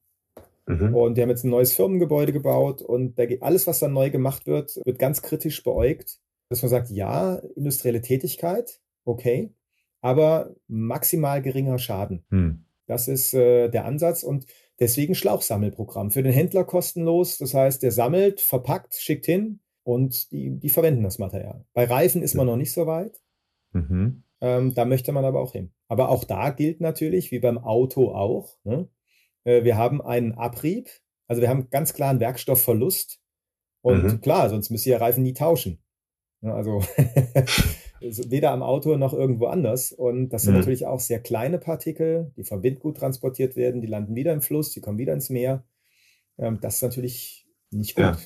Mhm. 0.67 0.95
Und 0.95 1.17
die 1.17 1.23
haben 1.23 1.31
jetzt 1.31 1.45
ein 1.45 1.51
neues 1.51 1.73
Firmengebäude 1.73 2.33
gebaut 2.33 2.83
und 2.83 3.19
da 3.19 3.25
alles, 3.41 3.67
was 3.67 3.79
dann 3.79 3.95
neu 3.95 4.11
gemacht 4.11 4.47
wird, 4.47 4.79
wird 4.85 4.99
ganz 4.99 5.23
kritisch 5.23 5.63
beäugt. 5.63 6.19
Dass 6.53 6.63
man 6.63 6.69
sagt, 6.69 6.91
ja, 6.91 7.37
industrielle 7.57 8.03
Tätigkeit, 8.03 8.81
okay, 9.05 9.55
aber 10.03 10.55
maximal 10.69 11.41
geringer 11.41 11.79
Schaden. 11.79 12.25
Mhm. 12.29 12.67
Das 12.87 13.09
ist 13.09 13.33
äh, 13.33 13.71
der 13.71 13.87
Ansatz 13.87 14.23
und 14.23 14.47
deswegen 14.79 15.15
Schlauchsammelprogramm. 15.15 16.11
Für 16.11 16.23
den 16.23 16.33
Händler 16.33 16.65
kostenlos. 16.65 17.39
Das 17.39 17.55
heißt, 17.55 17.83
der 17.83 17.93
sammelt, 17.93 18.41
verpackt, 18.41 18.95
schickt 18.95 19.25
hin 19.25 19.61
und 19.85 20.31
die, 20.33 20.59
die 20.59 20.69
verwenden 20.69 21.05
das 21.05 21.19
Material. 21.19 21.65
Bei 21.73 21.85
Reifen 21.85 22.23
ist 22.23 22.35
man 22.35 22.47
noch 22.47 22.57
nicht 22.57 22.73
so 22.73 22.87
weit. 22.87 23.21
Mhm. 23.73 24.25
Ähm, 24.41 24.75
da 24.75 24.85
möchte 24.85 25.13
man 25.13 25.25
aber 25.25 25.41
auch 25.41 25.53
hin. 25.53 25.73
Aber 25.89 26.09
auch 26.09 26.25
da 26.25 26.51
gilt 26.51 26.81
natürlich, 26.81 27.31
wie 27.31 27.39
beim 27.39 27.59
Auto 27.59 28.13
auch, 28.13 28.59
ne? 28.65 28.89
äh, 29.45 29.63
wir 29.65 29.77
haben 29.77 30.03
einen 30.03 30.33
Abrieb, 30.33 30.91
also 31.29 31.41
wir 31.41 31.49
haben 31.49 31.71
ganz 31.71 31.95
klar 31.95 32.11
einen 32.11 32.21
Werkstoffverlust. 32.21 33.21
Und 33.83 34.05
mhm. 34.05 34.21
klar, 34.21 34.51
sonst 34.51 34.71
müsst 34.71 34.87
ihr 34.87 35.01
Reifen 35.01 35.23
nie 35.23 35.33
tauschen. 35.33 35.82
Ja, 36.43 36.55
also 36.55 36.81
weder 38.01 38.51
am 38.51 38.63
Auto 38.63 38.97
noch 38.97 39.15
irgendwo 39.15 39.47
anders. 39.47 39.93
Und 39.93 40.31
das 40.31 40.43
sind 40.43 40.55
mhm. 40.55 40.61
natürlich 40.61 40.87
auch 40.87 41.01
sehr 41.01 41.21
kleine 41.21 41.59
Partikel, 41.59 42.33
die 42.37 42.45
vom 42.45 42.63
Wind 42.63 42.81
gut 42.81 42.99
transportiert 42.99 43.57
werden, 43.57 43.81
die 43.81 43.87
landen 43.87 44.15
wieder 44.15 44.33
im 44.33 44.43
Fluss, 44.43 44.71
die 44.73 44.81
kommen 44.81 44.99
wieder 44.99 45.13
ins 45.13 45.31
Meer. 45.31 45.65
Ähm, 46.39 46.59
das 46.61 46.77
ist 46.77 46.83
natürlich 46.83 47.47
nicht 47.71 47.95
gut. 47.95 48.05
Ja. 48.05 48.17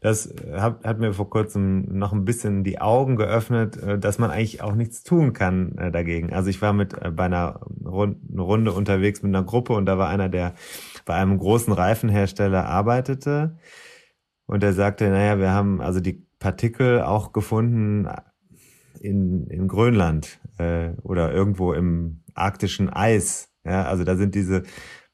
Das 0.00 0.26
äh, 0.26 0.58
hat, 0.58 0.84
hat 0.84 0.98
mir 0.98 1.12
vor 1.12 1.30
kurzem 1.30 1.98
noch 1.98 2.12
ein 2.12 2.24
bisschen 2.24 2.64
die 2.64 2.80
Augen 2.80 3.14
geöffnet, 3.14 3.76
äh, 3.76 3.98
dass 3.98 4.18
man 4.18 4.30
eigentlich 4.30 4.60
auch 4.62 4.74
nichts 4.74 5.04
tun 5.04 5.32
kann 5.32 5.78
äh, 5.78 5.90
dagegen. 5.92 6.32
Also 6.32 6.50
ich 6.50 6.60
war 6.60 6.72
mit 6.72 6.94
bei 7.14 7.24
einer 7.24 7.60
Runde 7.84 8.72
unterwegs 8.72 9.22
mit 9.22 9.34
einer 9.34 9.44
Gruppe 9.44 9.74
und 9.74 9.86
da 9.86 9.98
war 9.98 10.08
einer, 10.08 10.28
der 10.28 10.54
bei 11.04 11.14
einem 11.14 11.38
großen 11.38 11.72
Reifenhersteller 11.72 12.66
arbeitete 12.66 13.56
und 14.46 14.62
der 14.62 14.72
sagte, 14.72 15.08
naja, 15.08 15.38
wir 15.38 15.50
haben 15.50 15.80
also 15.80 16.00
die 16.00 16.27
Partikel 16.38 17.02
auch 17.02 17.32
gefunden 17.32 18.08
in, 19.00 19.46
in 19.48 19.68
Grönland 19.68 20.40
äh, 20.58 20.90
oder 21.02 21.32
irgendwo 21.32 21.72
im 21.72 22.22
arktischen 22.34 22.90
Eis. 22.90 23.50
Ja, 23.64 23.84
also 23.84 24.04
da 24.04 24.16
sind 24.16 24.34
diese 24.34 24.62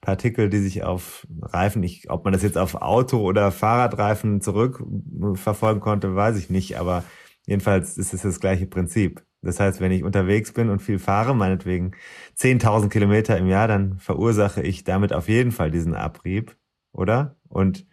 Partikel, 0.01 0.51
die 0.51 0.59
sich 0.59 0.85
auf 0.85 1.27
Reifen, 1.41 1.83
ich, 1.83 2.11
ob 2.11 2.25
man 2.25 2.33
das 2.33 2.43
jetzt 2.43 2.59
auf 2.59 2.75
Auto- 2.75 3.23
oder 3.23 3.51
Fahrradreifen 3.51 4.41
zurückverfolgen 4.41 5.81
konnte, 5.81 6.15
weiß 6.15 6.37
ich 6.37 6.51
nicht, 6.51 6.79
aber 6.79 7.05
jedenfalls 7.47 7.97
ist 7.97 8.13
es 8.13 8.23
das 8.23 8.39
gleiche 8.39 8.67
Prinzip. 8.67 9.25
Das 9.41 9.61
heißt, 9.61 9.81
wenn 9.81 9.93
ich 9.93 10.05
unterwegs 10.05 10.53
bin 10.53 10.71
und 10.71 10.81
viel 10.81 10.99
fahre, 10.99 11.35
meinetwegen 11.35 11.93
10.000 12.37 12.89
Kilometer 12.89 13.37
im 13.39 13.47
Jahr, 13.47 13.69
dann 13.69 13.99
verursache 13.99 14.63
ich 14.63 14.85
damit 14.85 15.13
auf 15.13 15.29
jeden 15.29 15.53
Fall 15.53 15.71
diesen 15.71 15.95
Abrieb, 15.95 16.57
oder? 16.93 17.37
Und 17.49 17.87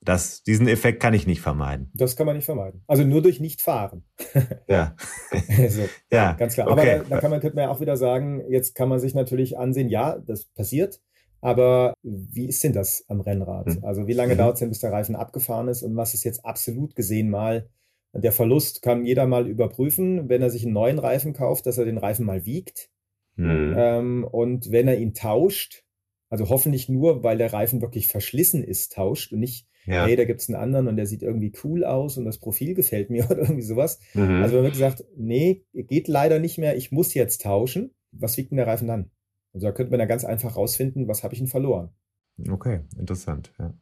das, 0.00 0.42
diesen 0.42 0.68
Effekt 0.68 1.00
kann 1.00 1.14
ich 1.14 1.26
nicht 1.26 1.40
vermeiden. 1.40 1.90
Das 1.94 2.16
kann 2.16 2.26
man 2.26 2.36
nicht 2.36 2.44
vermeiden. 2.44 2.82
Also 2.86 3.04
nur 3.04 3.20
durch 3.20 3.40
Nicht-Fahren. 3.40 4.04
ja. 4.68 4.94
also, 5.58 5.82
ja. 6.12 6.32
Ganz 6.34 6.54
klar. 6.54 6.68
Aber 6.68 6.82
okay. 6.82 7.00
da, 7.08 7.16
da, 7.16 7.20
kann 7.20 7.30
man, 7.30 7.40
könnte 7.40 7.56
man 7.56 7.64
ja 7.64 7.70
auch 7.70 7.80
wieder 7.80 7.96
sagen, 7.96 8.42
jetzt 8.48 8.74
kann 8.74 8.88
man 8.88 9.00
sich 9.00 9.14
natürlich 9.14 9.58
ansehen, 9.58 9.88
ja, 9.88 10.18
das 10.18 10.44
passiert. 10.44 11.00
Aber 11.40 11.94
wie 12.02 12.46
ist 12.46 12.62
denn 12.64 12.72
das 12.72 13.04
am 13.08 13.20
Rennrad? 13.20 13.66
Hm. 13.66 13.84
Also 13.84 14.06
wie 14.06 14.12
lange 14.12 14.34
mhm. 14.34 14.38
dauert 14.38 14.54
es 14.54 14.60
denn, 14.60 14.70
bis 14.70 14.80
der 14.80 14.92
Reifen 14.92 15.16
abgefahren 15.16 15.68
ist? 15.68 15.82
Und 15.82 15.96
was 15.96 16.14
ist 16.14 16.24
jetzt 16.24 16.44
absolut 16.44 16.94
gesehen 16.94 17.30
mal 17.30 17.68
der 18.12 18.32
Verlust? 18.32 18.82
Kann 18.82 19.04
jeder 19.04 19.26
mal 19.26 19.46
überprüfen, 19.46 20.28
wenn 20.28 20.42
er 20.42 20.50
sich 20.50 20.64
einen 20.64 20.74
neuen 20.74 20.98
Reifen 20.98 21.32
kauft, 21.32 21.66
dass 21.66 21.78
er 21.78 21.84
den 21.84 21.98
Reifen 21.98 22.26
mal 22.26 22.44
wiegt. 22.44 22.90
Mhm. 23.36 23.74
Ähm, 23.76 24.24
und 24.24 24.72
wenn 24.72 24.88
er 24.88 24.98
ihn 24.98 25.14
tauscht, 25.14 25.84
also 26.28 26.48
hoffentlich 26.48 26.88
nur, 26.88 27.22
weil 27.22 27.38
der 27.38 27.52
Reifen 27.52 27.80
wirklich 27.80 28.08
verschlissen 28.08 28.64
ist, 28.64 28.92
tauscht 28.92 29.32
und 29.32 29.38
nicht, 29.38 29.68
ja. 29.88 30.06
hey, 30.06 30.16
da 30.16 30.24
gibt 30.24 30.40
es 30.40 30.48
einen 30.48 30.60
anderen 30.60 30.88
und 30.88 30.96
der 30.96 31.06
sieht 31.06 31.22
irgendwie 31.22 31.52
cool 31.64 31.84
aus 31.84 32.16
und 32.18 32.24
das 32.24 32.38
Profil 32.38 32.74
gefällt 32.74 33.10
mir 33.10 33.24
oder 33.30 33.38
irgendwie 33.38 33.62
sowas. 33.62 34.00
Mhm. 34.14 34.42
Also 34.42 34.56
wenn 34.56 34.62
man 34.62 34.72
gesagt, 34.72 35.04
nee, 35.16 35.64
geht 35.72 36.08
leider 36.08 36.38
nicht 36.38 36.58
mehr, 36.58 36.76
ich 36.76 36.92
muss 36.92 37.14
jetzt 37.14 37.42
tauschen, 37.42 37.94
was 38.12 38.36
wiegt 38.36 38.50
denn 38.50 38.56
der 38.58 38.66
Reifen 38.66 38.88
dann? 38.88 39.10
Also 39.52 39.66
da 39.66 39.72
könnte 39.72 39.90
man 39.90 40.00
ja 40.00 40.06
ganz 40.06 40.24
einfach 40.24 40.56
rausfinden, 40.56 41.08
was 41.08 41.24
habe 41.24 41.34
ich 41.34 41.40
denn 41.40 41.48
verloren. 41.48 41.90
Okay, 42.50 42.80
interessant. 42.96 43.52
Ja. 43.58 43.74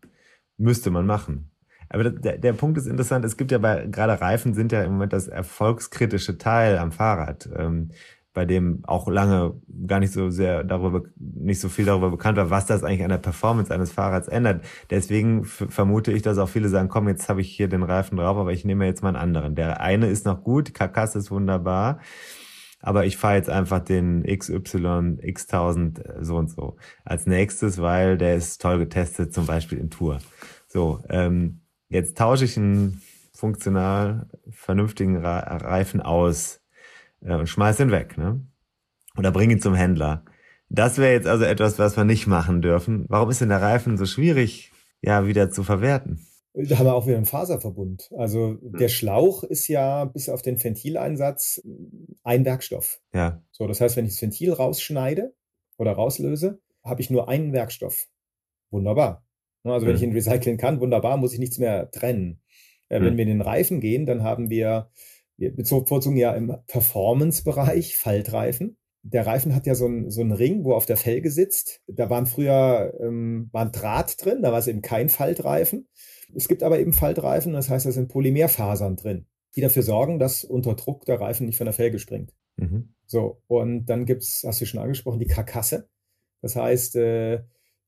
Müsste 0.56 0.90
man 0.90 1.06
machen. 1.06 1.50
Aber 1.88 2.10
der, 2.10 2.38
der 2.38 2.52
Punkt 2.52 2.78
ist 2.78 2.86
interessant, 2.86 3.24
es 3.24 3.36
gibt 3.36 3.52
ja 3.52 3.58
bei, 3.58 3.86
gerade 3.86 4.20
Reifen 4.20 4.54
sind 4.54 4.72
ja 4.72 4.82
im 4.82 4.92
Moment 4.92 5.12
das 5.12 5.28
erfolgskritische 5.28 6.38
Teil 6.38 6.78
am 6.78 6.90
Fahrrad, 6.90 7.48
ähm, 7.56 7.90
bei 8.36 8.44
dem 8.44 8.84
auch 8.84 9.08
lange 9.08 9.60
gar 9.88 9.98
nicht 9.98 10.12
so 10.12 10.30
sehr 10.30 10.62
darüber, 10.62 11.02
nicht 11.16 11.58
so 11.58 11.68
viel 11.68 11.86
darüber 11.86 12.10
bekannt 12.10 12.36
war, 12.36 12.50
was 12.50 12.66
das 12.66 12.84
eigentlich 12.84 13.02
an 13.02 13.08
der 13.08 13.18
Performance 13.18 13.74
eines 13.74 13.90
Fahrrads 13.90 14.28
ändert. 14.28 14.64
Deswegen 14.90 15.44
vermute 15.44 16.12
ich, 16.12 16.22
dass 16.22 16.38
auch 16.38 16.48
viele 16.48 16.68
sagen, 16.68 16.88
komm, 16.88 17.08
jetzt 17.08 17.28
habe 17.28 17.40
ich 17.40 17.50
hier 17.50 17.68
den 17.68 17.82
Reifen 17.82 18.18
drauf, 18.18 18.36
aber 18.36 18.52
ich 18.52 18.64
nehme 18.64 18.86
jetzt 18.86 19.02
mal 19.02 19.08
einen 19.08 19.16
anderen. 19.16 19.54
Der 19.56 19.80
eine 19.80 20.06
ist 20.08 20.26
noch 20.26 20.44
gut, 20.44 20.74
Karkasse 20.74 21.18
ist 21.18 21.30
wunderbar, 21.32 21.98
aber 22.80 23.06
ich 23.06 23.16
fahre 23.16 23.36
jetzt 23.36 23.50
einfach 23.50 23.80
den 23.80 24.22
XY 24.22 25.18
X1000 25.24 26.02
äh, 26.02 26.24
so 26.24 26.36
und 26.36 26.50
so 26.50 26.76
als 27.04 27.26
nächstes, 27.26 27.80
weil 27.80 28.18
der 28.18 28.36
ist 28.36 28.60
toll 28.60 28.78
getestet, 28.78 29.34
zum 29.34 29.46
Beispiel 29.46 29.78
in 29.78 29.90
Tour. 29.90 30.18
So, 30.68 31.00
ähm, 31.08 31.62
Jetzt 31.88 32.18
tausche 32.18 32.44
ich 32.44 32.56
einen 32.56 33.00
funktional 33.32 34.28
vernünftigen 34.50 35.16
Reifen 35.16 36.00
aus 36.00 36.60
und 37.20 37.48
schmeiß 37.48 37.80
ihn 37.80 37.90
weg, 37.90 38.18
ne? 38.18 38.46
Oder 39.16 39.32
bring 39.32 39.50
ihn 39.50 39.60
zum 39.60 39.74
Händler. 39.74 40.24
Das 40.68 40.98
wäre 40.98 41.12
jetzt 41.12 41.26
also 41.26 41.44
etwas, 41.44 41.78
was 41.78 41.96
wir 41.96 42.04
nicht 42.04 42.26
machen 42.26 42.60
dürfen. 42.60 43.06
Warum 43.08 43.30
ist 43.30 43.40
denn 43.40 43.48
der 43.48 43.62
Reifen 43.62 43.96
so 43.96 44.04
schwierig, 44.04 44.72
ja, 45.00 45.26
wieder 45.26 45.50
zu 45.50 45.62
verwerten? 45.62 46.26
Da 46.54 46.78
haben 46.78 46.86
wir 46.86 46.94
auch 46.94 47.06
wieder 47.06 47.16
einen 47.16 47.26
Faserverbund. 47.26 48.10
Also 48.16 48.54
der 48.62 48.88
Schlauch 48.88 49.44
ist 49.44 49.68
ja 49.68 50.06
bis 50.06 50.28
auf 50.30 50.40
den 50.40 50.62
Ventileinsatz 50.62 51.62
ein 52.22 52.44
Werkstoff. 52.46 53.00
Ja. 53.12 53.42
So, 53.52 53.66
das 53.66 53.80
heißt, 53.80 53.96
wenn 53.96 54.06
ich 54.06 54.12
das 54.12 54.22
Ventil 54.22 54.52
rausschneide 54.52 55.34
oder 55.76 55.92
rauslöse, 55.92 56.60
habe 56.82 57.02
ich 57.02 57.10
nur 57.10 57.28
einen 57.28 57.52
Werkstoff. 57.52 58.06
Wunderbar. 58.70 59.26
Ne, 59.64 59.72
also 59.74 59.86
wenn 59.86 59.96
ich 59.96 60.02
ihn 60.02 60.12
recyceln 60.12 60.56
kann, 60.56 60.80
wunderbar, 60.80 61.18
muss 61.18 61.34
ich 61.34 61.38
nichts 61.38 61.58
mehr 61.58 61.90
trennen. 61.90 62.40
Äh, 62.88 63.02
wenn 63.02 63.16
wir 63.16 63.22
in 63.22 63.28
den 63.28 63.42
Reifen 63.42 63.80
gehen, 63.80 64.06
dann 64.06 64.22
haben 64.22 64.48
wir, 64.48 64.90
wir 65.36 65.54
bevorzugen 65.54 66.16
ja 66.16 66.32
im 66.32 66.56
Performance-Bereich 66.66 67.96
Faltreifen. 67.96 68.76
Der 69.02 69.26
Reifen 69.26 69.54
hat 69.54 69.66
ja 69.66 69.74
so 69.74 69.86
einen, 69.86 70.10
so 70.10 70.20
einen 70.20 70.32
Ring, 70.32 70.64
wo 70.64 70.74
auf 70.74 70.86
der 70.86 70.96
Felge 70.96 71.30
sitzt. 71.30 71.80
Da 71.86 72.10
waren 72.10 72.26
früher 72.26 72.94
ähm, 73.00 73.48
war 73.52 73.64
ein 73.64 73.72
Draht 73.72 74.24
drin, 74.24 74.42
da 74.42 74.50
war 74.50 74.58
es 74.58 74.66
eben 74.66 74.82
kein 74.82 75.08
Faltreifen. 75.08 75.88
Es 76.34 76.48
gibt 76.48 76.62
aber 76.62 76.80
eben 76.80 76.92
Faltreifen, 76.92 77.52
das 77.52 77.70
heißt, 77.70 77.86
da 77.86 77.92
sind 77.92 78.08
Polymerfasern 78.08 78.96
drin, 78.96 79.26
die 79.54 79.60
dafür 79.60 79.82
sorgen, 79.82 80.18
dass 80.18 80.42
unter 80.42 80.74
Druck 80.74 81.04
der 81.04 81.20
Reifen 81.20 81.46
nicht 81.46 81.58
von 81.58 81.66
der 81.66 81.74
Felge 81.74 81.98
springt. 82.00 82.32
Mhm. 82.56 82.94
So, 83.06 83.42
und 83.46 83.86
dann 83.86 84.06
gibt's, 84.06 84.42
hast 84.44 84.60
du 84.60 84.66
schon 84.66 84.80
angesprochen, 84.80 85.20
die 85.20 85.26
Karkasse. 85.26 85.88
Das 86.42 86.56
heißt, 86.56 86.96
äh, 86.96 87.42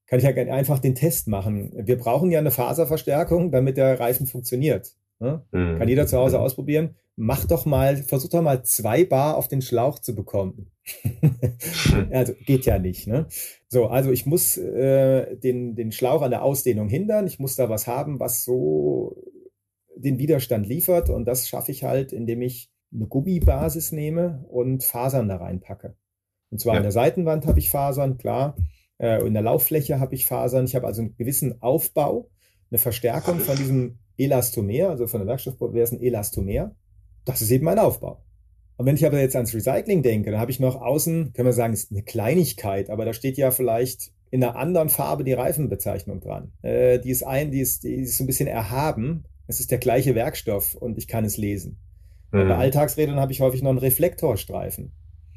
kann 0.06 0.18
ich 0.18 0.24
ja 0.24 0.30
einfach 0.30 0.78
den 0.78 0.94
Test 0.94 1.28
machen. 1.28 1.72
Wir 1.74 1.98
brauchen 1.98 2.30
ja 2.30 2.38
eine 2.38 2.50
Faserverstärkung, 2.50 3.50
damit 3.50 3.76
der 3.76 4.00
Reifen 4.00 4.26
funktioniert. 4.26 4.94
Ne? 5.20 5.44
Mhm. 5.50 5.78
Kann 5.78 5.88
jeder 5.88 6.06
zu 6.06 6.16
Hause 6.16 6.40
ausprobieren. 6.40 6.96
Mach 7.16 7.44
doch 7.44 7.66
mal, 7.66 7.96
versuch 7.96 8.30
doch 8.30 8.42
mal 8.42 8.62
zwei 8.62 9.04
Bar 9.04 9.36
auf 9.36 9.48
den 9.48 9.62
Schlauch 9.62 9.98
zu 9.98 10.14
bekommen. 10.14 10.70
also 12.10 12.32
geht 12.46 12.64
ja 12.66 12.78
nicht. 12.78 13.08
Ne? 13.08 13.26
So, 13.68 13.86
also 13.86 14.12
ich 14.12 14.26
muss 14.26 14.56
äh, 14.56 15.36
den, 15.36 15.74
den 15.74 15.90
Schlauch 15.90 16.22
an 16.22 16.30
der 16.30 16.42
Ausdehnung 16.42 16.88
hindern. 16.88 17.26
Ich 17.26 17.40
muss 17.40 17.56
da 17.56 17.68
was 17.68 17.88
haben, 17.88 18.20
was 18.20 18.44
so 18.44 19.16
den 19.96 20.18
Widerstand 20.18 20.68
liefert. 20.68 21.10
Und 21.10 21.24
das 21.24 21.48
schaffe 21.48 21.72
ich 21.72 21.82
halt, 21.82 22.12
indem 22.12 22.40
ich 22.42 22.70
eine 22.92 23.06
Gummibasis 23.06 23.90
nehme 23.90 24.44
und 24.48 24.84
Fasern 24.84 25.28
da 25.28 25.36
reinpacke. 25.36 25.96
Und 26.50 26.60
zwar 26.60 26.74
ja. 26.74 26.78
an 26.78 26.84
der 26.84 26.92
Seitenwand 26.92 27.46
habe 27.46 27.58
ich 27.58 27.70
Fasern, 27.70 28.16
klar. 28.16 28.56
Äh, 28.98 29.26
in 29.26 29.34
der 29.34 29.42
Lauffläche 29.42 29.98
habe 29.98 30.14
ich 30.14 30.26
Fasern. 30.26 30.64
Ich 30.66 30.76
habe 30.76 30.86
also 30.86 31.02
einen 31.02 31.16
gewissen 31.16 31.60
Aufbau, 31.60 32.30
eine 32.70 32.78
Verstärkung 32.78 33.40
von 33.40 33.56
diesem 33.56 33.98
Elastomer, 34.18 34.90
also 34.90 35.06
von 35.06 35.20
der 35.20 35.28
Werkstoffbau 35.28 35.72
wäre 35.72 35.84
es 35.84 35.92
ein 35.92 36.02
Elastomer. 36.02 36.74
Das 37.24 37.40
ist 37.40 37.50
eben 37.50 37.64
mein 37.64 37.78
Aufbau. 37.78 38.22
Und 38.76 38.86
wenn 38.86 38.94
ich 38.94 39.04
aber 39.04 39.20
jetzt 39.20 39.36
ans 39.36 39.54
Recycling 39.54 40.02
denke, 40.02 40.30
dann 40.30 40.40
habe 40.40 40.50
ich 40.50 40.60
noch 40.60 40.80
außen, 40.80 41.32
können 41.32 41.48
wir 41.48 41.52
sagen, 41.52 41.72
ist 41.72 41.90
eine 41.90 42.02
Kleinigkeit, 42.02 42.90
aber 42.90 43.04
da 43.04 43.12
steht 43.12 43.36
ja 43.36 43.50
vielleicht 43.50 44.12
in 44.30 44.42
einer 44.42 44.56
anderen 44.56 44.88
Farbe 44.88 45.24
die 45.24 45.32
Reifenbezeichnung 45.32 46.20
dran. 46.20 46.52
Äh, 46.62 46.98
die 47.00 47.10
ist 47.10 47.24
ein, 47.24 47.50
die 47.50 47.60
ist, 47.60 47.84
die 47.84 47.94
ist 47.94 48.18
so 48.18 48.24
ein 48.24 48.26
bisschen 48.26 48.48
erhaben. 48.48 49.24
Es 49.46 49.60
ist 49.60 49.70
der 49.70 49.78
gleiche 49.78 50.14
Werkstoff 50.14 50.74
und 50.74 50.98
ich 50.98 51.08
kann 51.08 51.24
es 51.24 51.36
lesen. 51.36 51.78
Mhm. 52.30 52.48
Bei 52.48 52.56
Alltagsrädern 52.56 53.18
habe 53.18 53.32
ich 53.32 53.40
häufig 53.40 53.62
noch 53.62 53.70
einen 53.70 53.78
Reflektorstreifen 53.78 54.92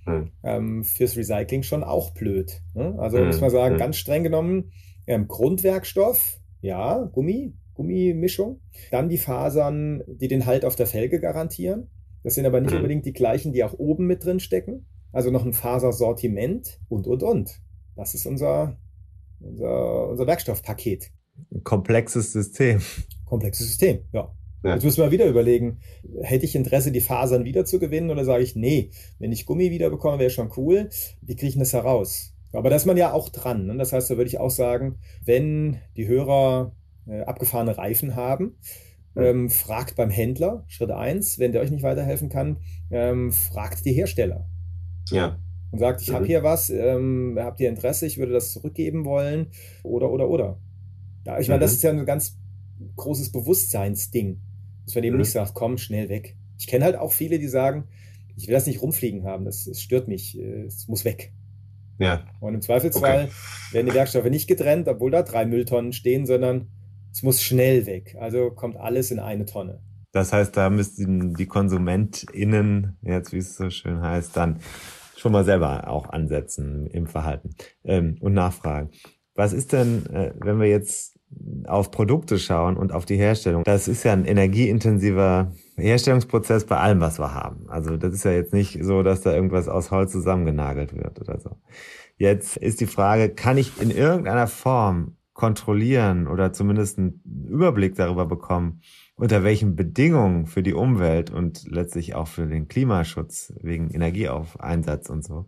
mhm. 0.06 0.32
ähm, 0.44 0.84
fürs 0.84 1.16
Recycling 1.16 1.64
schon 1.64 1.84
auch 1.84 2.12
blöd. 2.12 2.62
Ne? 2.74 2.96
Also 3.00 3.18
mhm. 3.18 3.28
muss 3.28 3.42
man 3.42 3.50
sagen, 3.50 3.76
hm. 3.76 3.80
ganz 3.80 3.98
streng 3.98 4.24
genommen, 4.24 4.72
ähm, 5.08 5.28
Grundwerkstoff, 5.28 6.40
ja, 6.62 7.04
Gummi, 7.12 7.54
Gummimischung. 7.82 8.62
Dann 8.92 9.10
die 9.10 9.18
Fasern, 9.18 10.04
die 10.08 10.28
den 10.28 10.46
Halt 10.46 10.66
auf 10.66 10.76
der 10.76 10.88
Felge 10.88 11.20
garantieren. 11.20 11.90
Das 12.24 12.36
sind 12.36 12.46
aber 12.46 12.62
nicht 12.62 12.72
hm. 12.72 12.78
unbedingt 12.78 13.06
die 13.06 13.14
gleichen, 13.14 13.54
die 13.54 13.64
auch 13.64 13.74
oben 13.74 14.06
mit 14.06 14.24
drin 14.24 14.40
stecken. 14.40 14.86
Also 15.12 15.32
noch 15.32 15.46
ein 15.46 15.54
Fasersortiment 15.54 16.80
und, 16.88 17.08
und, 17.08 17.24
und. 17.24 17.60
Das 17.96 18.14
ist 18.14 18.26
unser, 18.26 18.78
unser, 19.40 20.10
unser 20.10 20.28
Werkstoffpaket. 20.28 21.12
Ein 21.52 21.64
komplexes 21.64 22.32
System. 22.32 22.82
Komplexes 23.26 23.68
System, 23.68 24.02
ja. 24.14 24.34
Ja. 24.64 24.76
Jetzt 24.76 24.84
müssen 24.84 25.02
wir 25.02 25.10
wieder 25.10 25.26
überlegen, 25.26 25.80
hätte 26.22 26.46
ich 26.46 26.56
Interesse, 26.56 26.92
die 26.92 27.02
Fasern 27.02 27.46
wieder 27.46 27.66
zu 27.66 27.80
gewinnen 27.80 28.12
oder 28.12 28.24
sage 28.26 28.44
ich, 28.44 28.56
nee, 28.56 28.92
wenn 29.18 29.32
ich 29.32 29.48
Gummi 29.48 29.72
wieder 29.72 29.90
bekomme, 29.90 30.20
wäre 30.20 30.30
schon 30.30 30.52
cool. 30.56 30.90
Wie 31.22 31.36
kriege 31.36 31.48
ich 31.48 31.58
das 31.58 31.74
heraus? 31.74 32.36
Aber 32.54 32.70
da 32.70 32.76
ist 32.76 32.86
man 32.86 32.98
ja 32.98 33.12
auch 33.12 33.30
dran. 33.30 33.66
Ne? 33.66 33.78
Das 33.78 33.92
heißt, 33.92 34.12
da 34.12 34.18
würde 34.18 34.28
ich 34.28 34.40
auch 34.40 34.52
sagen, 34.52 35.00
wenn 35.26 35.80
die 35.96 36.08
Hörer 36.08 36.76
äh, 37.08 37.22
abgefahrene 37.22 37.78
Reifen 37.78 38.16
haben, 38.16 38.58
ähm, 39.16 39.50
fragt 39.50 39.96
beim 39.96 40.10
Händler, 40.10 40.64
Schritt 40.68 40.92
eins, 40.92 41.38
wenn 41.40 41.52
der 41.52 41.62
euch 41.62 41.72
nicht 41.72 41.84
weiterhelfen 41.84 42.30
kann, 42.30 42.58
ähm, 42.90 43.32
fragt 43.32 43.86
die 43.86 43.94
Hersteller. 43.94 44.48
Ja. 45.10 45.40
Und 45.72 45.80
sagt, 45.80 46.02
ich 46.02 46.10
mhm. 46.10 46.16
habe 46.16 46.26
hier 46.26 46.44
was, 46.44 46.70
ähm, 46.70 47.38
habt 47.40 47.60
ihr 47.60 47.70
Interesse, 47.70 48.06
ich 48.06 48.18
würde 48.18 48.34
das 48.34 48.52
zurückgeben 48.52 49.06
wollen 49.06 49.48
oder, 49.84 50.12
oder, 50.12 50.30
oder. 50.30 50.60
Ja, 51.26 51.40
ich 51.40 51.48
mhm. 51.48 51.54
meine, 51.54 51.62
das 51.62 51.74
ist 51.74 51.84
ja 51.84 51.92
ein 51.92 52.06
ganz 52.06 52.38
großes 52.96 53.32
Bewusstseinsding. 53.32 54.42
Dass 54.86 54.96
man 54.96 55.04
eben 55.04 55.16
mhm. 55.16 55.22
nicht 55.22 55.32
sagt, 55.32 55.54
komm, 55.54 55.78
schnell 55.78 56.10
weg. 56.10 56.36
Ich 56.58 56.68
kenne 56.68 56.86
halt 56.86 56.96
auch 56.96 57.12
viele, 57.12 57.40
die 57.40 57.48
sagen, 57.48 57.88
ich 58.36 58.48
will 58.48 58.54
das 58.54 58.66
nicht 58.66 58.82
rumfliegen 58.82 59.24
haben, 59.24 59.46
das, 59.46 59.66
das 59.66 59.82
stört 59.82 60.08
mich, 60.08 60.40
äh, 60.40 60.64
es 60.64 60.88
muss 60.88 61.06
weg. 61.06 61.34
Ja. 62.00 62.26
Und 62.40 62.56
im 62.56 62.62
Zweifelsfall 62.62 63.26
okay. 63.26 63.74
werden 63.74 63.88
die 63.88 63.94
Werkstoffe 63.94 64.30
nicht 64.30 64.48
getrennt, 64.48 64.88
obwohl 64.88 65.12
da 65.12 65.22
drei 65.22 65.46
Mülltonnen 65.46 65.94
stehen, 65.94 66.26
sondern 66.26 66.68
es 67.12 67.24
muss 67.24 67.42
schnell 67.42 67.86
weg. 67.86 68.16
Also 68.20 68.52
kommt 68.52 68.78
alles 68.78 69.12
in 69.12 69.20
eine 69.20 69.46
Tonne. 69.46 69.82
Das 70.12 70.34
heißt, 70.34 70.56
da 70.58 70.70
müssten 70.70 71.34
die 71.36 71.46
KonsumentInnen, 71.46 72.98
jetzt 73.02 73.32
wie 73.32 73.38
es 73.38 73.56
so 73.56 73.70
schön 73.70 74.02
heißt, 74.02 74.36
dann 74.36 74.60
schon 75.16 75.32
mal 75.32 75.46
selber 75.46 75.88
auch 75.88 76.10
ansetzen 76.10 76.88
im 76.88 77.08
Verhalten 77.08 77.56
ähm, 77.84 78.18
und 78.20 78.34
nachfragen. 78.34 78.90
Was 79.36 79.54
ist 79.54 79.72
denn, 79.72 80.06
äh, 80.08 80.34
wenn 80.40 80.60
wir 80.60 80.68
jetzt 80.68 81.18
auf 81.66 81.92
Produkte 81.92 82.38
schauen 82.38 82.76
und 82.76 82.92
auf 82.92 83.06
die 83.06 83.16
Herstellung, 83.16 83.64
das 83.64 83.88
ist 83.88 84.04
ja 84.04 84.12
ein 84.12 84.26
energieintensiver 84.26 85.54
Herstellungsprozess 85.78 86.66
bei 86.66 86.78
allem, 86.78 87.00
was 87.00 87.20
wir 87.20 87.34
haben. 87.34 87.70
Also 87.70 87.96
das 87.96 88.14
ist 88.14 88.26
ja 88.26 88.32
jetzt 88.32 88.54
nicht 88.54 88.84
so, 88.84 89.04
dass 89.04 89.22
da 89.22 89.34
irgendwas 89.34 89.70
aus 89.70 89.92
Holz 89.92 90.12
zusammengenagelt 90.12 90.94
wird 90.94 91.22
oder 91.22 91.40
so. 91.40 91.52
Jetzt 92.18 92.58
ist 92.58 92.82
die 92.82 92.88
Frage, 92.88 93.30
kann 93.30 93.58
ich 93.58 93.82
in 93.82 93.92
irgendeiner 93.92 94.48
Form 94.48 95.16
kontrollieren 95.34 96.28
oder 96.28 96.52
zumindest 96.52 96.98
einen 96.98 97.22
Überblick 97.48 97.96
darüber 97.96 98.26
bekommen, 98.26 98.82
unter 99.16 99.44
welchen 99.44 99.76
Bedingungen 99.76 100.46
für 100.46 100.64
die 100.64 100.74
Umwelt 100.74 101.32
und 101.32 101.66
letztlich 101.70 102.16
auch 102.16 102.28
für 102.28 102.48
den 102.48 102.68
Klimaschutz 102.68 103.54
wegen 103.62 103.90
Energieaufeinsatz 103.92 105.10
und 105.10 105.24
so 105.24 105.46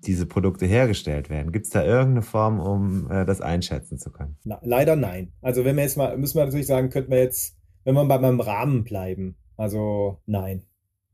diese 0.00 0.26
Produkte 0.26 0.66
hergestellt 0.66 1.28
werden? 1.28 1.52
Gibt 1.52 1.66
es 1.66 1.72
da 1.72 1.84
irgendeine 1.84 2.22
Form, 2.22 2.60
um 2.60 3.10
äh, 3.10 3.24
das 3.24 3.40
einschätzen 3.40 3.98
zu 3.98 4.12
können? 4.12 4.36
Na, 4.44 4.60
leider 4.62 4.94
nein. 4.94 5.32
Also 5.40 5.64
wenn 5.64 5.76
wir 5.76 5.82
jetzt 5.82 5.96
mal, 5.96 6.16
müssen 6.16 6.36
wir 6.36 6.44
natürlich 6.44 6.66
sagen, 6.66 6.90
könnten 6.90 7.10
wir 7.10 7.18
jetzt, 7.18 7.56
wenn 7.84 7.94
wir 7.94 8.04
bei 8.04 8.18
meinem 8.18 8.40
Rahmen 8.40 8.84
bleiben, 8.84 9.36
also 9.56 10.20
nein. 10.26 10.62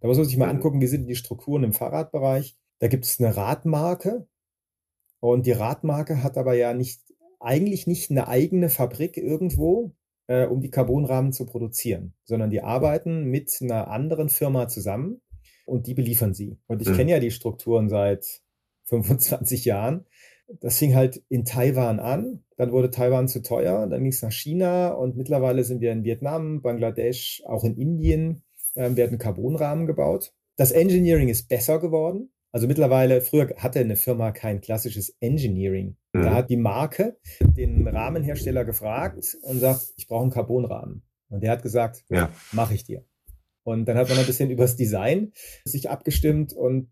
Da 0.00 0.08
muss 0.08 0.16
man 0.16 0.26
sich 0.26 0.36
mal 0.36 0.48
angucken, 0.48 0.80
wie 0.80 0.88
sind 0.88 1.06
die 1.06 1.14
Strukturen 1.14 1.62
im 1.62 1.72
Fahrradbereich. 1.72 2.56
Da 2.80 2.88
gibt 2.88 3.04
es 3.04 3.20
eine 3.20 3.36
Radmarke 3.36 4.26
und 5.20 5.46
die 5.46 5.52
Radmarke 5.52 6.24
hat 6.24 6.36
aber 6.36 6.54
ja 6.54 6.74
nicht, 6.74 7.00
eigentlich 7.42 7.86
nicht 7.86 8.10
eine 8.10 8.28
eigene 8.28 8.68
Fabrik 8.68 9.16
irgendwo, 9.16 9.94
äh, 10.26 10.46
um 10.46 10.60
die 10.60 10.70
Carbonrahmen 10.70 11.32
zu 11.32 11.46
produzieren, 11.46 12.14
sondern 12.24 12.50
die 12.50 12.62
arbeiten 12.62 13.24
mit 13.24 13.56
einer 13.60 13.88
anderen 13.88 14.28
Firma 14.28 14.68
zusammen 14.68 15.20
und 15.66 15.86
die 15.86 15.94
beliefern 15.94 16.34
sie. 16.34 16.58
Und 16.66 16.82
ich 16.82 16.88
mhm. 16.88 16.96
kenne 16.96 17.10
ja 17.12 17.20
die 17.20 17.30
Strukturen 17.30 17.88
seit 17.88 18.42
25 18.84 19.64
Jahren. 19.64 20.06
Das 20.60 20.78
fing 20.78 20.94
halt 20.94 21.22
in 21.28 21.44
Taiwan 21.44 21.98
an, 21.98 22.44
dann 22.56 22.72
wurde 22.72 22.90
Taiwan 22.90 23.26
zu 23.26 23.42
teuer, 23.42 23.86
dann 23.86 24.02
ging 24.02 24.12
es 24.12 24.20
nach 24.22 24.32
China 24.32 24.88
und 24.88 25.16
mittlerweile 25.16 25.64
sind 25.64 25.80
wir 25.80 25.92
in 25.92 26.04
Vietnam, 26.04 26.60
Bangladesch, 26.60 27.42
auch 27.46 27.64
in 27.64 27.76
Indien 27.76 28.42
äh, 28.74 28.94
werden 28.94 29.18
Carbonrahmen 29.18 29.86
gebaut. 29.86 30.34
Das 30.56 30.72
Engineering 30.72 31.28
ist 31.28 31.48
besser 31.48 31.78
geworden, 31.78 32.31
Also 32.52 32.66
mittlerweile, 32.66 33.22
früher 33.22 33.54
hatte 33.56 33.80
eine 33.80 33.96
Firma 33.96 34.30
kein 34.30 34.60
klassisches 34.60 35.16
Engineering. 35.20 35.96
Mhm. 36.12 36.22
Da 36.22 36.34
hat 36.34 36.50
die 36.50 36.58
Marke 36.58 37.18
den 37.40 37.88
Rahmenhersteller 37.88 38.64
gefragt 38.64 39.36
und 39.42 39.58
sagt, 39.58 39.94
ich 39.96 40.06
brauche 40.06 40.22
einen 40.22 40.30
Carbonrahmen. 40.30 41.02
Und 41.30 41.42
der 41.42 41.50
hat 41.50 41.62
gesagt, 41.62 42.04
ja. 42.10 42.30
mache 42.52 42.74
ich 42.74 42.84
dir. 42.84 43.06
Und 43.64 43.86
dann 43.86 43.96
hat 43.96 44.08
man 44.10 44.18
ein 44.18 44.26
bisschen 44.26 44.50
übers 44.50 44.76
Design 44.76 45.32
sich 45.64 45.88
abgestimmt 45.88 46.52
und 46.52 46.90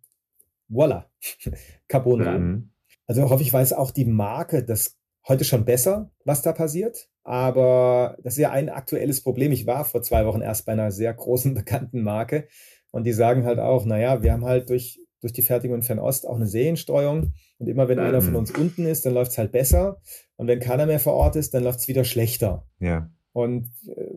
voila, 0.68 1.11
Carbonrahmen. 1.88 2.50
Mhm. 2.50 2.72
Also 3.06 3.28
hoffe 3.28 3.42
ich, 3.42 3.52
weiß 3.52 3.74
auch 3.74 3.90
die 3.90 4.06
Marke 4.06 4.64
das 4.64 4.96
heute 5.28 5.44
schon 5.44 5.66
besser, 5.66 6.11
was 6.24 6.40
da 6.40 6.52
passiert. 6.52 7.08
Aber 7.22 8.16
das 8.22 8.34
ist 8.34 8.38
ja 8.38 8.50
ein 8.50 8.70
aktuelles 8.70 9.22
Problem. 9.22 9.52
Ich 9.52 9.66
war 9.66 9.84
vor 9.84 10.02
zwei 10.02 10.24
Wochen 10.24 10.40
erst 10.40 10.64
bei 10.64 10.72
einer 10.72 10.90
sehr 10.90 11.12
großen, 11.12 11.52
bekannten 11.54 12.02
Marke 12.02 12.48
und 12.92 13.04
die 13.04 13.12
sagen 13.12 13.44
halt 13.44 13.58
auch, 13.58 13.84
naja, 13.84 14.22
wir 14.22 14.32
haben 14.32 14.44
halt 14.44 14.70
durch 14.70 14.99
durch 15.20 15.32
die 15.32 15.42
Fertigung 15.42 15.76
in 15.76 15.82
Fernost 15.82 16.26
auch 16.26 16.36
eine 16.36 16.46
Seriensteuerung. 16.46 17.32
Und 17.58 17.68
immer 17.68 17.88
wenn 17.88 17.98
mhm. 17.98 18.04
einer 18.04 18.22
von 18.22 18.32
mhm. 18.32 18.38
uns 18.38 18.50
unten 18.50 18.86
ist, 18.86 19.06
dann 19.06 19.14
läuft 19.14 19.32
es 19.32 19.38
halt 19.38 19.52
besser. 19.52 20.00
Und 20.36 20.46
wenn 20.46 20.60
keiner 20.60 20.86
mehr 20.86 21.00
vor 21.00 21.14
Ort 21.14 21.36
ist, 21.36 21.54
dann 21.54 21.64
läuft 21.64 21.80
es 21.80 21.88
wieder 21.88 22.04
schlechter. 22.04 22.66
Ja. 22.78 23.10
Und 23.32 23.68
äh, 23.86 24.10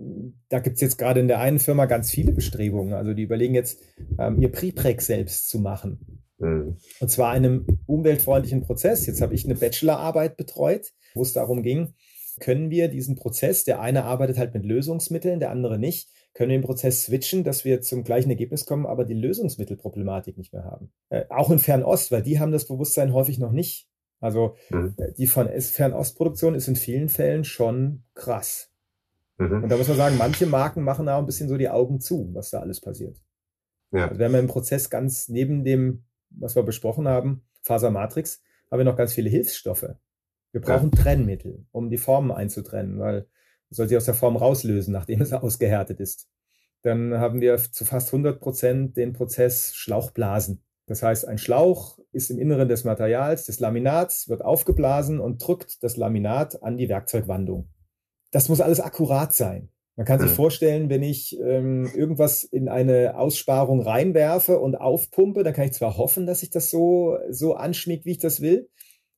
da 0.50 0.60
gibt 0.60 0.76
es 0.76 0.82
jetzt 0.82 0.98
gerade 0.98 1.20
in 1.20 1.28
der 1.28 1.40
einen 1.40 1.60
Firma 1.60 1.86
ganz 1.86 2.10
viele 2.10 2.32
Bestrebungen. 2.32 2.94
Also 2.94 3.14
die 3.14 3.24
überlegen 3.24 3.54
jetzt, 3.54 3.80
ähm, 4.18 4.42
ihr 4.42 4.52
Prepreg 4.52 5.02
selbst 5.02 5.50
zu 5.50 5.60
machen. 5.60 6.24
Mhm. 6.40 6.78
Und 7.00 7.12
zwar 7.12 7.32
einem 7.32 7.66
umweltfreundlichen 7.86 8.62
Prozess. 8.62 9.06
Jetzt 9.06 9.22
habe 9.22 9.34
ich 9.36 9.46
eine 9.46 9.56
Bachelorarbeit 9.56 10.38
betreut, 10.38 10.94
wo 11.14 11.22
es 11.22 11.34
darum 11.34 11.62
ging, 11.62 11.94
können 12.40 12.72
wir 12.72 12.88
diesen 12.88 13.16
Prozess, 13.16 13.64
der 13.64 13.80
eine 13.80 14.06
arbeitet 14.06 14.38
halt 14.38 14.54
mit 14.54 14.66
Lösungsmitteln, 14.66 15.40
der 15.40 15.52
andere 15.52 15.78
nicht, 15.78 16.10
können 16.34 16.50
wir 16.50 16.58
den 16.58 16.66
Prozess 16.66 17.06
switchen, 17.06 17.44
dass 17.44 17.64
wir 17.64 17.82
zum 17.82 18.04
gleichen 18.04 18.30
Ergebnis 18.30 18.66
kommen, 18.66 18.86
aber 18.86 19.06
die 19.06 19.14
Lösungsmittelproblematik 19.14 20.38
nicht 20.38 20.54
mehr 20.54 20.64
haben. 20.64 20.92
Äh, 21.10 21.26
auch 21.30 21.52
in 21.52 21.60
Fernost, 21.60 22.12
weil 22.12 22.24
die 22.24 22.40
haben 22.40 22.52
das 22.52 22.68
Bewusstsein 22.68 23.14
häufig 23.14 23.38
noch 23.38 23.52
nicht. 23.52 23.88
Also 24.20 24.56
mhm. 24.70 24.96
Äh, 24.98 25.14
die 25.14 25.28
von 25.28 25.48
Fernostproduktion 25.48 26.56
ist 26.56 26.68
in 26.68 26.76
vielen 26.76 27.10
Fällen 27.10 27.44
schon 27.44 28.04
krass. 28.16 28.72
Mhm. 29.38 29.64
Und 29.64 29.70
da 29.70 29.78
muss 29.78 29.88
man 29.88 29.98
sagen, 29.98 30.18
manche 30.18 30.46
Marken 30.46 30.84
machen 30.84 31.08
auch 31.10 31.20
ein 31.20 31.26
bisschen 31.26 31.50
so 31.50 31.58
die 31.58 31.70
Augen 31.70 32.00
zu, 32.00 32.30
was 32.34 32.50
da 32.50 32.60
alles 32.60 32.82
passiert. 32.82 33.22
Ja. 33.92 34.08
Also 34.08 34.20
wir 34.20 34.26
haben 34.26 34.36
im 34.36 34.48
Prozess 34.48 34.90
ganz 34.90 35.30
neben 35.30 35.64
dem, 35.64 36.06
was 36.30 36.56
wir 36.56 36.64
besprochen 36.64 37.08
haben, 37.08 37.44
Fasermatrix, 37.62 38.42
haben 38.72 38.80
wir 38.80 38.86
noch 38.86 38.98
ganz 38.98 39.14
viele 39.14 39.30
Hilfsstoffe. 39.30 39.90
Wir 40.52 40.62
brauchen 40.62 40.92
ja. 40.96 41.02
Trennmittel, 41.02 41.66
um 41.72 41.90
die 41.90 41.98
Formen 41.98 42.32
einzutrennen, 42.32 43.00
weil 43.00 43.28
soll 43.74 43.88
sie 43.88 43.98
aus 43.98 44.06
der 44.06 44.14
Form 44.14 44.36
rauslösen, 44.36 44.94
nachdem 44.94 45.22
es 45.22 45.34
ausgehärtet 45.34 46.00
ist. 46.00 46.28
Dann 46.82 47.14
haben 47.18 47.42
wir 47.42 47.58
zu 47.58 47.86
fast 47.86 48.10
100 48.10 48.40
Prozent 48.40 48.98
den 48.98 49.14
Prozess 49.14 49.74
Schlauchblasen. 49.74 50.64
Das 50.86 51.02
heißt, 51.02 51.28
ein 51.28 51.38
Schlauch 51.38 51.98
ist 52.12 52.30
im 52.30 52.40
Inneren 52.40 52.68
des 52.68 52.84
Materials, 52.84 53.46
des 53.46 53.60
Laminats, 53.60 54.28
wird 54.28 54.44
aufgeblasen 54.44 55.20
und 55.20 55.46
drückt 55.46 55.82
das 55.82 55.96
Laminat 55.96 56.62
an 56.62 56.76
die 56.76 56.90
Werkzeugwandung. 56.90 57.70
Das 58.32 58.50
muss 58.50 58.60
alles 58.60 58.82
akkurat 58.82 59.34
sein. 59.34 59.70
Man 59.96 60.06
kann 60.06 60.20
sich 60.20 60.30
hm. 60.30 60.36
vorstellen, 60.36 60.90
wenn 60.90 61.04
ich 61.04 61.40
ähm, 61.40 61.90
irgendwas 61.94 62.44
in 62.44 62.68
eine 62.68 63.16
Aussparung 63.16 63.82
reinwerfe 63.82 64.60
und 64.60 64.76
aufpumpe, 64.76 65.44
dann 65.44 65.54
kann 65.54 65.66
ich 65.66 65.74
zwar 65.74 65.98
hoffen, 65.98 66.26
dass 66.26 66.40
sich 66.40 66.50
das 66.50 66.70
so, 66.70 67.18
so 67.30 67.54
anschmiegt, 67.54 68.06
wie 68.06 68.12
ich 68.12 68.18
das 68.18 68.42
will, 68.42 68.70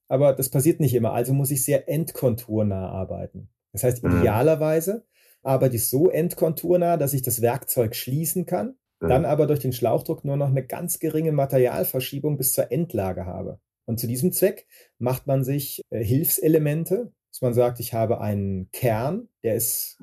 aber 0.08 0.34
das 0.34 0.50
passiert 0.50 0.82
nicht 0.82 0.94
immer. 0.94 1.14
Also 1.14 1.34
muss 1.34 1.50
ich 1.50 1.64
sehr 1.64 1.88
endkonturnah 1.90 2.90
arbeiten. 2.90 3.50
Das 3.76 3.84
heißt, 3.84 4.04
mhm. 4.04 4.20
idealerweise 4.20 5.06
arbeite 5.44 5.76
ich 5.76 5.90
so 5.90 6.10
endkonturnah, 6.10 6.96
dass 6.96 7.14
ich 7.14 7.22
das 7.22 7.42
Werkzeug 7.42 7.94
schließen 7.94 8.46
kann, 8.46 8.78
mhm. 9.02 9.10
dann 9.10 9.26
aber 9.26 9.48
durch 9.48 9.60
den 9.60 9.74
Schlauchdruck 9.74 10.24
nur 10.24 10.38
noch 10.38 10.48
eine 10.48 10.66
ganz 10.66 11.00
geringe 11.00 11.34
Materialverschiebung 11.34 12.38
bis 12.38 12.54
zur 12.54 12.72
Endlage 12.72 13.26
habe. 13.26 13.60
Und 13.86 14.00
zu 14.00 14.08
diesem 14.08 14.32
Zweck 14.32 14.66
macht 14.98 15.28
man 15.28 15.44
sich 15.44 15.82
äh, 15.90 16.04
Hilfselemente, 16.04 17.12
dass 17.32 17.42
man 17.42 17.54
sagt, 17.54 17.82
ich 17.82 17.94
habe 17.94 18.22
einen 18.22 18.72
Kern, 18.72 19.28
der 19.44 19.56
ist 19.56 20.02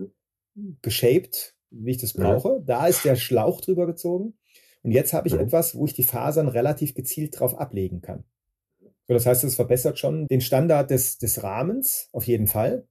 geshaped, 0.82 1.56
wie 1.70 1.92
ich 1.92 1.98
das 1.98 2.12
brauche. 2.12 2.60
Mhm. 2.60 2.66
Da 2.66 2.86
ist 2.86 3.06
der 3.06 3.16
Schlauch 3.16 3.62
drüber 3.62 3.86
gezogen. 3.86 4.34
Und 4.82 4.90
jetzt 4.90 5.14
habe 5.14 5.28
ich 5.28 5.34
etwas, 5.34 5.74
wo 5.74 5.86
ich 5.86 5.94
die 5.94 6.02
Fasern 6.02 6.48
relativ 6.48 6.94
gezielt 6.94 7.40
drauf 7.40 7.58
ablegen 7.58 8.02
kann. 8.02 8.24
So, 9.08 9.14
das 9.14 9.24
heißt, 9.24 9.44
es 9.44 9.54
verbessert 9.54 9.98
schon 9.98 10.26
den 10.26 10.40
Standard 10.42 10.90
des, 10.90 11.18
des 11.18 11.42
Rahmens 11.42 12.08
auf 12.12 12.26
jeden 12.26 12.48
Fall. 12.48 12.86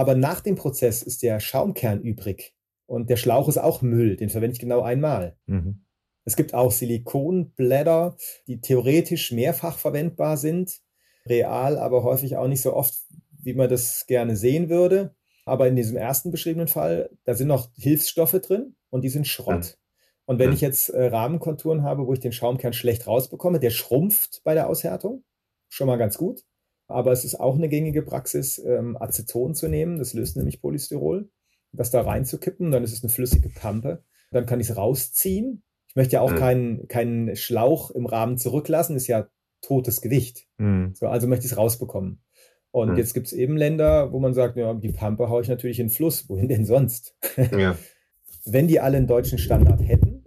Aber 0.00 0.14
nach 0.14 0.40
dem 0.40 0.54
Prozess 0.54 1.02
ist 1.02 1.22
der 1.22 1.40
Schaumkern 1.40 2.00
übrig. 2.00 2.54
Und 2.86 3.10
der 3.10 3.16
Schlauch 3.16 3.50
ist 3.50 3.58
auch 3.58 3.82
Müll, 3.82 4.16
den 4.16 4.30
verwende 4.30 4.54
ich 4.54 4.58
genau 4.58 4.80
einmal. 4.80 5.36
Mhm. 5.44 5.84
Es 6.24 6.36
gibt 6.36 6.54
auch 6.54 6.72
Silikonblätter, 6.72 8.16
die 8.46 8.62
theoretisch 8.62 9.30
mehrfach 9.30 9.76
verwendbar 9.76 10.38
sind, 10.38 10.80
real 11.26 11.76
aber 11.76 12.02
häufig 12.02 12.38
auch 12.38 12.48
nicht 12.48 12.62
so 12.62 12.72
oft, 12.72 12.94
wie 13.42 13.52
man 13.52 13.68
das 13.68 14.06
gerne 14.06 14.36
sehen 14.36 14.70
würde. 14.70 15.14
Aber 15.44 15.68
in 15.68 15.76
diesem 15.76 15.98
ersten 15.98 16.30
beschriebenen 16.30 16.68
Fall, 16.68 17.10
da 17.24 17.34
sind 17.34 17.48
noch 17.48 17.68
Hilfsstoffe 17.76 18.40
drin 18.40 18.76
und 18.88 19.02
die 19.02 19.10
sind 19.10 19.26
Schrott. 19.26 19.76
Mhm. 19.76 20.24
Und 20.24 20.38
wenn 20.38 20.54
ich 20.54 20.62
jetzt 20.62 20.88
äh, 20.88 21.08
Rahmenkonturen 21.08 21.82
habe, 21.82 22.06
wo 22.06 22.14
ich 22.14 22.20
den 22.20 22.32
Schaumkern 22.32 22.72
schlecht 22.72 23.06
rausbekomme, 23.06 23.60
der 23.60 23.68
schrumpft 23.68 24.40
bei 24.44 24.54
der 24.54 24.70
Aushärtung, 24.70 25.24
schon 25.68 25.88
mal 25.88 25.98
ganz 25.98 26.16
gut. 26.16 26.40
Aber 26.90 27.12
es 27.12 27.24
ist 27.24 27.38
auch 27.38 27.56
eine 27.56 27.68
gängige 27.68 28.02
Praxis, 28.02 28.58
ähm, 28.58 28.96
Aceton 29.00 29.54
zu 29.54 29.68
nehmen. 29.68 29.98
Das 29.98 30.14
löst 30.14 30.36
nämlich 30.36 30.60
Polystyrol. 30.60 31.30
Das 31.72 31.90
da 31.90 32.00
reinzukippen, 32.00 32.70
dann 32.70 32.82
ist 32.82 32.92
es 32.92 33.02
eine 33.02 33.12
flüssige 33.12 33.48
Pampe. 33.48 34.02
Dann 34.32 34.46
kann 34.46 34.60
ich 34.60 34.70
es 34.70 34.76
rausziehen. 34.76 35.62
Ich 35.88 35.96
möchte 35.96 36.14
ja 36.14 36.20
auch 36.20 36.32
mhm. 36.32 36.36
keinen, 36.36 36.88
keinen 36.88 37.36
Schlauch 37.36 37.90
im 37.90 38.06
Rahmen 38.06 38.38
zurücklassen, 38.38 38.96
ist 38.96 39.06
ja 39.06 39.28
totes 39.60 40.00
Gewicht. 40.00 40.46
Mhm. 40.58 40.94
So, 40.94 41.06
also 41.08 41.26
möchte 41.26 41.46
ich 41.46 41.52
es 41.52 41.58
rausbekommen. 41.58 42.22
Und 42.72 42.92
mhm. 42.92 42.96
jetzt 42.96 43.14
gibt 43.14 43.26
es 43.26 43.32
eben 43.32 43.56
Länder, 43.56 44.12
wo 44.12 44.20
man 44.20 44.34
sagt, 44.34 44.56
ja, 44.56 44.72
die 44.74 44.92
Pampe 44.92 45.28
haue 45.28 45.42
ich 45.42 45.48
natürlich 45.48 45.80
in 45.80 45.86
den 45.86 45.92
Fluss. 45.92 46.28
Wohin 46.28 46.48
denn 46.48 46.64
sonst? 46.64 47.16
Ja. 47.56 47.76
Wenn 48.46 48.68
die 48.68 48.80
alle 48.80 48.96
einen 48.96 49.06
deutschen 49.06 49.36
Standard 49.36 49.82
hätten, 49.86 50.22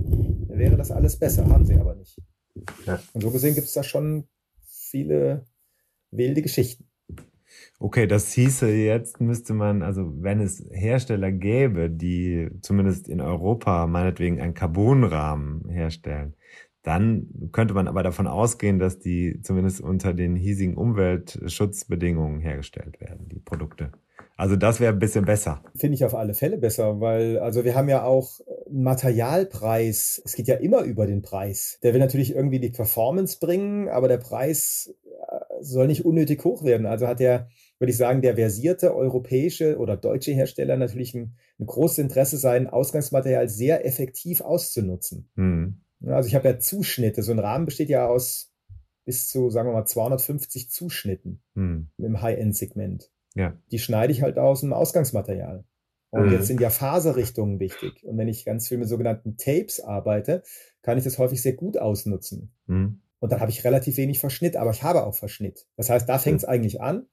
wäre 0.47 0.77
das 0.77 0.91
alles 0.91 1.17
besser. 1.17 1.47
Haben 1.47 1.65
sie 1.65 1.75
aber 1.75 1.95
nicht. 1.95 2.21
Ja. 2.85 3.01
Und 3.13 3.21
so 3.21 3.31
gesehen 3.31 3.55
gibt 3.55 3.65
es 3.65 3.73
da 3.73 3.81
schon 3.81 4.27
viele 4.67 5.45
wilde 6.17 6.41
Geschichten. 6.41 6.85
Okay, 7.79 8.07
das 8.07 8.31
hieße 8.31 8.69
jetzt 8.69 9.19
müsste 9.19 9.53
man, 9.53 9.83
also 9.83 10.13
wenn 10.21 10.39
es 10.39 10.63
Hersteller 10.71 11.31
gäbe, 11.31 11.89
die 11.89 12.49
zumindest 12.61 13.09
in 13.09 13.19
Europa 13.19 13.87
meinetwegen 13.87 14.39
einen 14.39 14.53
Carbonrahmen 14.53 15.67
herstellen, 15.69 16.35
dann 16.83 17.27
könnte 17.51 17.73
man 17.73 17.87
aber 17.87 18.03
davon 18.03 18.27
ausgehen, 18.27 18.79
dass 18.79 18.99
die 18.99 19.39
zumindest 19.41 19.81
unter 19.81 20.13
den 20.13 20.35
hiesigen 20.35 20.75
Umweltschutzbedingungen 20.75 22.41
hergestellt 22.41 22.99
werden, 22.99 23.27
die 23.29 23.39
Produkte. 23.39 23.91
Also 24.35 24.55
das 24.55 24.79
wäre 24.79 24.93
ein 24.93 24.99
bisschen 24.99 25.25
besser. 25.25 25.63
Finde 25.75 25.95
ich 25.95 26.05
auf 26.05 26.15
alle 26.15 26.33
Fälle 26.33 26.57
besser, 26.57 26.99
weil 26.99 27.39
also 27.39 27.63
wir 27.63 27.75
haben 27.75 27.87
ja 27.87 28.03
auch 28.03 28.41
einen 28.67 28.83
Materialpreis. 28.83 30.21
Es 30.25 30.35
geht 30.35 30.47
ja 30.47 30.55
immer 30.55 30.81
über 30.81 31.05
den 31.05 31.21
Preis. 31.21 31.79
Der 31.83 31.93
will 31.93 31.99
natürlich 31.99 32.35
irgendwie 32.35 32.59
die 32.59 32.71
Performance 32.71 33.37
bringen, 33.39 33.89
aber 33.89 34.07
der 34.07 34.17
Preis 34.17 34.93
soll 35.63 35.87
nicht 35.87 36.05
unnötig 36.05 36.43
hoch 36.43 36.63
werden. 36.63 36.85
Also 36.85 37.07
hat 37.07 37.19
der, 37.19 37.49
würde 37.79 37.91
ich 37.91 37.97
sagen, 37.97 38.21
der 38.21 38.35
versierte 38.35 38.95
europäische 38.95 39.77
oder 39.77 39.97
deutsche 39.97 40.31
Hersteller 40.31 40.77
natürlich 40.77 41.13
ein, 41.13 41.35
ein 41.59 41.65
großes 41.65 41.99
Interesse, 41.99 42.37
sein 42.37 42.67
Ausgangsmaterial 42.67 43.49
sehr 43.49 43.85
effektiv 43.85 44.41
auszunutzen. 44.41 45.29
Mhm. 45.35 45.81
Also 46.05 46.27
ich 46.27 46.35
habe 46.35 46.47
ja 46.47 46.59
Zuschnitte. 46.59 47.23
So 47.23 47.31
ein 47.31 47.39
Rahmen 47.39 47.65
besteht 47.65 47.89
ja 47.89 48.07
aus 48.07 48.53
bis 49.05 49.27
zu, 49.29 49.49
sagen 49.49 49.69
wir 49.69 49.73
mal, 49.73 49.85
250 49.85 50.69
Zuschnitten 50.69 51.41
mhm. 51.55 51.89
im 51.97 52.21
High-End-Segment. 52.21 53.11
Ja. 53.35 53.57
Die 53.71 53.79
schneide 53.79 54.13
ich 54.13 54.21
halt 54.21 54.37
aus 54.37 54.61
dem 54.61 54.73
Ausgangsmaterial. 54.73 55.65
Und 56.11 56.27
mhm. 56.27 56.31
jetzt 56.31 56.47
sind 56.47 56.61
ja 56.61 56.69
Faserrichtungen 56.69 57.59
wichtig. 57.59 58.03
Und 58.03 58.17
wenn 58.17 58.27
ich 58.27 58.45
ganz 58.45 58.67
viel 58.67 58.77
mit 58.77 58.87
sogenannten 58.87 59.35
Tapes 59.37 59.79
arbeite, 59.79 60.43
kann 60.83 60.97
ich 60.97 61.03
das 61.03 61.17
häufig 61.17 61.41
sehr 61.41 61.53
gut 61.53 61.77
ausnutzen. 61.77 62.53
Mhm. 62.67 63.01
Und 63.23 63.31
dann 63.31 63.39
habe 63.39 63.51
ich 63.51 63.63
relativ 63.63 63.95
wenig 63.95 64.19
Verschnitt, 64.19 64.57
aber 64.57 64.71
ich 64.71 64.83
habe 64.83 65.05
auch 65.05 65.15
Verschnitt. 65.15 65.65
Das 65.77 65.89
heißt, 65.89 66.09
da 66.09 66.19
fängt 66.19 66.39
es 66.39 66.43
eigentlich 66.43 66.81
an. 66.81 67.07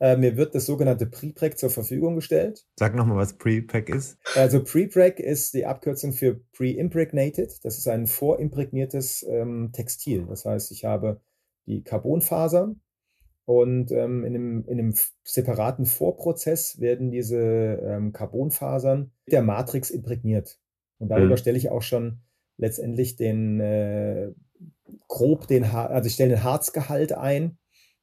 Äh, 0.00 0.16
mir 0.16 0.36
wird 0.36 0.56
das 0.56 0.66
sogenannte 0.66 1.06
Prepreg 1.06 1.58
zur 1.58 1.70
Verfügung 1.70 2.16
gestellt. 2.16 2.66
Sag 2.76 2.96
nochmal, 2.96 3.18
was 3.18 3.38
Prepreg 3.38 3.88
ist. 3.88 4.18
Also 4.34 4.64
Prepreg 4.64 5.20
ist 5.20 5.54
die 5.54 5.64
Abkürzung 5.64 6.12
für 6.12 6.40
Pre-Impregnated. 6.54 7.64
Das 7.64 7.78
ist 7.78 7.86
ein 7.86 8.08
vorimprägniertes 8.08 9.24
ähm, 9.28 9.70
Textil. 9.72 10.26
Das 10.26 10.44
heißt, 10.44 10.72
ich 10.72 10.84
habe 10.84 11.20
die 11.66 11.84
Carbonfasern 11.84 12.80
und 13.44 13.92
ähm, 13.92 14.24
in, 14.24 14.34
einem, 14.34 14.64
in 14.66 14.80
einem 14.80 14.94
separaten 15.22 15.86
Vorprozess 15.86 16.80
werden 16.80 17.12
diese 17.12 17.38
ähm, 17.38 18.12
Carbonfasern 18.12 19.12
mit 19.24 19.32
der 19.32 19.42
Matrix 19.42 19.90
imprägniert. 19.90 20.58
Und 20.98 21.10
darüber 21.10 21.34
mhm. 21.34 21.36
stelle 21.36 21.58
ich 21.58 21.70
auch 21.70 21.82
schon 21.82 22.22
letztendlich 22.56 23.14
den 23.14 23.60
äh, 23.60 24.32
grob 25.08 25.46
den, 25.46 25.64
also 25.64 26.06
ich 26.06 26.14
stelle 26.14 26.30
den 26.30 26.44
Harzgehalt 26.44 27.12
ein. 27.12 27.58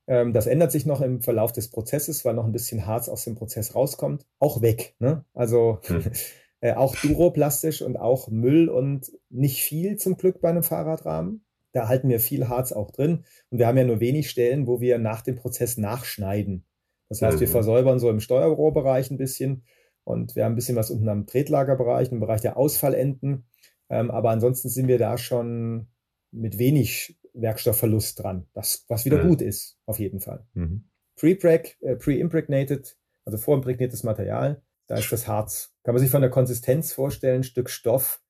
Ähm, 0.07 0.34
das 0.34 0.47
ändert 0.47 0.71
sich 0.71 0.86
noch 0.86 1.01
im 1.01 1.21
Verlauf 1.21 1.51
des 1.51 1.69
Prozesses, 1.69 2.25
weil 2.25 2.34
noch 2.34 2.45
ein 2.45 2.51
bisschen 2.51 2.86
Harz 2.86 3.09
aus 3.09 3.23
dem 3.23 3.36
Prozess 3.36 3.75
rauskommt. 3.75 4.25
Auch 4.39 4.61
weg. 4.61 4.95
Ne? 4.99 5.25
Also 5.34 5.79
hm. 5.84 6.03
äh, 6.61 6.73
auch 6.73 6.95
duroplastisch 6.95 7.82
und 7.82 7.97
auch 7.97 8.29
Müll 8.29 8.69
und 8.69 9.11
nicht 9.29 9.61
viel 9.63 9.97
zum 9.97 10.17
Glück 10.17 10.41
bei 10.41 10.49
einem 10.49 10.63
Fahrradrahmen. 10.63 11.45
da 11.73 11.88
halten 11.88 12.09
wir 12.09 12.19
viel 12.19 12.49
Harz 12.49 12.71
auch 12.71 12.91
drin. 12.91 13.23
Und 13.49 13.59
wir 13.59 13.67
haben 13.67 13.77
ja 13.77 13.84
nur 13.84 13.99
wenig 13.99 14.29
Stellen, 14.29 14.67
wo 14.67 14.82
wir 14.82 14.97
nach 14.97 15.21
dem 15.21 15.36
Prozess 15.36 15.77
nachschneiden. 15.77 16.65
Das 17.09 17.21
heißt, 17.21 17.39
wir 17.39 17.47
mhm. 17.47 17.51
versäubern 17.51 17.99
so 17.99 18.09
im 18.09 18.21
Steuerrohrbereich 18.21 19.11
ein 19.11 19.17
bisschen 19.17 19.63
und 20.03 20.36
wir 20.36 20.45
haben 20.45 20.53
ein 20.53 20.55
bisschen 20.55 20.75
was 20.75 20.91
unten 20.91 21.09
am 21.09 21.27
Tretlagerbereich, 21.27 22.11
im 22.11 22.19
Bereich 22.19 22.41
der 22.41 22.57
Ausfallenden. 22.57 23.45
Ähm, 23.89 24.09
aber 24.11 24.29
ansonsten 24.29 24.69
sind 24.69 24.88
wir 24.88 24.97
da 24.97 25.17
schon 25.17 25.88
mit 26.32 26.57
wenig 26.57 27.19
Werkstoffverlust 27.34 28.21
dran, 28.21 28.47
was, 28.53 28.86
was 28.88 29.05
wieder 29.05 29.23
mhm. 29.23 29.29
gut 29.29 29.41
ist, 29.41 29.77
auf 29.86 29.99
jeden 29.99 30.19
Fall. 30.19 30.45
Mhm. 30.53 30.89
Pre-Preg, 31.15 31.77
äh, 31.82 31.95
pre-impregnated, 31.95 32.97
also 33.25 33.38
vorimprägniertes 33.38 34.03
Material, 34.03 34.61
da 34.88 34.97
ist 34.97 35.11
das 35.11 35.27
Harz. 35.27 35.73
Kann 35.84 35.93
man 35.95 36.01
sich 36.01 36.11
von 36.11 36.21
der 36.21 36.29
Konsistenz 36.29 36.91
vorstellen, 36.91 37.41
ein 37.41 37.43
Stück 37.43 37.69
Stoff. 37.69 38.21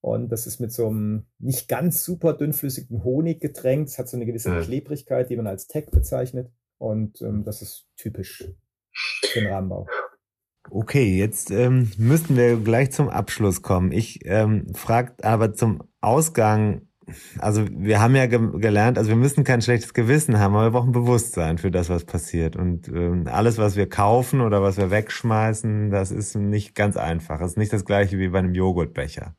Und 0.00 0.30
das 0.30 0.46
ist 0.46 0.60
mit 0.60 0.72
so 0.72 0.88
einem 0.88 1.26
nicht 1.38 1.68
ganz 1.68 2.02
super 2.02 2.32
dünnflüssigen 2.32 3.04
Honig 3.04 3.40
getränkt. 3.40 3.90
Es 3.90 3.98
hat 3.98 4.08
so 4.08 4.16
eine 4.16 4.26
gewisse 4.26 4.50
mhm. 4.50 4.62
Klebrigkeit, 4.62 5.30
die 5.30 5.36
man 5.36 5.46
als 5.46 5.68
Tech 5.68 5.86
bezeichnet. 5.90 6.50
Und 6.78 7.20
ähm, 7.22 7.44
das 7.44 7.62
ist 7.62 7.88
typisch 7.96 8.50
für 9.26 9.40
den 9.40 9.52
Rahmenbau. 9.52 9.86
Okay, 10.70 11.16
jetzt 11.16 11.50
ähm, 11.50 11.92
müssten 11.96 12.36
wir 12.36 12.56
gleich 12.56 12.90
zum 12.90 13.08
Abschluss 13.08 13.62
kommen. 13.62 13.92
Ich 13.92 14.20
ähm, 14.24 14.66
frage 14.74 15.14
aber 15.22 15.54
zum 15.54 15.82
Ausgang, 16.00 16.87
also 17.38 17.66
wir 17.70 18.00
haben 18.00 18.14
ja 18.16 18.26
ge 18.26 18.38
gelernt, 18.58 18.98
also 18.98 19.10
wir 19.10 19.16
müssen 19.16 19.44
kein 19.44 19.62
schlechtes 19.62 19.94
Gewissen 19.94 20.38
haben, 20.38 20.54
aber 20.54 20.66
wir 20.66 20.70
brauchen 20.70 20.92
Bewusstsein 20.92 21.58
für 21.58 21.70
das, 21.70 21.88
was 21.88 22.04
passiert. 22.04 22.56
Und 22.56 22.88
ähm, 22.88 23.26
alles, 23.26 23.58
was 23.58 23.76
wir 23.76 23.88
kaufen 23.88 24.40
oder 24.40 24.62
was 24.62 24.76
wir 24.76 24.90
wegschmeißen, 24.90 25.90
das 25.90 26.10
ist 26.10 26.34
nicht 26.36 26.74
ganz 26.74 26.96
einfach. 26.96 27.38
Das 27.40 27.52
ist 27.52 27.58
nicht 27.58 27.72
das 27.72 27.84
gleiche 27.84 28.18
wie 28.18 28.28
bei 28.28 28.38
einem 28.38 28.54
Joghurtbecher. 28.54 29.36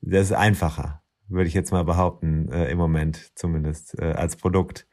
Das 0.00 0.22
ist 0.22 0.32
einfacher, 0.32 1.02
würde 1.28 1.48
ich 1.48 1.54
jetzt 1.54 1.72
mal 1.72 1.84
behaupten, 1.84 2.48
äh, 2.50 2.70
im 2.70 2.78
Moment 2.78 3.32
zumindest 3.34 3.98
äh, 3.98 4.12
als 4.12 4.36
Produkt. 4.36 4.86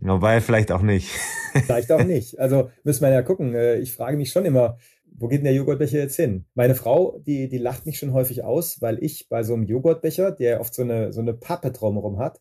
Wobei 0.00 0.40
vielleicht 0.40 0.70
auch 0.70 0.82
nicht. 0.82 1.10
Vielleicht 1.52 1.90
auch 1.90 2.04
nicht. 2.04 2.38
Also 2.38 2.70
müssen 2.84 3.02
wir 3.02 3.10
ja 3.10 3.22
gucken. 3.22 3.54
Äh, 3.54 3.76
ich 3.76 3.92
frage 3.92 4.16
mich 4.16 4.30
schon 4.30 4.44
immer, 4.44 4.78
wo 5.18 5.28
geht 5.28 5.38
denn 5.38 5.44
der 5.44 5.54
Joghurtbecher 5.54 5.98
jetzt 5.98 6.16
hin? 6.16 6.46
Meine 6.54 6.74
Frau, 6.74 7.18
die, 7.26 7.48
die 7.48 7.58
lacht 7.58 7.86
mich 7.86 7.98
schon 7.98 8.12
häufig 8.12 8.44
aus, 8.44 8.80
weil 8.80 9.02
ich 9.02 9.28
bei 9.28 9.42
so 9.42 9.54
einem 9.54 9.64
Joghurtbecher, 9.64 10.32
der 10.32 10.60
oft 10.60 10.72
so 10.74 10.82
eine, 10.82 11.12
so 11.12 11.20
eine 11.20 11.34
Pappe 11.34 11.72
drumherum 11.72 12.18
hat, 12.18 12.40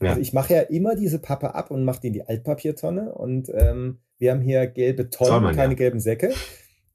ja. 0.00 0.10
also 0.10 0.20
ich 0.20 0.32
mache 0.32 0.54
ja 0.54 0.60
immer 0.60 0.96
diese 0.96 1.18
Pappe 1.18 1.54
ab 1.54 1.70
und 1.70 1.84
mache 1.84 2.00
die 2.00 2.08
in 2.08 2.12
die 2.14 2.26
Altpapiertonne 2.26 3.14
und 3.14 3.50
ähm, 3.54 4.00
wir 4.18 4.32
haben 4.32 4.40
hier 4.40 4.66
gelbe 4.66 5.10
Tonnen, 5.10 5.42
man, 5.42 5.56
keine 5.56 5.74
ja. 5.74 5.78
gelben 5.78 6.00
Säcke 6.00 6.32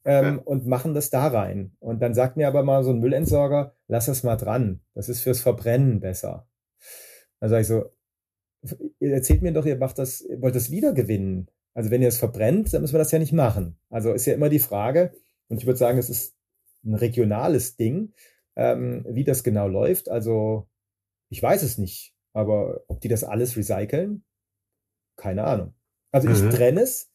ähm, 0.06 0.26
ja. 0.26 0.42
und 0.46 0.66
machen 0.66 0.94
das 0.94 1.10
da 1.10 1.28
rein. 1.28 1.76
Und 1.80 2.02
dann 2.02 2.14
sagt 2.14 2.38
mir 2.38 2.48
aber 2.48 2.64
mal 2.64 2.84
so 2.84 2.92
ein 2.92 3.00
Müllentsorger, 3.00 3.76
lass 3.88 4.08
das 4.08 4.24
mal 4.24 4.38
dran. 4.38 4.82
Das 4.94 5.10
ist 5.10 5.22
fürs 5.22 5.42
Verbrennen 5.42 6.00
besser. 6.00 6.48
Dann 7.40 7.50
sage 7.50 7.62
ich 7.62 7.68
so, 7.68 7.86
ihr 9.00 9.14
erzählt 9.14 9.42
mir 9.42 9.54
doch, 9.54 9.66
ihr 9.66 9.78
macht 9.78 10.00
das, 10.00 10.22
ihr 10.22 10.42
wollt 10.42 10.56
das 10.56 10.72
wieder 10.72 10.94
gewinnen. 10.94 11.50
Also 11.80 11.92
wenn 11.92 12.02
ihr 12.02 12.10
es 12.10 12.18
verbrennt, 12.18 12.74
dann 12.74 12.82
müssen 12.82 12.96
wir 12.96 13.00
das 13.00 13.14
ja 13.14 13.20
nicht 13.20 13.32
machen. 13.32 13.80
Also 13.90 14.12
ist 14.12 14.26
ja 14.26 14.34
immer 14.34 14.50
die 14.50 14.60
Frage, 14.60 15.14
und 15.48 15.60
ich 15.60 15.66
würde 15.66 15.80
sagen, 15.80 15.98
es 15.98 16.10
ist 16.10 16.36
ein 16.84 16.94
regionales 16.94 17.78
Ding, 17.78 18.12
ähm, 18.58 19.06
wie 19.08 19.24
das 19.24 19.46
genau 19.46 19.70
läuft. 19.70 20.10
Also 20.10 20.68
ich 21.30 21.42
weiß 21.42 21.64
es 21.64 21.78
nicht, 21.78 22.14
aber 22.34 22.82
ob 22.90 23.00
die 23.00 23.08
das 23.08 23.24
alles 23.24 23.56
recyceln, 23.56 24.26
keine 25.16 25.46
Ahnung. 25.46 25.74
Also 26.12 26.28
mhm. 26.28 26.34
ich 26.34 26.54
trenne 26.54 26.82
es. 26.82 27.14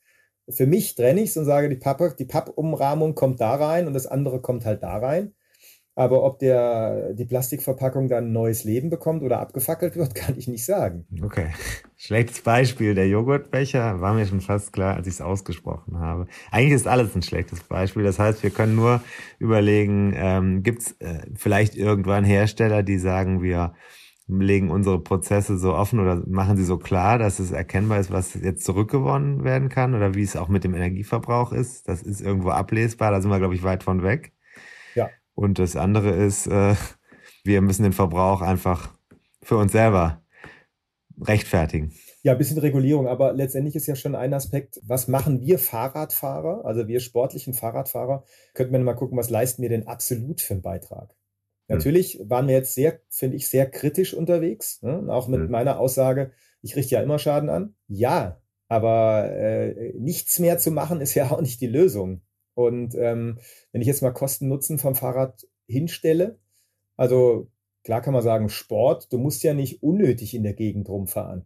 Für 0.48 0.66
mich 0.66 0.94
trenne 0.94 1.20
ich 1.20 1.28
es 1.28 1.36
und 1.36 1.44
sage, 1.44 1.68
die, 1.68 1.76
Pappe, 1.76 2.14
die 2.18 2.24
Pappumrahmung 2.24 3.14
kommt 3.14 3.42
da 3.42 3.56
rein 3.56 3.86
und 3.86 3.92
das 3.92 4.06
andere 4.06 4.40
kommt 4.40 4.64
halt 4.64 4.82
da 4.82 4.96
rein. 4.96 5.34
Aber 5.96 6.24
ob 6.24 6.40
der, 6.40 7.12
die 7.12 7.24
Plastikverpackung 7.24 8.08
dann 8.08 8.32
neues 8.32 8.64
Leben 8.64 8.90
bekommt 8.90 9.22
oder 9.22 9.38
abgefackelt 9.40 9.94
wird, 9.94 10.14
kann 10.14 10.36
ich 10.36 10.48
nicht 10.48 10.64
sagen. 10.64 11.06
Okay. 11.22 11.48
Schlechtes 11.96 12.40
Beispiel. 12.42 12.94
Der 12.94 13.08
Joghurtbecher 13.08 14.00
war 14.00 14.14
mir 14.14 14.26
schon 14.26 14.40
fast 14.40 14.72
klar, 14.72 14.96
als 14.96 15.06
ich 15.06 15.14
es 15.14 15.20
ausgesprochen 15.20 15.98
habe. 15.98 16.26
Eigentlich 16.50 16.74
ist 16.74 16.88
alles 16.88 17.14
ein 17.14 17.22
schlechtes 17.22 17.60
Beispiel. 17.60 18.02
Das 18.02 18.18
heißt, 18.18 18.42
wir 18.42 18.50
können 18.50 18.74
nur 18.74 19.00
überlegen, 19.38 20.12
ähm, 20.16 20.62
gibt 20.62 20.82
es 20.82 20.92
äh, 21.00 21.26
vielleicht 21.34 21.76
irgendwann 21.76 22.24
Hersteller, 22.24 22.82
die 22.82 22.98
sagen, 22.98 23.42
wir 23.42 23.74
legen 24.26 24.70
unsere 24.70 24.98
Prozesse 25.00 25.58
so 25.58 25.74
offen 25.74 26.00
oder 26.00 26.22
machen 26.26 26.56
sie 26.56 26.64
so 26.64 26.78
klar, 26.78 27.18
dass 27.18 27.38
es 27.38 27.52
erkennbar 27.52 28.00
ist, 28.00 28.10
was 28.10 28.34
jetzt 28.34 28.64
zurückgewonnen 28.64 29.44
werden 29.44 29.68
kann 29.68 29.94
oder 29.94 30.14
wie 30.14 30.22
es 30.22 30.36
auch 30.36 30.48
mit 30.48 30.64
dem 30.64 30.74
Energieverbrauch 30.74 31.52
ist. 31.52 31.86
Das 31.88 32.02
ist 32.02 32.20
irgendwo 32.20 32.50
ablesbar. 32.50 33.10
Da 33.10 33.20
sind 33.20 33.30
wir, 33.30 33.38
glaube 33.38 33.54
ich, 33.54 33.62
weit 33.62 33.82
von 33.82 34.02
weg. 34.02 34.32
Und 35.34 35.58
das 35.58 35.76
andere 35.76 36.10
ist, 36.10 36.46
äh, 36.46 36.74
wir 37.44 37.60
müssen 37.60 37.82
den 37.82 37.92
Verbrauch 37.92 38.40
einfach 38.40 38.92
für 39.42 39.56
uns 39.56 39.72
selber 39.72 40.22
rechtfertigen. 41.20 41.92
Ja, 42.22 42.32
ein 42.32 42.38
bisschen 42.38 42.58
Regulierung, 42.58 43.06
aber 43.06 43.34
letztendlich 43.34 43.76
ist 43.76 43.86
ja 43.86 43.94
schon 43.94 44.14
ein 44.14 44.32
Aspekt, 44.32 44.80
was 44.82 45.08
machen 45.08 45.42
wir 45.42 45.58
Fahrradfahrer, 45.58 46.64
also 46.64 46.88
wir 46.88 47.00
sportlichen 47.00 47.52
Fahrradfahrer, 47.52 48.24
könnten 48.54 48.72
wir 48.72 48.80
mal 48.80 48.94
gucken, 48.94 49.18
was 49.18 49.28
leisten 49.28 49.62
wir 49.62 49.68
denn 49.68 49.86
absolut 49.86 50.40
für 50.40 50.54
einen 50.54 50.62
Beitrag? 50.62 51.10
Hm. 51.10 51.76
Natürlich 51.76 52.18
waren 52.24 52.48
wir 52.48 52.54
jetzt 52.54 52.74
sehr, 52.74 53.00
finde 53.10 53.36
ich, 53.36 53.48
sehr 53.48 53.70
kritisch 53.70 54.14
unterwegs, 54.14 54.80
ne? 54.82 55.04
auch 55.10 55.28
mit 55.28 55.40
hm. 55.40 55.50
meiner 55.50 55.78
Aussage, 55.78 56.32
ich 56.62 56.76
richte 56.76 56.94
ja 56.94 57.02
immer 57.02 57.18
Schaden 57.18 57.50
an. 57.50 57.74
Ja, 57.88 58.40
aber 58.68 59.30
äh, 59.30 59.92
nichts 59.98 60.38
mehr 60.38 60.56
zu 60.56 60.70
machen 60.70 61.02
ist 61.02 61.14
ja 61.14 61.30
auch 61.30 61.42
nicht 61.42 61.60
die 61.60 61.66
Lösung. 61.66 62.22
Und 62.54 62.94
ähm, 62.94 63.38
wenn 63.72 63.80
ich 63.80 63.86
jetzt 63.86 64.02
mal 64.02 64.12
Kosten-Nutzen 64.12 64.78
vom 64.78 64.94
Fahrrad 64.94 65.46
hinstelle, 65.66 66.38
also 66.96 67.48
klar 67.82 68.00
kann 68.00 68.14
man 68.14 68.22
sagen, 68.22 68.48
Sport, 68.48 69.12
du 69.12 69.18
musst 69.18 69.42
ja 69.42 69.54
nicht 69.54 69.82
unnötig 69.82 70.34
in 70.34 70.42
der 70.42 70.54
Gegend 70.54 70.88
rumfahren. 70.88 71.44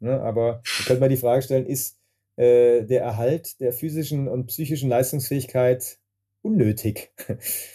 Ne? 0.00 0.20
Aber 0.20 0.62
da 0.78 0.84
könnte 0.86 1.00
man 1.00 1.10
die 1.10 1.16
Frage 1.16 1.42
stellen, 1.42 1.66
ist 1.66 1.98
äh, 2.36 2.84
der 2.84 3.02
Erhalt 3.02 3.60
der 3.60 3.72
physischen 3.72 4.28
und 4.28 4.46
psychischen 4.46 4.88
Leistungsfähigkeit 4.88 5.98
unnötig? 6.42 7.12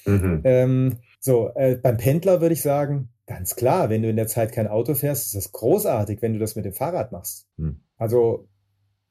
Mhm. 0.06 0.42
ähm, 0.44 1.00
so, 1.20 1.52
äh, 1.56 1.76
beim 1.76 1.98
Pendler 1.98 2.42
würde 2.42 2.54
ich 2.54 2.62
sagen, 2.62 3.10
ganz 3.28 3.56
klar, 3.56 3.90
wenn 3.90 4.02
du 4.02 4.10
in 4.10 4.16
der 4.16 4.28
Zeit 4.28 4.52
kein 4.52 4.68
Auto 4.68 4.94
fährst, 4.94 5.28
ist 5.28 5.36
das 5.36 5.52
großartig, 5.52 6.22
wenn 6.22 6.34
du 6.34 6.40
das 6.40 6.56
mit 6.56 6.66
dem 6.66 6.74
Fahrrad 6.74 7.12
machst. 7.12 7.48
Mhm. 7.58 7.82
Also 7.98 8.48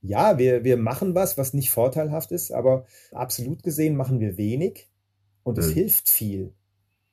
ja, 0.02 0.38
wir, 0.38 0.64
wir 0.64 0.76
machen 0.76 1.14
was, 1.14 1.36
was 1.36 1.52
nicht 1.54 1.70
vorteilhaft 1.70 2.32
ist, 2.32 2.52
aber 2.52 2.86
absolut 3.12 3.62
gesehen 3.62 3.96
machen 3.96 4.20
wir 4.20 4.36
wenig 4.36 4.88
und 5.42 5.58
es 5.58 5.68
mhm. 5.68 5.74
hilft 5.74 6.08
viel. 6.08 6.52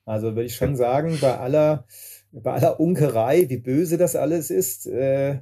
Also 0.04 0.28
würde 0.28 0.44
ich 0.44 0.56
schon 0.56 0.74
sagen, 0.74 1.18
bei 1.20 1.36
aller, 1.38 1.84
bei 2.32 2.52
aller 2.52 2.80
Unkerei, 2.80 3.48
wie 3.50 3.58
böse 3.58 3.98
das 3.98 4.16
alles 4.16 4.50
ist, 4.50 4.86
äh, 4.86 5.40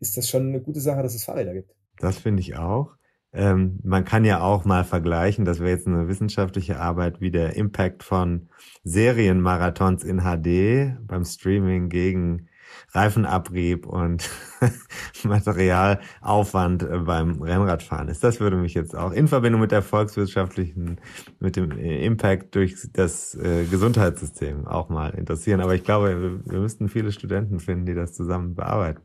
ist 0.00 0.16
das 0.16 0.28
schon 0.28 0.48
eine 0.48 0.60
gute 0.60 0.80
Sache, 0.80 1.02
dass 1.02 1.14
es 1.14 1.24
Fahrräder 1.24 1.52
gibt. 1.52 1.74
Das 1.98 2.18
finde 2.18 2.40
ich 2.40 2.56
auch. 2.56 2.96
Ähm, 3.34 3.80
man 3.82 4.04
kann 4.04 4.24
ja 4.24 4.40
auch 4.40 4.64
mal 4.64 4.84
vergleichen, 4.84 5.44
das 5.44 5.58
wäre 5.58 5.70
jetzt 5.70 5.86
eine 5.86 6.08
wissenschaftliche 6.08 6.78
Arbeit, 6.78 7.20
wie 7.20 7.30
der 7.30 7.56
Impact 7.56 8.04
von 8.04 8.48
Serienmarathons 8.84 10.04
in 10.04 10.20
HD 10.20 10.96
beim 11.06 11.24
Streaming 11.24 11.88
gegen 11.88 12.48
Reifenabrieb 12.92 13.86
und 13.86 14.28
Materialaufwand 15.24 16.82
äh, 16.82 16.98
beim 16.98 17.42
Rennradfahren 17.42 18.08
ist. 18.08 18.22
Das 18.22 18.40
würde 18.40 18.56
mich 18.56 18.74
jetzt 18.74 18.96
auch 18.96 19.12
in 19.12 19.28
Verbindung 19.28 19.60
mit 19.60 19.72
der 19.72 19.82
volkswirtschaftlichen, 19.82 21.00
mit 21.40 21.56
dem 21.56 21.70
äh, 21.72 22.04
Impact 22.04 22.54
durch 22.54 22.76
das 22.92 23.34
äh, 23.34 23.64
Gesundheitssystem 23.64 24.66
auch 24.66 24.88
mal 24.88 25.10
interessieren. 25.10 25.60
Aber 25.60 25.74
ich 25.74 25.84
glaube, 25.84 26.40
wir, 26.44 26.60
müssten 26.60 26.88
viele 26.88 27.12
Studenten 27.12 27.60
finden, 27.60 27.86
die 27.86 27.94
das 27.94 28.14
zusammen 28.14 28.54
bearbeiten. 28.54 29.02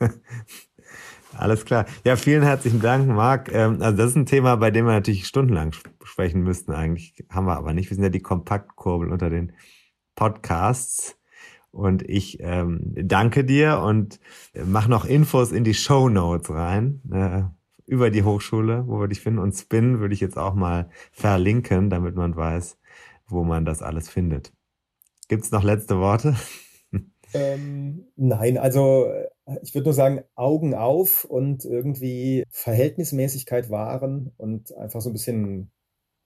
Alles 1.34 1.64
klar. 1.64 1.86
Ja, 2.04 2.16
vielen 2.16 2.42
herzlichen 2.42 2.80
Dank, 2.80 3.08
Marc. 3.08 3.50
Ähm, 3.52 3.80
also 3.80 3.96
das 3.96 4.10
ist 4.10 4.16
ein 4.16 4.26
Thema, 4.26 4.56
bei 4.56 4.70
dem 4.70 4.84
wir 4.84 4.92
natürlich 4.92 5.26
stundenlang 5.26 5.72
sprechen 6.02 6.42
müssten. 6.42 6.72
Eigentlich 6.72 7.24
haben 7.30 7.46
wir 7.46 7.56
aber 7.56 7.72
nicht. 7.72 7.88
Wir 7.88 7.94
sind 7.94 8.04
ja 8.04 8.10
die 8.10 8.20
Kompaktkurbel 8.20 9.10
unter 9.10 9.30
den 9.30 9.52
Podcasts. 10.14 11.16
Und 11.72 12.08
ich 12.08 12.38
ähm, 12.40 12.92
danke 12.94 13.44
dir 13.44 13.80
und 13.80 14.20
mach 14.54 14.88
noch 14.88 15.06
Infos 15.06 15.52
in 15.52 15.64
die 15.64 15.74
Show 15.74 16.08
Notes 16.10 16.50
rein 16.50 17.00
äh, 17.10 17.42
über 17.86 18.10
die 18.10 18.22
Hochschule, 18.22 18.86
wo 18.86 19.00
wir 19.00 19.08
dich 19.08 19.20
finden. 19.20 19.38
Und 19.38 19.54
Spin 19.54 19.98
würde 19.98 20.14
ich 20.14 20.20
jetzt 20.20 20.36
auch 20.36 20.54
mal 20.54 20.90
verlinken, 21.10 21.88
damit 21.88 22.14
man 22.14 22.36
weiß, 22.36 22.78
wo 23.26 23.42
man 23.42 23.64
das 23.64 23.82
alles 23.82 24.10
findet. 24.10 24.52
Gibt's 25.28 25.50
noch 25.50 25.64
letzte 25.64 25.98
Worte? 25.98 26.36
Ähm, 27.34 28.08
nein, 28.16 28.58
also 28.58 29.06
äh, 29.06 29.58
ich 29.62 29.74
würde 29.74 29.86
nur 29.86 29.94
sagen, 29.94 30.22
Augen 30.34 30.74
auf 30.74 31.24
und 31.24 31.64
irgendwie 31.64 32.44
Verhältnismäßigkeit 32.50 33.70
wahren 33.70 34.32
und 34.36 34.76
einfach 34.76 35.00
so 35.00 35.08
ein 35.08 35.14
bisschen, 35.14 35.70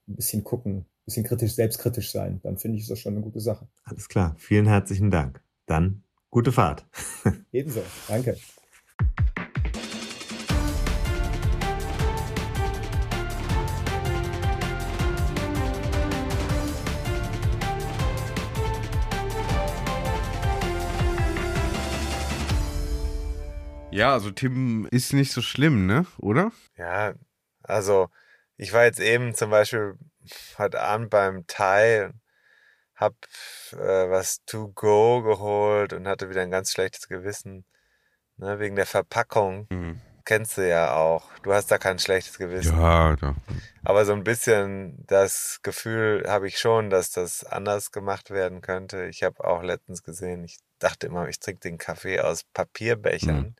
ein 0.09 0.15
bisschen 0.15 0.43
gucken, 0.43 0.85
bisschen 1.07 1.23
kritisch, 1.23 1.53
selbstkritisch 1.53 2.11
sein, 2.11 2.41
dann 2.43 2.57
finde 2.57 2.77
ich 2.77 2.87
das 2.87 2.99
schon 2.99 3.13
eine 3.13 3.21
gute 3.21 3.39
Sache. 3.39 3.65
Alles 3.85 4.09
klar. 4.09 4.35
Vielen 4.37 4.67
herzlichen 4.67 5.09
Dank. 5.09 5.41
Dann 5.65 6.03
gute 6.29 6.51
Fahrt. 6.51 6.85
Ebenso. 7.53 7.81
Danke. 8.09 8.37
Ja, 23.91 24.11
also 24.11 24.29
Tim 24.29 24.85
ist 24.91 25.13
nicht 25.13 25.31
so 25.31 25.41
schlimm, 25.41 25.85
ne? 25.85 26.05
Oder? 26.19 26.51
Ja, 26.75 27.13
also 27.63 28.09
ich 28.57 28.73
war 28.73 28.83
jetzt 28.83 28.99
eben 28.99 29.33
zum 29.33 29.49
Beispiel 29.51 29.97
heute 30.57 30.81
Abend 30.81 31.09
beim 31.09 31.45
Thai, 31.47 32.11
hab 32.95 33.13
äh, 33.73 34.09
was 34.09 34.43
to 34.45 34.69
go 34.69 35.21
geholt 35.21 35.93
und 35.93 36.07
hatte 36.07 36.29
wieder 36.29 36.41
ein 36.41 36.51
ganz 36.51 36.71
schlechtes 36.71 37.07
Gewissen, 37.07 37.65
ne, 38.37 38.59
wegen 38.59 38.75
der 38.75 38.85
Verpackung. 38.85 39.67
Mhm. 39.69 40.01
Kennst 40.25 40.57
du 40.57 40.67
ja 40.67 40.93
auch. 40.93 41.31
Du 41.43 41.53
hast 41.53 41.71
da 41.71 41.77
kein 41.77 41.99
schlechtes 41.99 42.37
Gewissen. 42.37 42.77
Ja, 42.77 43.15
da. 43.15 43.35
Aber 43.85 44.03
so 44.03 44.11
ein 44.11 44.25
bisschen 44.25 45.05
das 45.07 45.59
Gefühl 45.63 46.25
habe 46.27 46.47
ich 46.49 46.59
schon, 46.59 46.89
dass 46.89 47.11
das 47.11 47.45
anders 47.45 47.91
gemacht 47.93 48.29
werden 48.29 48.59
könnte. 48.59 49.05
Ich 49.05 49.23
habe 49.23 49.41
auch 49.45 49.63
letztens 49.63 50.03
gesehen, 50.03 50.43
ich 50.43 50.57
dachte 50.79 51.07
immer, 51.07 51.29
ich 51.29 51.39
trinke 51.39 51.61
den 51.61 51.77
Kaffee 51.77 52.19
aus 52.19 52.43
Papierbechern, 52.53 53.37
Mhm. 53.41 53.55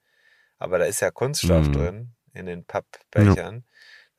aber 0.58 0.78
da 0.80 0.86
ist 0.86 1.00
ja 1.00 1.10
Kunststoff 1.10 1.70
Mhm. 1.70 1.74
drin 1.74 2.16
in 2.34 2.46
den 2.48 2.66
Pappbechern. 2.66 3.64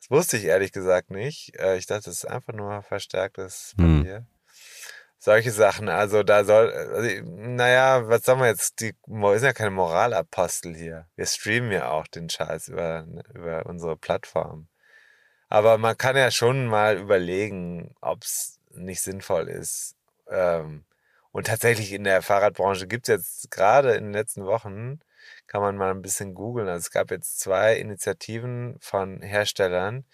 Das 0.08 0.18
wusste 0.18 0.36
ich 0.38 0.44
ehrlich 0.44 0.72
gesagt 0.72 1.10
nicht. 1.10 1.54
Äh, 1.58 1.76
Ich 1.76 1.86
dachte, 1.86 2.10
es 2.10 2.24
ist 2.24 2.24
einfach 2.24 2.54
nur 2.54 2.82
verstärktes 2.82 3.74
Mhm. 3.76 3.98
Papier. 3.98 4.26
Solche 5.20 5.50
Sachen, 5.50 5.88
also 5.88 6.22
da 6.22 6.44
soll, 6.44 6.70
also, 6.72 7.22
naja, 7.24 8.08
was 8.08 8.22
sagen 8.22 8.40
wir 8.40 8.46
jetzt, 8.46 8.80
die 8.80 8.94
wir 9.06 9.38
sind 9.38 9.46
ja 9.48 9.52
keine 9.52 9.72
Moralapostel 9.72 10.76
hier. 10.76 11.08
Wir 11.16 11.26
streamen 11.26 11.72
ja 11.72 11.90
auch 11.90 12.06
den 12.06 12.30
Scheiß 12.30 12.68
über, 12.68 13.04
über 13.34 13.66
unsere 13.66 13.96
Plattform. 13.96 14.68
Aber 15.48 15.76
man 15.76 15.96
kann 15.98 16.16
ja 16.16 16.30
schon 16.30 16.66
mal 16.66 16.98
überlegen, 16.98 17.94
ob 18.00 18.22
es 18.22 18.60
nicht 18.70 19.02
sinnvoll 19.02 19.48
ist. 19.48 19.96
Ähm, 20.30 20.84
und 21.32 21.48
tatsächlich 21.48 21.92
in 21.92 22.04
der 22.04 22.22
Fahrradbranche 22.22 22.86
gibt 22.86 23.08
es 23.08 23.12
jetzt 23.12 23.50
gerade 23.50 23.94
in 23.94 24.04
den 24.04 24.12
letzten 24.12 24.46
Wochen, 24.46 25.00
kann 25.48 25.62
man 25.62 25.76
mal 25.76 25.90
ein 25.90 26.02
bisschen 26.02 26.34
googeln. 26.34 26.68
Also 26.68 26.78
es 26.78 26.90
gab 26.90 27.10
jetzt 27.10 27.40
zwei 27.40 27.76
Initiativen 27.76 28.76
von 28.80 29.22
Herstellern, 29.22 30.04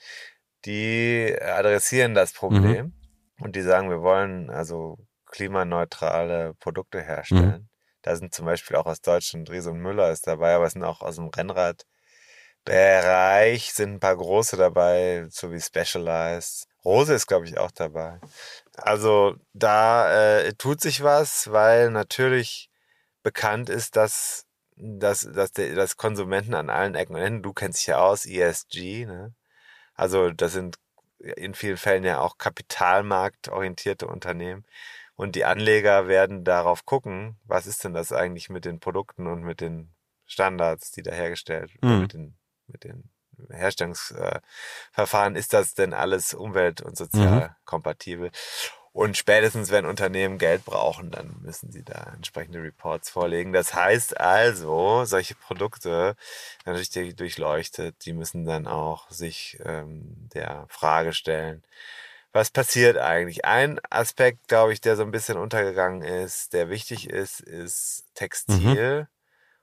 die 0.65 1.37
adressieren 1.41 2.15
das 2.15 2.33
Problem 2.33 2.95
und 3.41 3.57
die 3.57 3.63
sagen, 3.63 3.91
wir 3.91 4.01
wollen 4.01 4.49
also 4.49 4.99
klimaneutrale 5.27 6.55
Produkte 6.55 7.03
herstellen. 7.03 7.69
Da 8.03 8.17
sind 8.17 8.35
zum 8.35 8.47
Beispiel 8.47 8.77
auch 8.77 8.87
aus 8.87 9.01
Deutschland 9.01 9.51
Riese 9.51 9.71
und 9.71 9.81
Müller 9.81 10.11
ist 10.11 10.27
dabei, 10.27 10.55
aber 10.55 10.67
es 10.67 10.75
sind 10.75 10.85
auch 10.85 11.01
aus 11.01 11.17
dem 11.17 11.29
Rennradbereich 11.29 13.73
sind 13.73 13.95
ein 13.95 14.01
paar 14.01 14.17
große 14.17 14.57
dabei, 14.57 15.27
so 15.31 15.51
wie 15.51 15.61
Specialized. 15.61 16.69
Rose 16.85 17.15
ist, 17.15 17.27
glaube 17.27 17.47
ich, 17.47 17.59
auch 17.59 17.71
dabei. 17.71 18.21
Also 18.77 19.37
da 19.55 20.43
äh, 20.43 20.53
tut 20.55 20.81
sich 20.81 21.03
was, 21.03 21.51
weil 21.51 21.91
natürlich 21.91 22.71
bekannt 23.23 23.71
ist, 23.71 23.97
dass, 23.97 24.45
dass, 24.77 25.21
dass, 25.21 25.53
der, 25.53 25.75
dass 25.75 25.97
Konsumenten 25.97 26.55
an 26.55 26.71
allen 26.71 26.95
Ecken 26.95 27.15
und 27.15 27.23
Enden, 27.23 27.43
du 27.43 27.53
kennst 27.53 27.81
dich 27.81 27.87
ja 27.89 27.99
aus, 27.99 28.27
ESG, 28.27 29.07
ne? 29.07 29.35
Also 29.95 30.31
das 30.31 30.53
sind 30.53 30.79
in 31.19 31.55
vielen 31.55 31.77
Fällen 31.77 32.05
ja 32.05 32.21
auch 32.21 32.39
kapitalmarktorientierte 32.39 34.07
Unternehmen. 34.07 34.65
Und 35.17 35.37
die 35.37 35.45
Anleger 35.45 36.09
werden 36.09 36.45
darauf 36.45 36.85
gucken, 36.85 37.37
was 37.45 37.67
ist 37.67 37.85
denn 37.85 37.95
das 37.95 38.13
eigentlich 38.13 38.51
mit 38.51 38.65
den 38.65 38.81
Produkten 38.81 39.27
und 39.29 39.43
mit 39.43 39.61
den 39.61 39.93
Standards, 40.27 40.91
die 40.91 41.03
da 41.03 41.13
hergestellt, 41.13 41.71
Mhm. 41.83 42.01
mit 42.01 42.13
den, 42.13 42.37
mit 42.67 42.85
den 42.85 43.11
Herstellungsverfahren, 43.51 45.37
ist 45.37 45.53
das 45.53 45.75
denn 45.75 45.95
alles 45.95 46.35
umwelt- 46.35 46.83
und 46.83 46.97
sozial 46.97 47.57
kompatibel? 47.65 48.31
Und 48.95 49.17
spätestens, 49.17 49.73
wenn 49.73 49.87
Unternehmen 49.87 50.39
Geld 50.39 50.65
brauchen, 50.65 51.11
dann 51.11 51.35
müssen 51.43 51.73
sie 51.73 51.83
da 51.83 52.13
entsprechende 52.15 52.63
Reports 52.63 53.11
vorlegen. 53.11 53.53
Das 53.53 53.75
heißt 53.75 54.21
also, 54.21 55.05
solche 55.05 55.35
Produkte, 55.35 56.15
natürlich 56.65 56.91
die 56.91 57.15
durchleuchtet, 57.17 57.97
die 58.07 58.13
müssen 58.13 58.45
dann 58.45 58.69
auch 58.69 59.11
sich 59.11 59.59
ähm, 59.65 60.29
der 60.33 60.67
Frage 60.69 61.13
stellen, 61.13 61.65
was 62.33 62.53
passiert 62.53 62.97
eigentlich? 62.99 63.45
Ein 63.45 63.81
Aspekt, 63.91 64.47
glaube 64.47 64.73
ich, 64.73 64.81
der 64.81 64.97
so 64.97 65.03
ein 65.03 65.11
bisschen 65.11 65.39
untergegangen 65.39 66.03
ist, 66.03 66.53
der 66.53 66.71
wichtig 66.71 67.11
ist, 67.11 67.41
ist 67.41 68.05
Textil. 68.15 69.09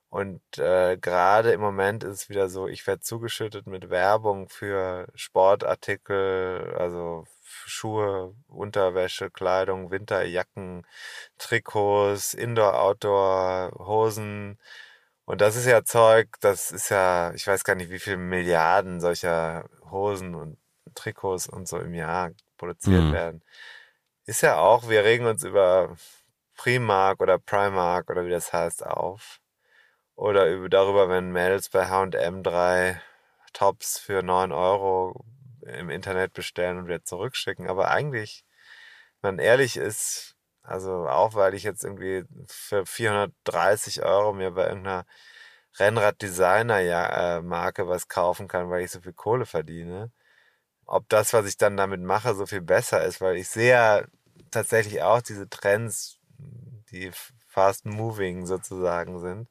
Und 0.09 0.41
äh, 0.57 0.97
gerade 0.97 1.53
im 1.53 1.61
Moment 1.61 2.03
ist 2.03 2.23
es 2.23 2.29
wieder 2.29 2.49
so, 2.49 2.67
ich 2.67 2.86
werde 2.86 3.01
zugeschüttet 3.01 3.65
mit 3.67 3.89
Werbung 3.89 4.49
für 4.49 5.07
Sportartikel, 5.15 6.75
also 6.77 7.25
Schuhe, 7.72 8.36
Unterwäsche, 8.47 9.32
Kleidung, 9.32 9.91
Winterjacken, 9.91 10.86
Trikots, 11.38 12.34
Indoor, 12.34 12.80
Outdoor, 12.82 13.72
Hosen. 13.80 14.59
Und 15.26 15.41
das 15.41 15.55
ist 15.55 15.65
ja 15.67 15.84
Zeug, 15.84 16.30
das 16.41 16.72
ist 16.72 16.89
ja, 16.89 17.34
ich 17.34 17.47
weiß 17.47 17.63
gar 17.63 17.76
nicht, 17.76 17.91
wie 17.91 17.99
viele 17.99 18.17
Milliarden 18.17 18.99
solcher 19.01 19.65
Hosen 19.91 20.36
und 20.36 20.57
Trikots 20.95 21.47
und 21.47 21.67
so 21.67 21.80
im 21.80 21.93
Jahr 21.93 22.32
produziert 22.57 23.09
Mhm. 23.09 23.11
werden. 23.11 23.43
Ist 24.26 24.41
ja 24.41 24.57
auch, 24.57 24.89
wir 24.89 25.03
regen 25.03 25.26
uns 25.28 25.43
über 25.43 25.95
Primark 26.55 27.22
oder 27.22 27.39
Primark 27.39 28.09
oder 28.09 28.26
wie 28.26 28.30
das 28.32 28.53
heißt 28.53 28.86
auf. 28.86 29.39
Oder 30.15 30.47
über, 30.49 30.69
darüber, 30.69 31.09
wenn 31.09 31.32
Mädels 31.32 31.69
bei 31.69 31.88
H&M 31.89 32.43
drei 32.43 33.01
Tops 33.53 33.97
für 33.99 34.24
9 34.24 34.51
Euro 34.51 35.26
im 35.64 35.89
Internet 35.89 36.34
bestellen 36.34 36.78
und 36.78 36.88
wieder 36.88 37.03
zurückschicken. 37.03 37.70
Aber 37.70 37.91
eigentlich, 37.91 38.45
wenn 39.22 39.36
man 39.36 39.43
ehrlich 39.43 39.78
ist, 39.78 40.36
also 40.64 41.07
auch 41.07 41.36
weil 41.36 41.53
ich 41.53 41.64
jetzt 41.64 41.84
irgendwie 41.84 42.24
für 42.47 42.86
430 42.86 44.03
Euro 44.03 44.34
mir 44.34 44.51
bei 44.51 44.68
irgendeiner 44.68 45.05
Rennrad-Designer-Marke 45.80 47.88
was 47.88 48.07
kaufen 48.07 48.47
kann, 48.47 48.70
weil 48.70 48.84
ich 48.84 48.91
so 48.91 49.01
viel 49.01 49.14
Kohle 49.14 49.45
verdiene, 49.45 50.12
ob 50.86 51.07
das, 51.09 51.34
was 51.34 51.47
ich 51.47 51.57
dann 51.57 51.78
damit 51.78 52.01
mache, 52.01 52.36
so 52.36 52.45
viel 52.45 52.62
besser 52.62 53.03
ist, 53.05 53.22
weil 53.22 53.38
ich 53.38 53.49
sehe 53.49 53.72
ja 53.72 54.03
tatsächlich 54.51 55.01
auch 55.01 55.22
diese 55.22 55.49
Trends, 55.49 56.20
die 56.91 57.12
fast 57.47 57.86
moving 57.86 58.45
sozusagen 58.45 59.20
sind, 59.20 59.49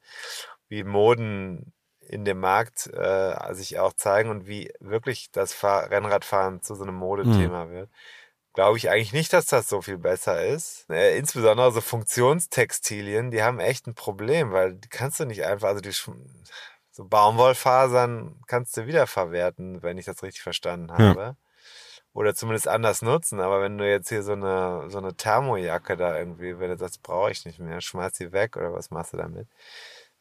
wie 0.67 0.83
Moden 0.83 1.73
in 2.07 2.25
dem 2.25 2.39
Markt 2.39 2.87
äh, 2.93 3.53
sich 3.53 3.79
auch 3.79 3.93
zeigen 3.93 4.29
und 4.29 4.47
wie 4.47 4.71
wirklich 4.79 5.31
das 5.31 5.53
Fahr 5.53 5.89
Rennradfahren 5.91 6.61
zu 6.61 6.75
so 6.75 6.83
einem 6.83 6.95
Modethema 6.95 7.69
wird. 7.69 7.89
Glaube 8.53 8.77
ich 8.77 8.89
eigentlich 8.89 9.13
nicht, 9.13 9.31
dass 9.33 9.45
das 9.45 9.69
so 9.69 9.81
viel 9.81 9.97
besser 9.97 10.43
ist. 10.45 10.89
Äh, 10.89 11.17
insbesondere 11.17 11.71
so 11.71 11.79
Funktionstextilien, 11.81 13.31
die 13.31 13.43
haben 13.43 13.59
echt 13.59 13.87
ein 13.87 13.95
Problem, 13.95 14.51
weil 14.51 14.75
die 14.75 14.89
kannst 14.89 15.19
du 15.21 15.25
nicht 15.25 15.45
einfach, 15.45 15.69
also 15.69 15.81
die 15.81 15.93
so 16.91 17.05
Baumwollfasern 17.05 18.41
kannst 18.47 18.75
du 18.75 18.85
wiederverwerten, 18.87 19.81
wenn 19.83 19.97
ich 19.97 20.05
das 20.05 20.23
richtig 20.23 20.41
verstanden 20.41 20.91
habe. 20.91 21.37
Oder 22.13 22.35
zumindest 22.35 22.67
anders 22.67 23.01
nutzen. 23.01 23.39
Aber 23.39 23.61
wenn 23.61 23.77
du 23.77 23.89
jetzt 23.89 24.09
hier 24.09 24.23
so 24.23 24.33
eine, 24.33 24.89
so 24.89 24.97
eine 24.97 25.15
Thermojacke 25.15 25.95
da 25.95 26.17
irgendwie, 26.17 26.59
wenn 26.59 26.69
du 26.69 26.77
sagst, 26.77 27.01
brauche 27.03 27.31
ich 27.31 27.45
nicht 27.45 27.59
mehr, 27.59 27.79
schmeiß 27.79 28.15
sie 28.15 28.33
weg 28.33 28.57
oder 28.57 28.73
was 28.73 28.91
machst 28.91 29.13
du 29.13 29.17
damit? 29.17 29.47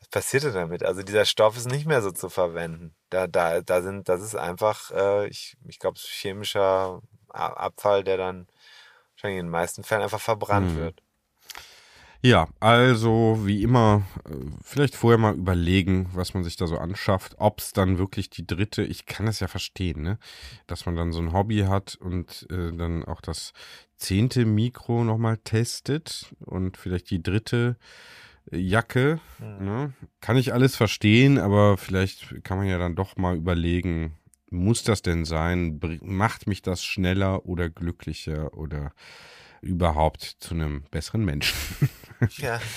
Was 0.01 0.09
passiert 0.09 0.45
denn 0.45 0.55
damit? 0.55 0.83
Also 0.83 1.03
dieser 1.03 1.25
Stoff 1.25 1.57
ist 1.57 1.71
nicht 1.71 1.87
mehr 1.87 2.03
so 2.03 2.11
zu 2.11 2.29
verwenden. 2.29 2.95
Da, 3.11 3.27
da, 3.27 3.61
da 3.61 3.83
sind, 3.83 4.09
das 4.09 4.23
ist 4.23 4.35
einfach, 4.35 4.91
äh, 4.91 5.29
ich, 5.29 5.57
ich 5.67 5.79
glaube, 5.79 5.99
chemischer 5.99 7.01
Abfall, 7.29 8.03
der 8.03 8.17
dann 8.17 8.47
wahrscheinlich 9.15 9.41
in 9.41 9.47
den 9.47 9.51
meisten 9.51 9.85
Fällen 9.85 10.03
einfach 10.03 10.21
verbrannt 10.21 10.75
Mhm. 10.75 10.77
wird. 10.77 11.03
Ja, 12.23 12.49
also 12.61 13.47
wie 13.47 13.63
immer, 13.63 14.03
äh, 14.29 14.35
vielleicht 14.63 14.95
vorher 14.95 15.17
mal 15.17 15.35
überlegen, 15.35 16.11
was 16.13 16.35
man 16.35 16.45
sich 16.45 16.57
da 16.57 16.67
so 16.67 16.77
anschafft, 16.77 17.37
ob 17.39 17.61
es 17.61 17.73
dann 17.73 17.97
wirklich 17.97 18.29
die 18.29 18.47
dritte, 18.47 18.83
ich 18.83 19.07
kann 19.07 19.27
es 19.27 19.41
ja 19.41 19.49
verstehen, 19.49 20.03
ne? 20.03 20.19
dass 20.67 20.85
man 20.85 20.97
dann 20.97 21.13
so 21.13 21.21
ein 21.21 21.33
Hobby 21.33 21.61
hat 21.61 21.97
und 21.97 22.47
äh, 22.51 22.73
dann 22.77 23.07
auch 23.07 23.23
das 23.23 23.55
zehnte 23.97 24.45
Mikro 24.45 25.03
nochmal 25.03 25.39
testet 25.39 26.35
und 26.41 26.77
vielleicht 26.77 27.11
die 27.11 27.23
dritte 27.23 27.77
Jacke. 28.51 29.21
Ne? 29.39 29.93
Kann 30.21 30.37
ich 30.37 30.53
alles 30.53 30.77
verstehen, 30.77 31.39
aber 31.39 31.77
vielleicht 31.77 32.43
kann 32.45 32.59
man 32.59 32.67
ja 32.67 32.79
dann 32.79 32.97
doch 32.97 33.17
mal 33.17 33.37
überlegen, 33.37 34.17
muss 34.51 34.83
das 34.83 35.03
denn 35.03 35.25
sein? 35.25 35.81
Macht 36.03 36.47
mich 36.47 36.63
das 36.63 36.85
schneller 36.85 37.47
oder 37.47 37.71
glücklicher 37.71 38.55
oder 38.55 38.93
überhaupt 39.63 40.23
zu 40.23 40.55
einem 40.55 40.83
besseren 40.91 41.25
Menschen? 41.25 41.57
Ja. 42.37 42.61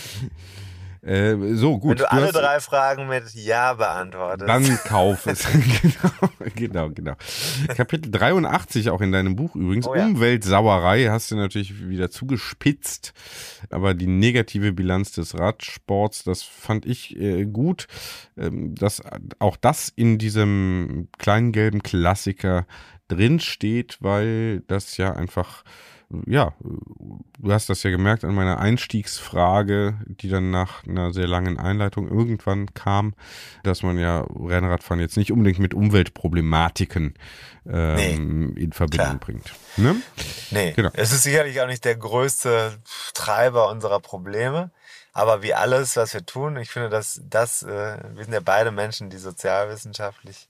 Äh, 1.06 1.36
so, 1.56 1.80
gut. 1.80 1.92
Wenn 1.92 1.98
du 1.98 2.12
alle 2.12 2.26
hast- 2.28 2.36
drei 2.36 2.60
Fragen 2.62 3.08
mit 3.08 3.34
Ja 3.34 3.74
beantwortest. 3.74 4.48
Dann 4.48 4.80
kauf 4.88 5.26
es. 5.28 5.46
genau, 6.56 6.56
genau, 6.56 6.90
genau. 6.90 7.14
Kapitel 7.76 8.10
83 8.10 8.90
auch 8.90 9.02
in 9.02 9.12
deinem 9.12 9.36
Buch 9.36 9.56
übrigens. 9.56 9.86
Oh 9.88 9.96
ja. 9.96 10.06
Umweltsauerei 10.06 11.08
hast 11.10 11.32
du 11.32 11.36
natürlich 11.36 11.88
wieder 11.90 12.10
zugespitzt. 12.10 13.14
Aber 13.70 13.94
die 13.94 14.08
negative 14.08 14.72
Bilanz 14.72 15.12
des 15.12 15.38
Radsports, 15.38 16.24
das 16.24 16.42
fand 16.44 16.86
ich 16.86 17.20
äh, 17.20 17.46
gut, 17.46 17.88
ähm, 18.38 18.74
dass 18.76 19.02
auch 19.40 19.58
das 19.58 19.90
in 19.90 20.18
diesem 20.18 21.10
kleinen 21.18 21.52
gelben 21.52 21.84
Klassiker 21.84 22.66
drin 23.10 23.42
steht, 23.42 23.98
weil 24.00 24.62
das 24.68 24.96
ja 24.98 25.14
einfach 25.14 25.64
ja, 26.26 26.54
du 26.60 27.52
hast 27.52 27.70
das 27.70 27.84
ja 27.84 27.90
gemerkt 27.90 28.24
an 28.24 28.36
meiner 28.36 28.60
Einstiegsfrage, 28.60 30.00
die 30.06 30.30
dann 30.30 30.52
nach 30.52 30.86
einer 30.86 31.14
sehr 31.14 31.28
langen 31.28 31.60
Einleitung 31.60 32.08
irgendwann 32.08 32.74
kam, 32.74 33.14
dass 33.64 33.84
man 33.84 33.98
ja 33.98 34.22
Rennradfahren 34.22 35.00
jetzt 35.00 35.18
nicht 35.18 35.32
unbedingt 35.32 35.60
mit 35.60 35.74
Umweltproblematiken 35.74 37.16
ähm, 37.68 38.54
nee, 38.54 38.62
in 38.62 38.74
Verbindung 38.74 39.08
klar. 39.08 39.20
bringt. 39.20 39.54
Ne? 39.78 39.96
Nee, 40.52 40.74
genau. 40.76 40.90
es 40.94 41.12
ist 41.12 41.24
sicherlich 41.24 41.62
auch 41.62 41.68
nicht 41.68 41.86
der 41.86 41.96
größte 41.96 42.78
Treiber 43.14 43.70
unserer 43.70 44.00
Probleme. 44.00 44.72
Aber 45.14 45.44
wie 45.44 45.54
alles, 45.54 45.96
was 45.96 46.14
wir 46.14 46.26
tun, 46.26 46.58
ich 46.58 46.72
finde, 46.72 46.90
dass 46.90 47.22
das, 47.24 47.62
äh, 47.64 47.98
wir 48.16 48.24
sind 48.24 48.34
ja 48.34 48.40
beide 48.40 48.72
Menschen, 48.72 49.12
die 49.12 49.18
sozialwissenschaftlich 49.18 50.50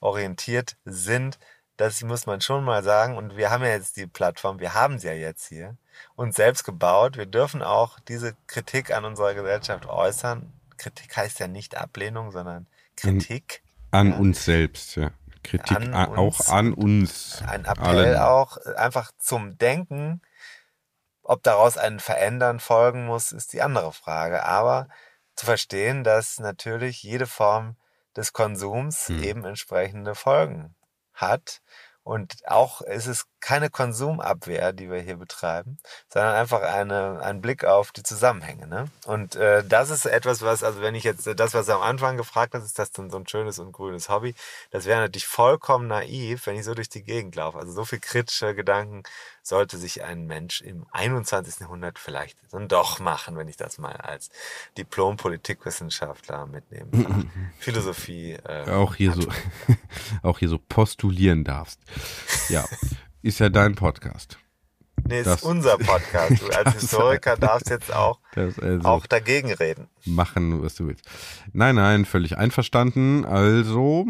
orientiert 0.00 0.76
sind, 0.84 1.38
das 1.82 2.00
muss 2.02 2.26
man 2.26 2.40
schon 2.40 2.62
mal 2.62 2.84
sagen. 2.84 3.16
Und 3.16 3.36
wir 3.36 3.50
haben 3.50 3.64
ja 3.64 3.70
jetzt 3.70 3.96
die 3.96 4.06
Plattform, 4.06 4.60
wir 4.60 4.74
haben 4.74 5.00
sie 5.00 5.08
ja 5.08 5.14
jetzt 5.14 5.48
hier, 5.48 5.76
uns 6.14 6.36
selbst 6.36 6.62
gebaut. 6.62 7.16
Wir 7.16 7.26
dürfen 7.26 7.60
auch 7.62 7.98
diese 8.00 8.36
Kritik 8.46 8.94
an 8.94 9.04
unserer 9.04 9.34
Gesellschaft 9.34 9.86
äußern. 9.86 10.52
Kritik 10.76 11.16
heißt 11.16 11.40
ja 11.40 11.48
nicht 11.48 11.76
Ablehnung, 11.76 12.30
sondern 12.30 12.66
Kritik. 12.96 13.62
An, 13.90 14.06
an 14.06 14.12
ja. 14.12 14.18
uns 14.18 14.44
selbst, 14.44 14.96
ja. 14.96 15.10
Kritik 15.42 15.76
an 15.76 15.92
auch 15.92 16.38
uns, 16.38 16.48
an 16.48 16.72
uns. 16.72 17.42
Ein 17.48 17.64
Appell 17.64 18.14
allen. 18.14 18.16
auch 18.16 18.58
einfach 18.76 19.10
zum 19.18 19.58
Denken. 19.58 20.22
Ob 21.24 21.42
daraus 21.42 21.78
ein 21.78 21.98
Verändern 21.98 22.60
folgen 22.60 23.06
muss, 23.06 23.32
ist 23.32 23.52
die 23.52 23.60
andere 23.60 23.92
Frage. 23.92 24.44
Aber 24.44 24.88
zu 25.34 25.46
verstehen, 25.46 26.04
dass 26.04 26.38
natürlich 26.38 27.02
jede 27.02 27.26
Form 27.26 27.74
des 28.16 28.32
Konsums 28.32 29.08
hm. 29.08 29.22
eben 29.22 29.44
entsprechende 29.44 30.14
Folgen 30.14 30.76
hat. 31.14 31.60
Und 32.04 32.34
auch 32.48 32.80
ist 32.80 33.06
es 33.06 33.26
keine 33.38 33.70
Konsumabwehr, 33.70 34.72
die 34.72 34.90
wir 34.90 35.00
hier 35.00 35.16
betreiben, 35.16 35.78
sondern 36.08 36.34
einfach 36.34 36.60
eine, 36.62 37.20
ein 37.22 37.40
Blick 37.40 37.64
auf 37.64 37.92
die 37.92 38.02
Zusammenhänge. 38.02 38.66
Ne? 38.66 38.86
Und 39.06 39.36
äh, 39.36 39.62
das 39.64 39.90
ist 39.90 40.06
etwas, 40.06 40.42
was, 40.42 40.64
also 40.64 40.80
wenn 40.80 40.96
ich 40.96 41.04
jetzt 41.04 41.28
das, 41.36 41.54
was 41.54 41.68
am 41.68 41.80
Anfang 41.80 42.16
gefragt 42.16 42.54
hast, 42.54 42.64
ist 42.64 42.78
das 42.78 42.90
dann 42.90 43.08
so 43.08 43.18
ein 43.18 43.28
schönes 43.28 43.60
und 43.60 43.70
grünes 43.70 44.08
Hobby? 44.08 44.34
Das 44.72 44.86
wäre 44.86 45.00
natürlich 45.00 45.28
vollkommen 45.28 45.86
naiv, 45.86 46.46
wenn 46.46 46.56
ich 46.56 46.64
so 46.64 46.74
durch 46.74 46.88
die 46.88 47.04
Gegend 47.04 47.36
laufe. 47.36 47.58
Also 47.58 47.72
so 47.72 47.84
viel 47.84 48.00
kritische 48.00 48.52
Gedanken 48.56 49.04
sollte 49.42 49.76
sich 49.76 50.04
ein 50.04 50.26
Mensch 50.26 50.60
im 50.60 50.86
21. 50.92 51.60
Jahrhundert 51.60 51.98
vielleicht 51.98 52.38
dann 52.52 52.68
doch 52.68 53.00
machen, 53.00 53.36
wenn 53.36 53.48
ich 53.48 53.56
das 53.56 53.78
mal 53.78 53.96
als 53.96 54.30
Diplom-Politikwissenschaftler 54.78 56.46
mitnehme. 56.46 57.26
Philosophie. 57.58 58.32
Äh, 58.32 58.70
auch 58.70 58.94
hier 58.94 59.12
so, 59.12 59.26
auch 60.22 60.38
hier 60.38 60.48
so 60.48 60.58
postulieren 60.58 61.44
darfst. 61.44 61.80
Ja, 62.48 62.64
ist 63.22 63.40
ja 63.40 63.48
dein 63.48 63.74
Podcast. 63.74 64.38
Nee, 65.04 65.22
das, 65.24 65.40
ist 65.40 65.42
unser 65.42 65.78
Podcast. 65.78 66.42
Du 66.42 66.46
als 66.56 66.74
Historiker 66.74 67.36
darfst 67.36 67.70
jetzt 67.70 67.92
auch, 67.92 68.20
also 68.36 68.88
auch 68.88 69.06
dagegen 69.06 69.52
reden. 69.52 69.88
Machen, 70.04 70.62
was 70.62 70.76
du 70.76 70.86
willst. 70.86 71.08
Nein, 71.52 71.74
nein, 71.74 72.04
völlig 72.04 72.36
einverstanden. 72.36 73.24
Also, 73.24 74.06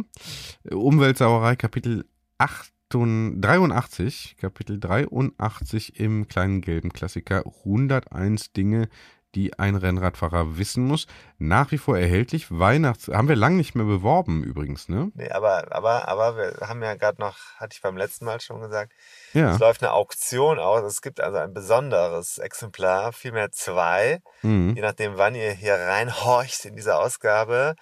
Umweltsauerei, 0.70 1.56
Kapitel 1.56 2.04
8 2.38 2.72
83, 2.92 4.36
Kapitel 4.38 4.78
83 4.78 5.98
im 5.98 6.28
kleinen 6.28 6.60
gelben 6.60 6.92
Klassiker 6.92 7.44
101 7.46 8.52
Dinge, 8.52 8.88
die 9.34 9.58
ein 9.58 9.76
Rennradfahrer 9.76 10.58
wissen 10.58 10.84
muss. 10.86 11.06
Nach 11.38 11.70
wie 11.70 11.78
vor 11.78 11.98
erhältlich. 11.98 12.46
Weihnachts 12.50 13.08
haben 13.08 13.28
wir 13.28 13.36
lang 13.36 13.56
nicht 13.56 13.74
mehr 13.74 13.86
beworben 13.86 14.44
übrigens, 14.44 14.88
ne? 14.88 15.10
Nee, 15.14 15.30
aber, 15.30 15.74
aber, 15.74 16.08
aber 16.08 16.36
wir 16.36 16.68
haben 16.68 16.82
ja 16.82 16.94
gerade 16.94 17.20
noch, 17.20 17.36
hatte 17.56 17.74
ich 17.74 17.82
beim 17.82 17.96
letzten 17.96 18.26
Mal 18.26 18.40
schon 18.40 18.60
gesagt, 18.60 18.92
ja. 19.32 19.52
es 19.52 19.58
läuft 19.58 19.82
eine 19.82 19.92
Auktion 19.92 20.58
aus. 20.58 20.82
Es 20.82 21.00
gibt 21.00 21.20
also 21.20 21.38
ein 21.38 21.54
besonderes 21.54 22.38
Exemplar, 22.38 23.12
vielmehr 23.12 23.50
zwei, 23.52 24.20
mhm. 24.42 24.74
je 24.76 24.82
nachdem, 24.82 25.16
wann 25.16 25.34
ihr 25.34 25.52
hier 25.52 25.74
reinhorcht 25.74 26.64
in 26.66 26.76
diese 26.76 26.96
Ausgabe 26.96 27.74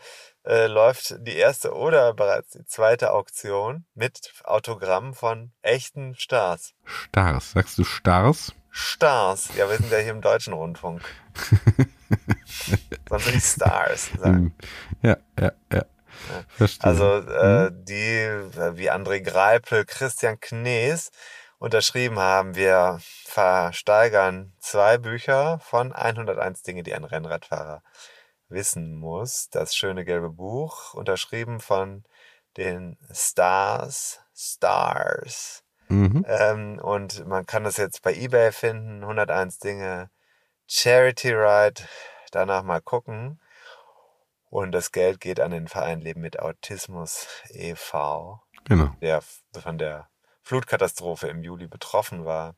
äh, 0.44 0.66
läuft 0.66 1.16
die 1.26 1.36
erste 1.36 1.74
oder 1.74 2.14
bereits 2.14 2.50
die 2.50 2.64
zweite 2.64 3.12
Auktion 3.12 3.84
mit 3.94 4.32
Autogramm 4.44 5.14
von 5.14 5.52
echten 5.62 6.14
Stars. 6.14 6.74
Stars, 6.84 7.52
sagst 7.52 7.78
du 7.78 7.84
Stars? 7.84 8.54
Stars, 8.70 9.48
ja, 9.56 9.68
wir 9.68 9.76
sind 9.76 9.90
ja 9.90 9.98
hier 9.98 10.12
im 10.12 10.20
deutschen 10.20 10.52
Rundfunk. 10.52 11.02
Sonst 13.08 13.26
würde 13.26 13.38
ich 13.38 13.44
Stars 13.44 14.10
sagen. 14.18 14.54
Ja, 15.02 15.16
ja, 15.38 15.52
ja. 15.72 15.84
Verstehe. 16.48 16.86
Also 16.86 17.16
äh, 17.16 17.70
mhm. 17.70 17.84
die, 17.84 18.76
wie 18.76 18.90
André 18.90 19.20
Greipel, 19.20 19.84
Christian 19.84 20.38
Knees 20.38 21.10
unterschrieben 21.58 22.18
haben, 22.18 22.54
wir 22.54 23.00
versteigern 23.24 24.52
zwei 24.60 24.98
Bücher 24.98 25.58
von 25.60 25.92
101 25.92 26.62
Dinge, 26.62 26.82
die 26.82 26.94
ein 26.94 27.04
Rennradfahrer 27.04 27.82
wissen 28.50 28.94
muss. 28.94 29.48
Das 29.50 29.74
schöne 29.74 30.04
gelbe 30.04 30.30
Buch, 30.30 30.94
unterschrieben 30.94 31.60
von 31.60 32.04
den 32.56 32.98
Stars, 33.12 34.20
Stars. 34.34 35.64
Mhm. 35.88 36.24
Ähm, 36.28 36.78
und 36.80 37.26
man 37.26 37.46
kann 37.46 37.64
das 37.64 37.76
jetzt 37.76 38.02
bei 38.02 38.14
eBay 38.14 38.52
finden, 38.52 39.02
101 39.02 39.58
Dinge, 39.58 40.10
Charity 40.66 41.32
Ride, 41.32 41.82
danach 42.30 42.62
mal 42.62 42.80
gucken. 42.80 43.40
Und 44.50 44.72
das 44.72 44.92
Geld 44.92 45.20
geht 45.20 45.40
an 45.40 45.52
den 45.52 45.68
Verein 45.68 46.00
Leben 46.00 46.20
mit 46.20 46.40
Autismus 46.40 47.28
e.V., 47.50 48.40
genau. 48.64 48.94
der 49.00 49.22
von 49.52 49.78
der 49.78 50.08
Flutkatastrophe 50.42 51.28
im 51.28 51.42
Juli 51.42 51.68
betroffen 51.68 52.24
war. 52.24 52.56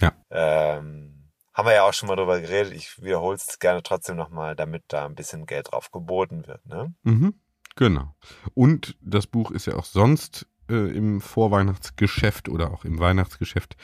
Ja. 0.00 0.12
Ähm, 0.30 1.17
haben 1.58 1.66
wir 1.66 1.74
ja 1.74 1.82
auch 1.82 1.92
schon 1.92 2.06
mal 2.06 2.14
drüber 2.14 2.40
geredet. 2.40 2.72
Ich 2.72 3.02
wiederhole 3.02 3.34
es 3.34 3.58
gerne 3.58 3.82
trotzdem 3.82 4.14
nochmal, 4.14 4.54
damit 4.54 4.84
da 4.86 5.04
ein 5.04 5.16
bisschen 5.16 5.44
Geld 5.44 5.72
drauf 5.72 5.90
geboten 5.90 6.46
wird. 6.46 6.64
Ne? 6.66 6.94
Mhm, 7.02 7.34
genau. 7.74 8.14
Und 8.54 8.96
das 9.00 9.26
Buch 9.26 9.50
ist 9.50 9.66
ja 9.66 9.74
auch 9.74 9.84
sonst 9.84 10.46
äh, 10.70 10.74
im 10.74 11.20
Vorweihnachtsgeschäft 11.20 12.48
oder 12.48 12.70
auch 12.70 12.84
im 12.84 13.00
Weihnachtsgeschäft 13.00 13.76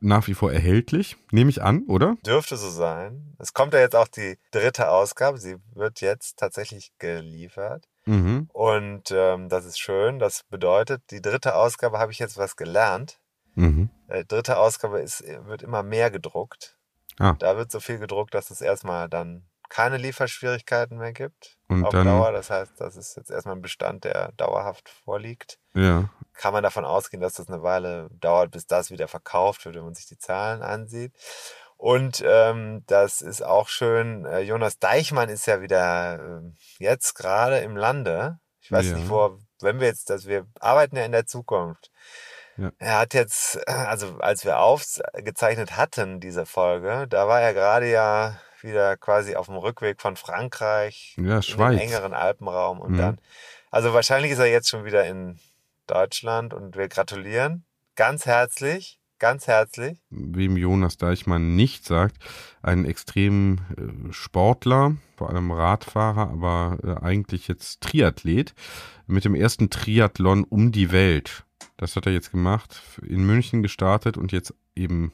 nach 0.00 0.28
wie 0.28 0.34
vor 0.34 0.50
erhältlich. 0.50 1.18
Nehme 1.30 1.50
ich 1.50 1.60
an, 1.60 1.82
oder? 1.88 2.16
Dürfte 2.24 2.56
so 2.56 2.70
sein. 2.70 3.36
Es 3.38 3.52
kommt 3.52 3.74
ja 3.74 3.80
jetzt 3.80 3.96
auch 3.96 4.08
die 4.08 4.38
dritte 4.50 4.90
Ausgabe. 4.90 5.36
Sie 5.36 5.56
wird 5.74 6.00
jetzt 6.00 6.38
tatsächlich 6.38 6.90
geliefert. 6.98 7.86
Mhm. 8.06 8.48
Und 8.54 9.10
ähm, 9.10 9.50
das 9.50 9.66
ist 9.66 9.78
schön. 9.78 10.20
Das 10.20 10.44
bedeutet, 10.44 11.02
die 11.10 11.20
dritte 11.20 11.54
Ausgabe 11.54 11.98
habe 11.98 12.12
ich 12.12 12.18
jetzt 12.18 12.38
was 12.38 12.56
gelernt. 12.56 13.20
Mhm. 13.56 13.90
Die 14.08 14.26
dritte 14.26 14.56
Ausgabe 14.56 15.00
ist, 15.00 15.22
wird 15.44 15.62
immer 15.62 15.82
mehr 15.82 16.10
gedruckt. 16.10 16.78
Ah. 17.20 17.36
Da 17.38 17.56
wird 17.56 17.70
so 17.70 17.80
viel 17.80 17.98
gedruckt, 17.98 18.34
dass 18.34 18.50
es 18.50 18.60
erstmal 18.60 19.08
dann 19.08 19.46
keine 19.68 19.98
Lieferschwierigkeiten 19.98 20.98
mehr 20.98 21.12
gibt 21.12 21.58
und 21.68 21.84
auf 21.84 21.92
dann, 21.92 22.06
Dauer. 22.06 22.32
Das 22.32 22.50
heißt, 22.50 22.72
das 22.78 22.96
ist 22.96 23.16
jetzt 23.16 23.30
erstmal 23.30 23.54
ein 23.54 23.62
Bestand, 23.62 24.04
der 24.04 24.32
dauerhaft 24.32 24.88
vorliegt. 24.88 25.58
Ja. 25.74 26.08
Kann 26.34 26.52
man 26.52 26.62
davon 26.62 26.84
ausgehen, 26.84 27.20
dass 27.20 27.34
das 27.34 27.48
eine 27.48 27.62
Weile 27.62 28.08
dauert, 28.10 28.50
bis 28.50 28.66
das 28.66 28.90
wieder 28.90 29.06
verkauft 29.06 29.64
wird, 29.64 29.76
wenn 29.76 29.84
man 29.84 29.94
sich 29.94 30.06
die 30.06 30.18
Zahlen 30.18 30.62
ansieht. 30.62 31.12
Und 31.76 32.22
ähm, 32.26 32.82
das 32.86 33.22
ist 33.22 33.42
auch 33.42 33.68
schön. 33.68 34.24
Äh, 34.24 34.40
Jonas 34.40 34.78
Deichmann 34.78 35.28
ist 35.28 35.46
ja 35.46 35.60
wieder 35.60 36.18
äh, 36.18 36.52
jetzt 36.78 37.14
gerade 37.14 37.58
im 37.58 37.76
Lande. 37.76 38.38
Ich 38.60 38.72
weiß 38.72 38.86
ja. 38.86 38.96
nicht, 38.96 39.08
wo, 39.08 39.38
wenn 39.60 39.78
wir 39.78 39.86
jetzt, 39.86 40.10
dass 40.10 40.26
wir 40.26 40.46
arbeiten 40.58 40.96
ja 40.96 41.04
in 41.04 41.12
der 41.12 41.26
Zukunft. 41.26 41.90
Ja. 42.60 42.72
Er 42.78 42.98
hat 42.98 43.14
jetzt, 43.14 43.66
also 43.66 44.18
als 44.18 44.44
wir 44.44 44.58
aufgezeichnet 44.58 45.78
hatten, 45.78 46.20
diese 46.20 46.44
Folge, 46.44 47.06
da 47.08 47.26
war 47.26 47.40
er 47.40 47.54
gerade 47.54 47.90
ja 47.90 48.38
wieder 48.60 48.98
quasi 48.98 49.34
auf 49.34 49.46
dem 49.46 49.56
Rückweg 49.56 50.02
von 50.02 50.16
Frankreich 50.16 51.16
ja, 51.18 51.40
Schweiz. 51.40 51.72
in 51.72 51.78
den 51.78 51.88
engeren 51.88 52.12
Alpenraum 52.12 52.80
und 52.80 52.92
mhm. 52.92 52.98
dann, 52.98 53.18
also 53.70 53.94
wahrscheinlich 53.94 54.32
ist 54.32 54.40
er 54.40 54.46
jetzt 54.46 54.68
schon 54.68 54.84
wieder 54.84 55.06
in 55.06 55.38
Deutschland 55.86 56.52
und 56.52 56.76
wir 56.76 56.88
gratulieren 56.88 57.64
ganz 57.96 58.26
herzlich, 58.26 59.00
ganz 59.18 59.46
herzlich. 59.46 59.98
Wem 60.10 60.58
Jonas 60.58 60.98
Deichmann 60.98 61.56
nicht 61.56 61.86
sagt, 61.86 62.16
ein 62.60 62.84
extrem 62.84 63.60
äh, 63.78 64.12
Sportler, 64.12 64.96
vor 65.16 65.30
allem 65.30 65.50
Radfahrer, 65.50 66.28
aber 66.30 66.78
äh, 66.84 67.02
eigentlich 67.02 67.48
jetzt 67.48 67.80
Triathlet 67.80 68.54
mit 69.06 69.24
dem 69.24 69.34
ersten 69.34 69.70
Triathlon 69.70 70.44
um 70.44 70.72
die 70.72 70.92
Welt. 70.92 71.44
Das 71.80 71.96
hat 71.96 72.04
er 72.04 72.12
jetzt 72.12 72.30
gemacht, 72.30 72.82
in 73.06 73.24
München 73.24 73.62
gestartet 73.62 74.18
und 74.18 74.32
jetzt 74.32 74.52
eben 74.76 75.12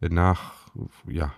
nach 0.00 0.66
ja, 1.06 1.32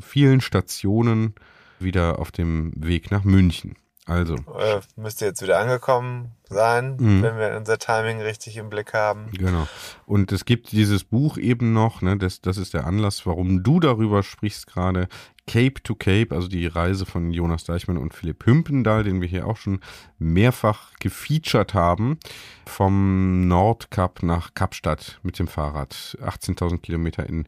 vielen 0.00 0.40
Stationen 0.40 1.36
wieder 1.78 2.18
auf 2.18 2.32
dem 2.32 2.72
Weg 2.74 3.12
nach 3.12 3.22
München. 3.22 3.76
Also. 4.08 4.36
Äh, 4.58 4.80
müsste 4.96 5.26
jetzt 5.26 5.42
wieder 5.42 5.60
angekommen 5.60 6.32
sein, 6.48 6.96
mhm. 6.98 7.22
wenn 7.22 7.36
wir 7.36 7.56
unser 7.58 7.78
Timing 7.78 8.22
richtig 8.22 8.56
im 8.56 8.70
Blick 8.70 8.94
haben. 8.94 9.30
Genau. 9.32 9.68
Und 10.06 10.32
es 10.32 10.46
gibt 10.46 10.72
dieses 10.72 11.04
Buch 11.04 11.36
eben 11.36 11.74
noch, 11.74 12.00
ne, 12.00 12.16
das, 12.16 12.40
das 12.40 12.56
ist 12.56 12.72
der 12.72 12.86
Anlass, 12.86 13.26
warum 13.26 13.62
du 13.62 13.80
darüber 13.80 14.22
sprichst 14.22 14.66
gerade. 14.66 15.08
Cape 15.46 15.82
to 15.82 15.94
Cape, 15.94 16.34
also 16.34 16.48
die 16.48 16.66
Reise 16.66 17.04
von 17.04 17.32
Jonas 17.32 17.64
Deichmann 17.64 17.98
und 17.98 18.14
Philipp 18.14 18.46
Hümpendahl, 18.46 19.04
den 19.04 19.20
wir 19.20 19.28
hier 19.28 19.46
auch 19.46 19.58
schon 19.58 19.80
mehrfach 20.18 20.94
gefeatured 21.00 21.74
haben, 21.74 22.18
vom 22.66 23.46
Nordkap 23.46 24.22
nach 24.22 24.54
Kapstadt 24.54 25.20
mit 25.22 25.38
dem 25.38 25.48
Fahrrad. 25.48 26.16
18.000 26.22 26.78
Kilometer 26.78 27.26
in 27.28 27.46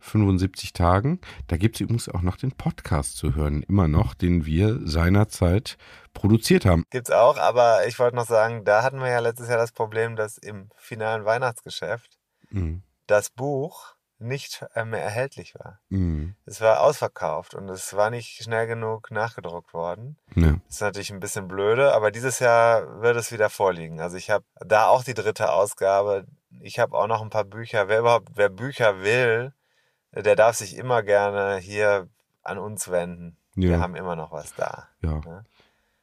75 0.00 0.72
Tagen. 0.72 1.20
Da 1.46 1.56
gibt 1.56 1.76
es 1.76 1.80
übrigens 1.80 2.08
auch 2.08 2.22
noch 2.22 2.36
den 2.36 2.52
Podcast 2.52 3.16
zu 3.16 3.34
hören, 3.34 3.62
immer 3.62 3.88
noch, 3.88 4.14
den 4.14 4.46
wir 4.46 4.78
seinerzeit 4.86 5.76
produziert 6.14 6.64
haben. 6.66 6.84
Gibt's 6.90 7.10
auch, 7.10 7.38
aber 7.38 7.86
ich 7.86 7.98
wollte 7.98 8.16
noch 8.16 8.26
sagen, 8.26 8.64
da 8.64 8.82
hatten 8.82 9.00
wir 9.00 9.08
ja 9.10 9.20
letztes 9.20 9.48
Jahr 9.48 9.58
das 9.58 9.72
Problem, 9.72 10.16
dass 10.16 10.38
im 10.38 10.70
finalen 10.76 11.24
Weihnachtsgeschäft 11.24 12.18
Mhm. 12.50 12.82
das 13.06 13.30
Buch 13.30 13.94
nicht 14.20 14.64
äh, 14.74 14.84
mehr 14.84 15.02
erhältlich 15.02 15.54
war. 15.54 15.78
Mhm. 15.90 16.34
Es 16.44 16.60
war 16.60 16.80
ausverkauft 16.80 17.54
und 17.54 17.68
es 17.68 17.94
war 17.94 18.10
nicht 18.10 18.42
schnell 18.42 18.66
genug 18.66 19.10
nachgedruckt 19.12 19.72
worden. 19.74 20.16
Ja. 20.34 20.54
Das 20.66 20.74
ist 20.76 20.80
natürlich 20.80 21.12
ein 21.12 21.20
bisschen 21.20 21.46
blöde, 21.46 21.94
aber 21.94 22.10
dieses 22.10 22.40
Jahr 22.40 23.00
wird 23.00 23.16
es 23.16 23.30
wieder 23.30 23.48
vorliegen. 23.48 24.00
Also 24.00 24.16
ich 24.16 24.30
habe 24.30 24.44
da 24.56 24.88
auch 24.88 25.04
die 25.04 25.14
dritte 25.14 25.52
Ausgabe. 25.52 26.24
Ich 26.60 26.80
habe 26.80 26.96
auch 26.98 27.06
noch 27.06 27.22
ein 27.22 27.30
paar 27.30 27.44
Bücher. 27.44 27.86
Wer 27.86 28.00
überhaupt, 28.00 28.30
wer 28.34 28.48
Bücher 28.48 29.02
will, 29.02 29.52
der 30.22 30.36
darf 30.36 30.56
sich 30.56 30.76
immer 30.76 31.02
gerne 31.02 31.58
hier 31.58 32.08
an 32.42 32.58
uns 32.58 32.90
wenden. 32.90 33.36
Wir 33.54 33.72
Ja. 33.72 33.80
haben 33.80 33.94
immer 33.96 34.16
noch 34.16 34.32
was 34.32 34.54
da. 34.54 34.88
ja. 35.02 35.20
Ja. 35.24 35.42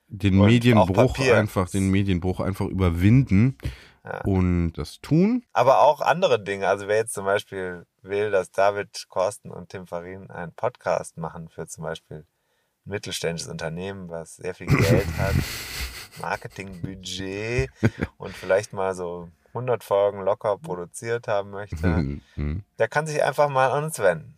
Den 0.08 0.40
Und 0.40 0.46
Medienbruch 0.48 1.18
einfach, 1.20 1.68
den 1.70 1.90
Medienbruch 1.90 2.40
einfach 2.40 2.68
überwinden 2.68 3.58
Ja. 4.04 4.22
und 4.22 4.74
das 4.74 5.02
tun. 5.02 5.44
Aber 5.52 5.80
auch 5.82 6.00
andere 6.00 6.40
Dinge. 6.42 6.68
Also 6.68 6.88
wer 6.88 6.98
jetzt 6.98 7.14
zum 7.16 7.26
Beispiel 7.26 7.88
will, 8.04 8.30
dass 8.30 8.52
David 8.52 9.08
Korsten 9.10 9.50
und 9.50 9.70
Tim 9.70 9.88
Farin 9.88 10.30
einen 10.30 10.52
Podcast 10.54 11.18
machen 11.18 11.50
für 11.50 11.66
zum 11.68 11.84
Beispiel 11.86 12.18
ein 12.18 12.90
mittelständisches 12.92 13.50
Unternehmen, 13.50 14.08
was 14.10 14.36
sehr 14.36 14.54
viel 14.54 14.68
Geld 14.68 15.08
hat, 15.18 15.34
Marketingbudget 16.22 17.70
und 18.18 18.34
vielleicht 18.36 18.74
mal 18.74 18.94
so 18.94 19.30
100 19.56 19.84
Folgen 19.84 20.22
locker 20.22 20.58
produziert 20.58 21.28
haben 21.28 21.52
möchte, 21.52 21.78
Mhm. 22.36 22.64
der 22.78 22.88
kann 22.88 23.08
sich 23.08 23.24
einfach 23.24 23.50
mal 23.50 23.72
an 23.72 23.86
uns 23.86 24.00
wenden. 24.00 24.38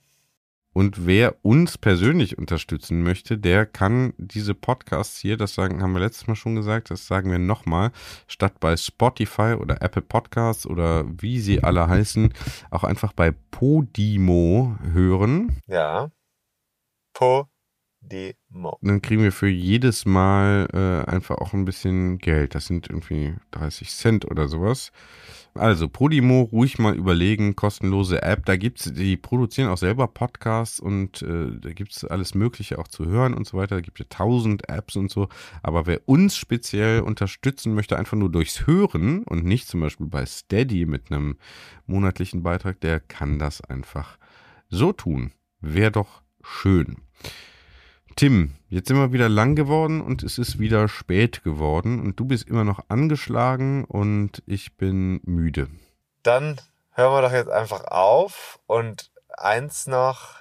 Und 0.74 1.08
wer 1.08 1.44
uns 1.44 1.76
persönlich 1.80 2.38
unterstützen 2.38 3.02
möchte, 3.02 3.40
der 3.40 3.66
kann 3.66 4.14
diese 4.18 4.54
Podcasts 4.54 5.18
hier, 5.18 5.36
das 5.36 5.56
sagen, 5.56 5.82
haben 5.82 5.94
wir 5.94 6.02
letztes 6.02 6.28
Mal 6.28 6.36
schon 6.36 6.54
gesagt, 6.54 6.92
das 6.92 7.08
sagen 7.08 7.32
wir 7.32 7.40
nochmal, 7.40 7.92
statt 8.28 8.60
bei 8.60 8.78
Spotify 8.78 9.56
oder 9.60 9.82
Apple 9.82 10.04
Podcasts 10.04 10.68
oder 10.68 11.04
wie 11.20 11.40
sie 11.40 11.64
alle 11.64 11.88
heißen, 11.88 12.32
auch 12.70 12.84
einfach 12.84 13.14
bei 13.14 13.32
Podimo 13.50 14.78
hören. 14.94 15.60
Ja. 15.66 16.12
Podimo. 17.14 17.48
Dann 18.82 19.02
kriegen 19.02 19.24
wir 19.24 19.32
für 19.32 19.48
jedes 19.48 20.06
Mal 20.06 20.68
äh, 20.74 21.10
einfach 21.10 21.38
auch 21.38 21.54
ein 21.54 21.66
bisschen 21.66 22.18
Geld. 22.18 22.56
Das 22.56 22.66
sind 22.66 22.90
irgendwie 22.90 23.36
30 23.52 23.90
Cent 23.90 24.26
oder 24.30 24.48
sowas. 24.48 24.92
Also 25.58 25.88
Podimo 25.88 26.44
ruhig 26.44 26.78
mal 26.78 26.96
überlegen, 26.96 27.56
kostenlose 27.56 28.22
App. 28.22 28.46
Da 28.46 28.58
gibt's, 28.58 28.92
die 28.94 29.18
produzieren 29.18 29.70
auch 29.70 29.78
selber 29.78 30.08
Podcasts 30.08 30.80
und 30.80 31.22
äh, 31.22 31.52
da 31.60 31.74
gibt's 31.74 32.06
alles 32.06 32.36
Mögliche 32.36 32.78
auch 32.80 32.88
zu 32.88 33.06
hören 33.06 33.34
und 33.34 33.48
so 33.48 33.58
weiter. 33.58 33.76
Da 33.76 33.82
gibt 33.82 34.00
es 34.00 34.08
tausend 34.10 34.70
Apps 34.70 34.96
und 34.96 35.10
so. 35.10 35.30
Aber 35.64 35.86
wer 35.86 36.02
uns 36.08 36.38
speziell 36.38 37.02
unterstützen 37.02 37.74
möchte, 37.74 37.98
einfach 37.98 38.18
nur 38.18 38.32
durchs 38.32 38.68
Hören 38.68 39.24
und 39.24 39.46
nicht 39.46 39.68
zum 39.68 39.82
Beispiel 39.82 40.08
bei 40.08 40.26
Steady 40.26 40.86
mit 40.86 41.12
einem 41.12 41.38
monatlichen 41.86 42.44
Beitrag, 42.44 42.80
der 42.82 43.00
kann 43.00 43.40
das 43.40 43.62
einfach 43.62 44.18
so 44.70 44.94
tun. 44.94 45.32
Wäre 45.60 45.92
doch 45.92 46.22
schön. 46.44 46.98
Tim, 48.18 48.56
jetzt 48.68 48.88
sind 48.88 48.98
wir 48.98 49.12
wieder 49.12 49.30
lang 49.30 49.56
geworden 49.56 50.02
und 50.02 50.24
es 50.24 50.40
ist 50.40 50.58
wieder 50.58 50.88
spät 50.88 51.44
geworden 51.44 52.00
und 52.02 52.20
du 52.20 52.26
bist 52.26 52.48
immer 52.48 52.64
noch 52.64 52.80
angeschlagen 52.88 53.86
und 53.86 54.42
ich 54.48 54.76
bin 54.76 55.22
müde. 55.24 55.68
Dann 56.24 56.60
hören 56.94 57.14
wir 57.14 57.22
doch 57.22 57.32
jetzt 57.32 57.52
einfach 57.52 57.84
auf. 57.84 58.60
Und 58.66 59.12
eins 59.38 59.86
noch, 59.86 60.34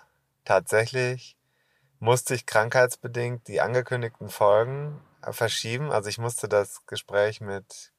tatsächlich 0.47 1.37
musste 1.99 2.35
ich 2.35 2.47
krankheitsbedingt 2.47 3.47
die 3.47 3.61
angekündigten 3.61 4.31
Folgen 4.31 4.99
verschieben. 5.20 5.93
Also 5.93 6.09
ich 6.09 6.16
musste 6.16 6.49
das 6.49 6.87
Gespräch 6.87 7.43
mit 7.43 7.93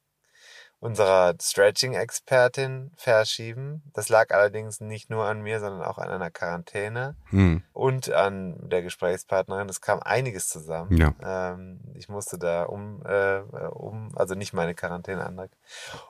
unserer 0.79 1.33
Stretching-Expertin 1.41 2.91
verschieben. 2.95 3.81
Das 3.93 4.09
lag 4.09 4.31
allerdings 4.31 4.79
nicht 4.79 5.09
nur 5.09 5.25
an 5.25 5.41
mir, 5.41 5.59
sondern 5.59 5.81
auch 5.83 5.97
an 5.97 6.09
einer 6.09 6.29
Quarantäne 6.29 7.15
Hm, 7.29 7.63
und 7.73 8.11
an 8.11 8.55
der 8.69 8.83
Gesprächspartnerin. 8.83 9.69
Es 9.69 9.81
kam 9.81 9.99
einiges 10.01 10.49
zusammen. 10.49 10.95
ja. 10.95 11.13
Ähm, 11.23 11.79
ich 11.95 12.09
musste 12.09 12.37
da 12.37 12.63
um, 12.63 13.01
äh, 13.05 13.39
um, 13.69 14.11
also 14.15 14.35
nicht 14.35 14.53
meine 14.53 14.75
Quarantäne 14.75 15.25
antrag. 15.25 15.49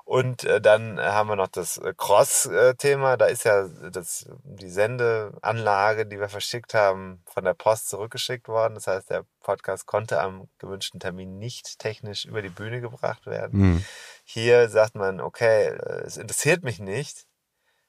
Und 0.04 0.44
äh, 0.44 0.60
dann 0.60 1.00
haben 1.00 1.30
wir 1.30 1.36
noch 1.38 1.48
das 1.48 1.78
äh, 1.78 1.94
Cross-Thema. 1.96 3.16
Da 3.18 3.26
ist 3.28 3.46
ja 3.46 3.68
das, 3.92 4.30
die 4.44 4.70
Sendeanlage, 4.70 6.06
die 6.06 6.20
wir 6.20 6.30
verschickt 6.30 6.74
haben, 6.74 7.22
von 7.26 7.44
der 7.46 7.54
Post 7.54 7.90
zurückgeschickt 7.90 8.48
worden. 8.48 8.76
Das 8.76 8.88
heißt, 8.88 9.10
der 9.10 9.24
Podcast 9.42 9.86
konnte 9.86 10.20
am 10.20 10.50
gewünschten 10.60 11.00
Termin 11.00 11.38
nicht 11.40 11.80
technisch 11.80 12.26
über 12.26 12.42
die 12.42 12.50
Bühne 12.50 12.82
gebracht 12.82 13.26
werden. 13.26 13.60
Hm, 13.60 13.86
Hier 14.30 14.68
sagt 14.68 14.96
man, 14.96 15.22
okay, 15.22 15.68
es 16.06 16.18
interessiert 16.18 16.62
mich 16.62 16.80
nicht, 16.80 17.26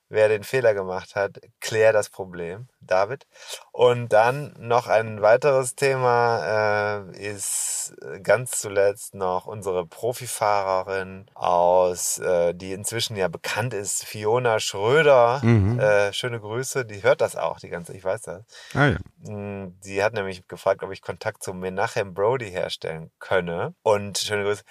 wer 0.09 0.28
den 0.28 0.45
Fehler 0.45 0.72
gemacht 0.72 1.16
hat, 1.16 1.41
klär 1.61 1.93
das 1.93 2.11
Problem, 2.11 2.68
David. 2.80 3.26
Und 3.72 4.12
dann 4.12 4.55
noch 4.57 4.86
ein 4.86 5.20
weiteres 5.20 5.74
Thema 5.74 7.03
äh, 7.12 7.18
ist 7.18 7.93
äh, 8.03 8.20
ganz 8.20 8.53
zuletzt 8.61 9.14
noch 9.14 9.47
unsere 9.47 9.84
Profifahrerin 9.84 11.26
aus, 11.34 12.18
äh, 12.18 12.55
die 12.55 12.72
inzwischen 12.72 13.16
ja 13.16 13.26
bekannt 13.26 13.74
ist, 13.74 14.05
Fiona 14.05 14.61
Schröder. 14.61 15.41
Mhm. 15.43 15.78
Äh, 15.78 16.12
schöne 16.12 16.41
Grüße, 16.41 16.84
die 16.84 17.03
hört 17.03 17.20
das 17.20 17.34
auch 17.34 17.59
die 17.59 17.68
ganze, 17.68 17.97
ich 17.97 18.05
weiß 18.05 18.22
das. 18.22 18.45
Ah 18.74 18.86
ja. 18.86 18.99
Mm, 19.30 19.78
Die 19.84 20.03
hat 20.03 20.14
nämlich 20.14 20.47
gefragt, 20.47 20.82
ob 20.82 20.93
ich 20.93 21.03
Kontakt 21.03 21.43
zu 21.43 21.53
Menachem 21.53 22.14
Brody 22.14 22.49
herstellen 22.51 23.11
könne. 23.18 23.74
Und 23.82 24.18
schöne 24.18 24.45
Grüße. 24.45 24.62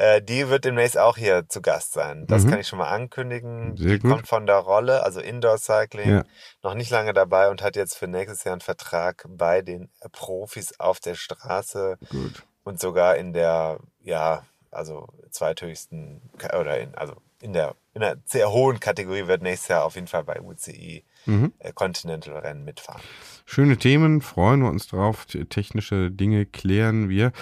Äh, 0.00 0.22
die 0.22 0.48
wird 0.48 0.64
demnächst 0.64 0.96
auch 0.96 1.16
hier 1.16 1.48
zu 1.48 1.60
Gast 1.60 1.92
sein. 1.92 2.24
Das 2.28 2.44
Mhm. 2.44 2.50
kann 2.50 2.60
ich 2.60 2.68
schon 2.68 2.78
mal 2.78 2.86
ankündigen. 2.88 3.76
Sehr 3.76 3.88
die 3.88 3.98
gut. 3.98 4.10
kommt 4.12 4.28
von 4.28 4.46
der 4.46 4.58
Rolle, 4.58 5.02
also 5.02 5.18
Indoor 5.20 5.58
Cycling, 5.58 6.08
Ja. 6.08 6.24
noch 6.62 6.74
nicht 6.74 6.90
lange 6.90 7.12
dabei 7.12 7.48
und 7.50 7.62
hat 7.62 7.74
jetzt 7.74 7.96
für 7.96 8.06
nächstes 8.06 8.44
Jahr 8.44 8.52
einen 8.52 8.60
Vertrag 8.60 9.24
bei 9.28 9.60
den 9.60 9.90
Profis 10.12 10.78
auf 10.78 11.00
der 11.00 11.16
Straße 11.16 11.98
Gut. 12.10 12.44
und 12.62 12.78
sogar 12.78 13.16
in 13.16 13.32
der, 13.32 13.80
ja, 14.00 14.44
also 14.70 15.08
zweithöchsten 15.30 16.22
oder 16.56 16.78
in, 16.78 16.94
also 16.94 17.14
in 17.42 17.52
der, 17.52 17.74
in 17.98 18.02
der 18.02 18.16
sehr 18.26 18.50
hohen 18.52 18.78
Kategorie 18.78 19.26
wird 19.26 19.42
nächstes 19.42 19.68
Jahr 19.68 19.84
auf 19.84 19.96
jeden 19.96 20.06
Fall 20.06 20.22
bei 20.24 20.40
UCI 20.40 21.04
Mhm. 21.26 21.52
äh, 21.58 21.72
Continental 21.74 22.38
Rennen 22.38 22.64
mitfahren. 22.64 23.02
Schöne 23.44 23.76
Themen, 23.76 24.22
freuen 24.22 24.60
wir 24.62 24.70
uns 24.70 24.86
drauf. 24.86 25.26
Technische 25.50 26.10
Dinge 26.10 26.46
klären 26.46 27.08
wir. 27.10 27.32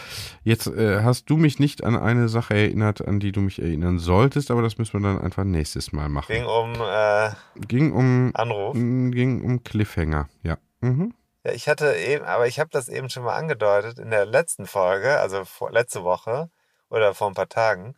Jetzt 0.43 0.67
äh, 0.67 1.03
hast 1.03 1.31
du 1.31 1.37
mich 1.37 1.59
nicht 1.61 1.85
an 1.85 1.95
eine 1.97 2.29
Sache 2.29 2.55
erinnert, 2.55 3.07
an 3.07 3.21
die 3.21 3.31
du 3.33 3.41
mich 3.41 3.61
erinnern 3.61 3.99
solltest, 4.01 4.51
aber 4.51 4.63
das 4.63 4.79
müssen 4.79 4.95
wir 5.01 5.09
dann 5.09 5.21
einfach 5.21 5.45
nächstes 5.45 5.93
Mal 5.93 6.09
machen. 6.09 6.33
Ging 6.33 6.47
um 6.47 6.73
äh, 6.81 7.31
Ging 7.69 7.93
um, 7.93 8.31
Anruf. 8.35 8.75
ging 8.75 9.45
um 9.45 9.63
Cliffhanger, 9.63 10.29
ja. 10.43 10.57
Mhm. 10.81 11.15
Ja, 11.45 11.53
ich 11.53 11.69
hatte 11.69 11.95
eben, 11.95 12.25
aber 12.25 12.49
ich 12.49 12.59
habe 12.59 12.71
das 12.73 12.89
eben 12.89 13.09
schon 13.09 13.23
mal 13.23 13.37
angedeutet 13.37 14.01
in 14.01 14.11
der 14.11 14.27
letzten 14.27 14.67
Folge, 14.67 15.19
also 15.21 15.45
vor, 15.45 15.71
letzte 15.71 16.03
Woche 16.03 16.51
oder 16.89 17.15
vor 17.15 17.29
ein 17.29 17.35
paar 17.35 17.49
Tagen. 17.49 17.95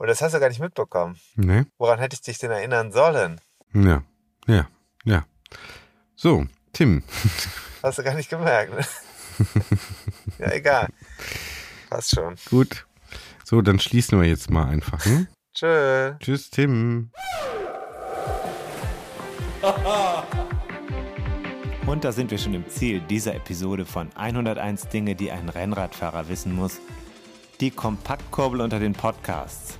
Und 0.00 0.08
das 0.08 0.20
hast 0.22 0.34
du 0.34 0.40
gar 0.40 0.48
nicht 0.48 0.60
mitbekommen. 0.60 1.20
Ne? 1.36 1.66
Woran 1.76 1.98
hätte 1.98 2.14
ich 2.14 2.22
dich 2.22 2.38
denn 2.38 2.50
erinnern 2.50 2.90
sollen? 2.90 3.38
Ja, 3.74 4.02
ja, 4.46 4.66
ja. 5.04 5.26
So, 6.16 6.46
Tim. 6.72 7.02
Hast 7.82 7.98
du 7.98 8.02
gar 8.02 8.14
nicht 8.14 8.30
gemerkt. 8.30 8.72
Ne? 8.72 8.80
ja, 10.38 10.52
egal. 10.52 10.88
Passt 11.90 12.14
schon. 12.14 12.36
Gut. 12.48 12.86
So, 13.44 13.60
dann 13.60 13.78
schließen 13.78 14.18
wir 14.18 14.26
jetzt 14.26 14.48
mal 14.48 14.68
einfach. 14.68 15.04
Hm? 15.04 15.26
Tschö. 15.52 16.14
Tschüss, 16.18 16.48
Tim. 16.48 17.10
Und 21.86 22.04
da 22.04 22.12
sind 22.12 22.30
wir 22.30 22.38
schon 22.38 22.54
im 22.54 22.66
Ziel 22.70 23.00
dieser 23.00 23.34
Episode 23.34 23.84
von 23.84 24.08
101 24.16 24.88
Dinge, 24.88 25.14
die 25.14 25.30
ein 25.30 25.50
Rennradfahrer 25.50 26.30
wissen 26.30 26.54
muss. 26.54 26.80
Die 27.60 27.70
Kompaktkurbel 27.70 28.62
unter 28.62 28.78
den 28.78 28.94
Podcasts. 28.94 29.79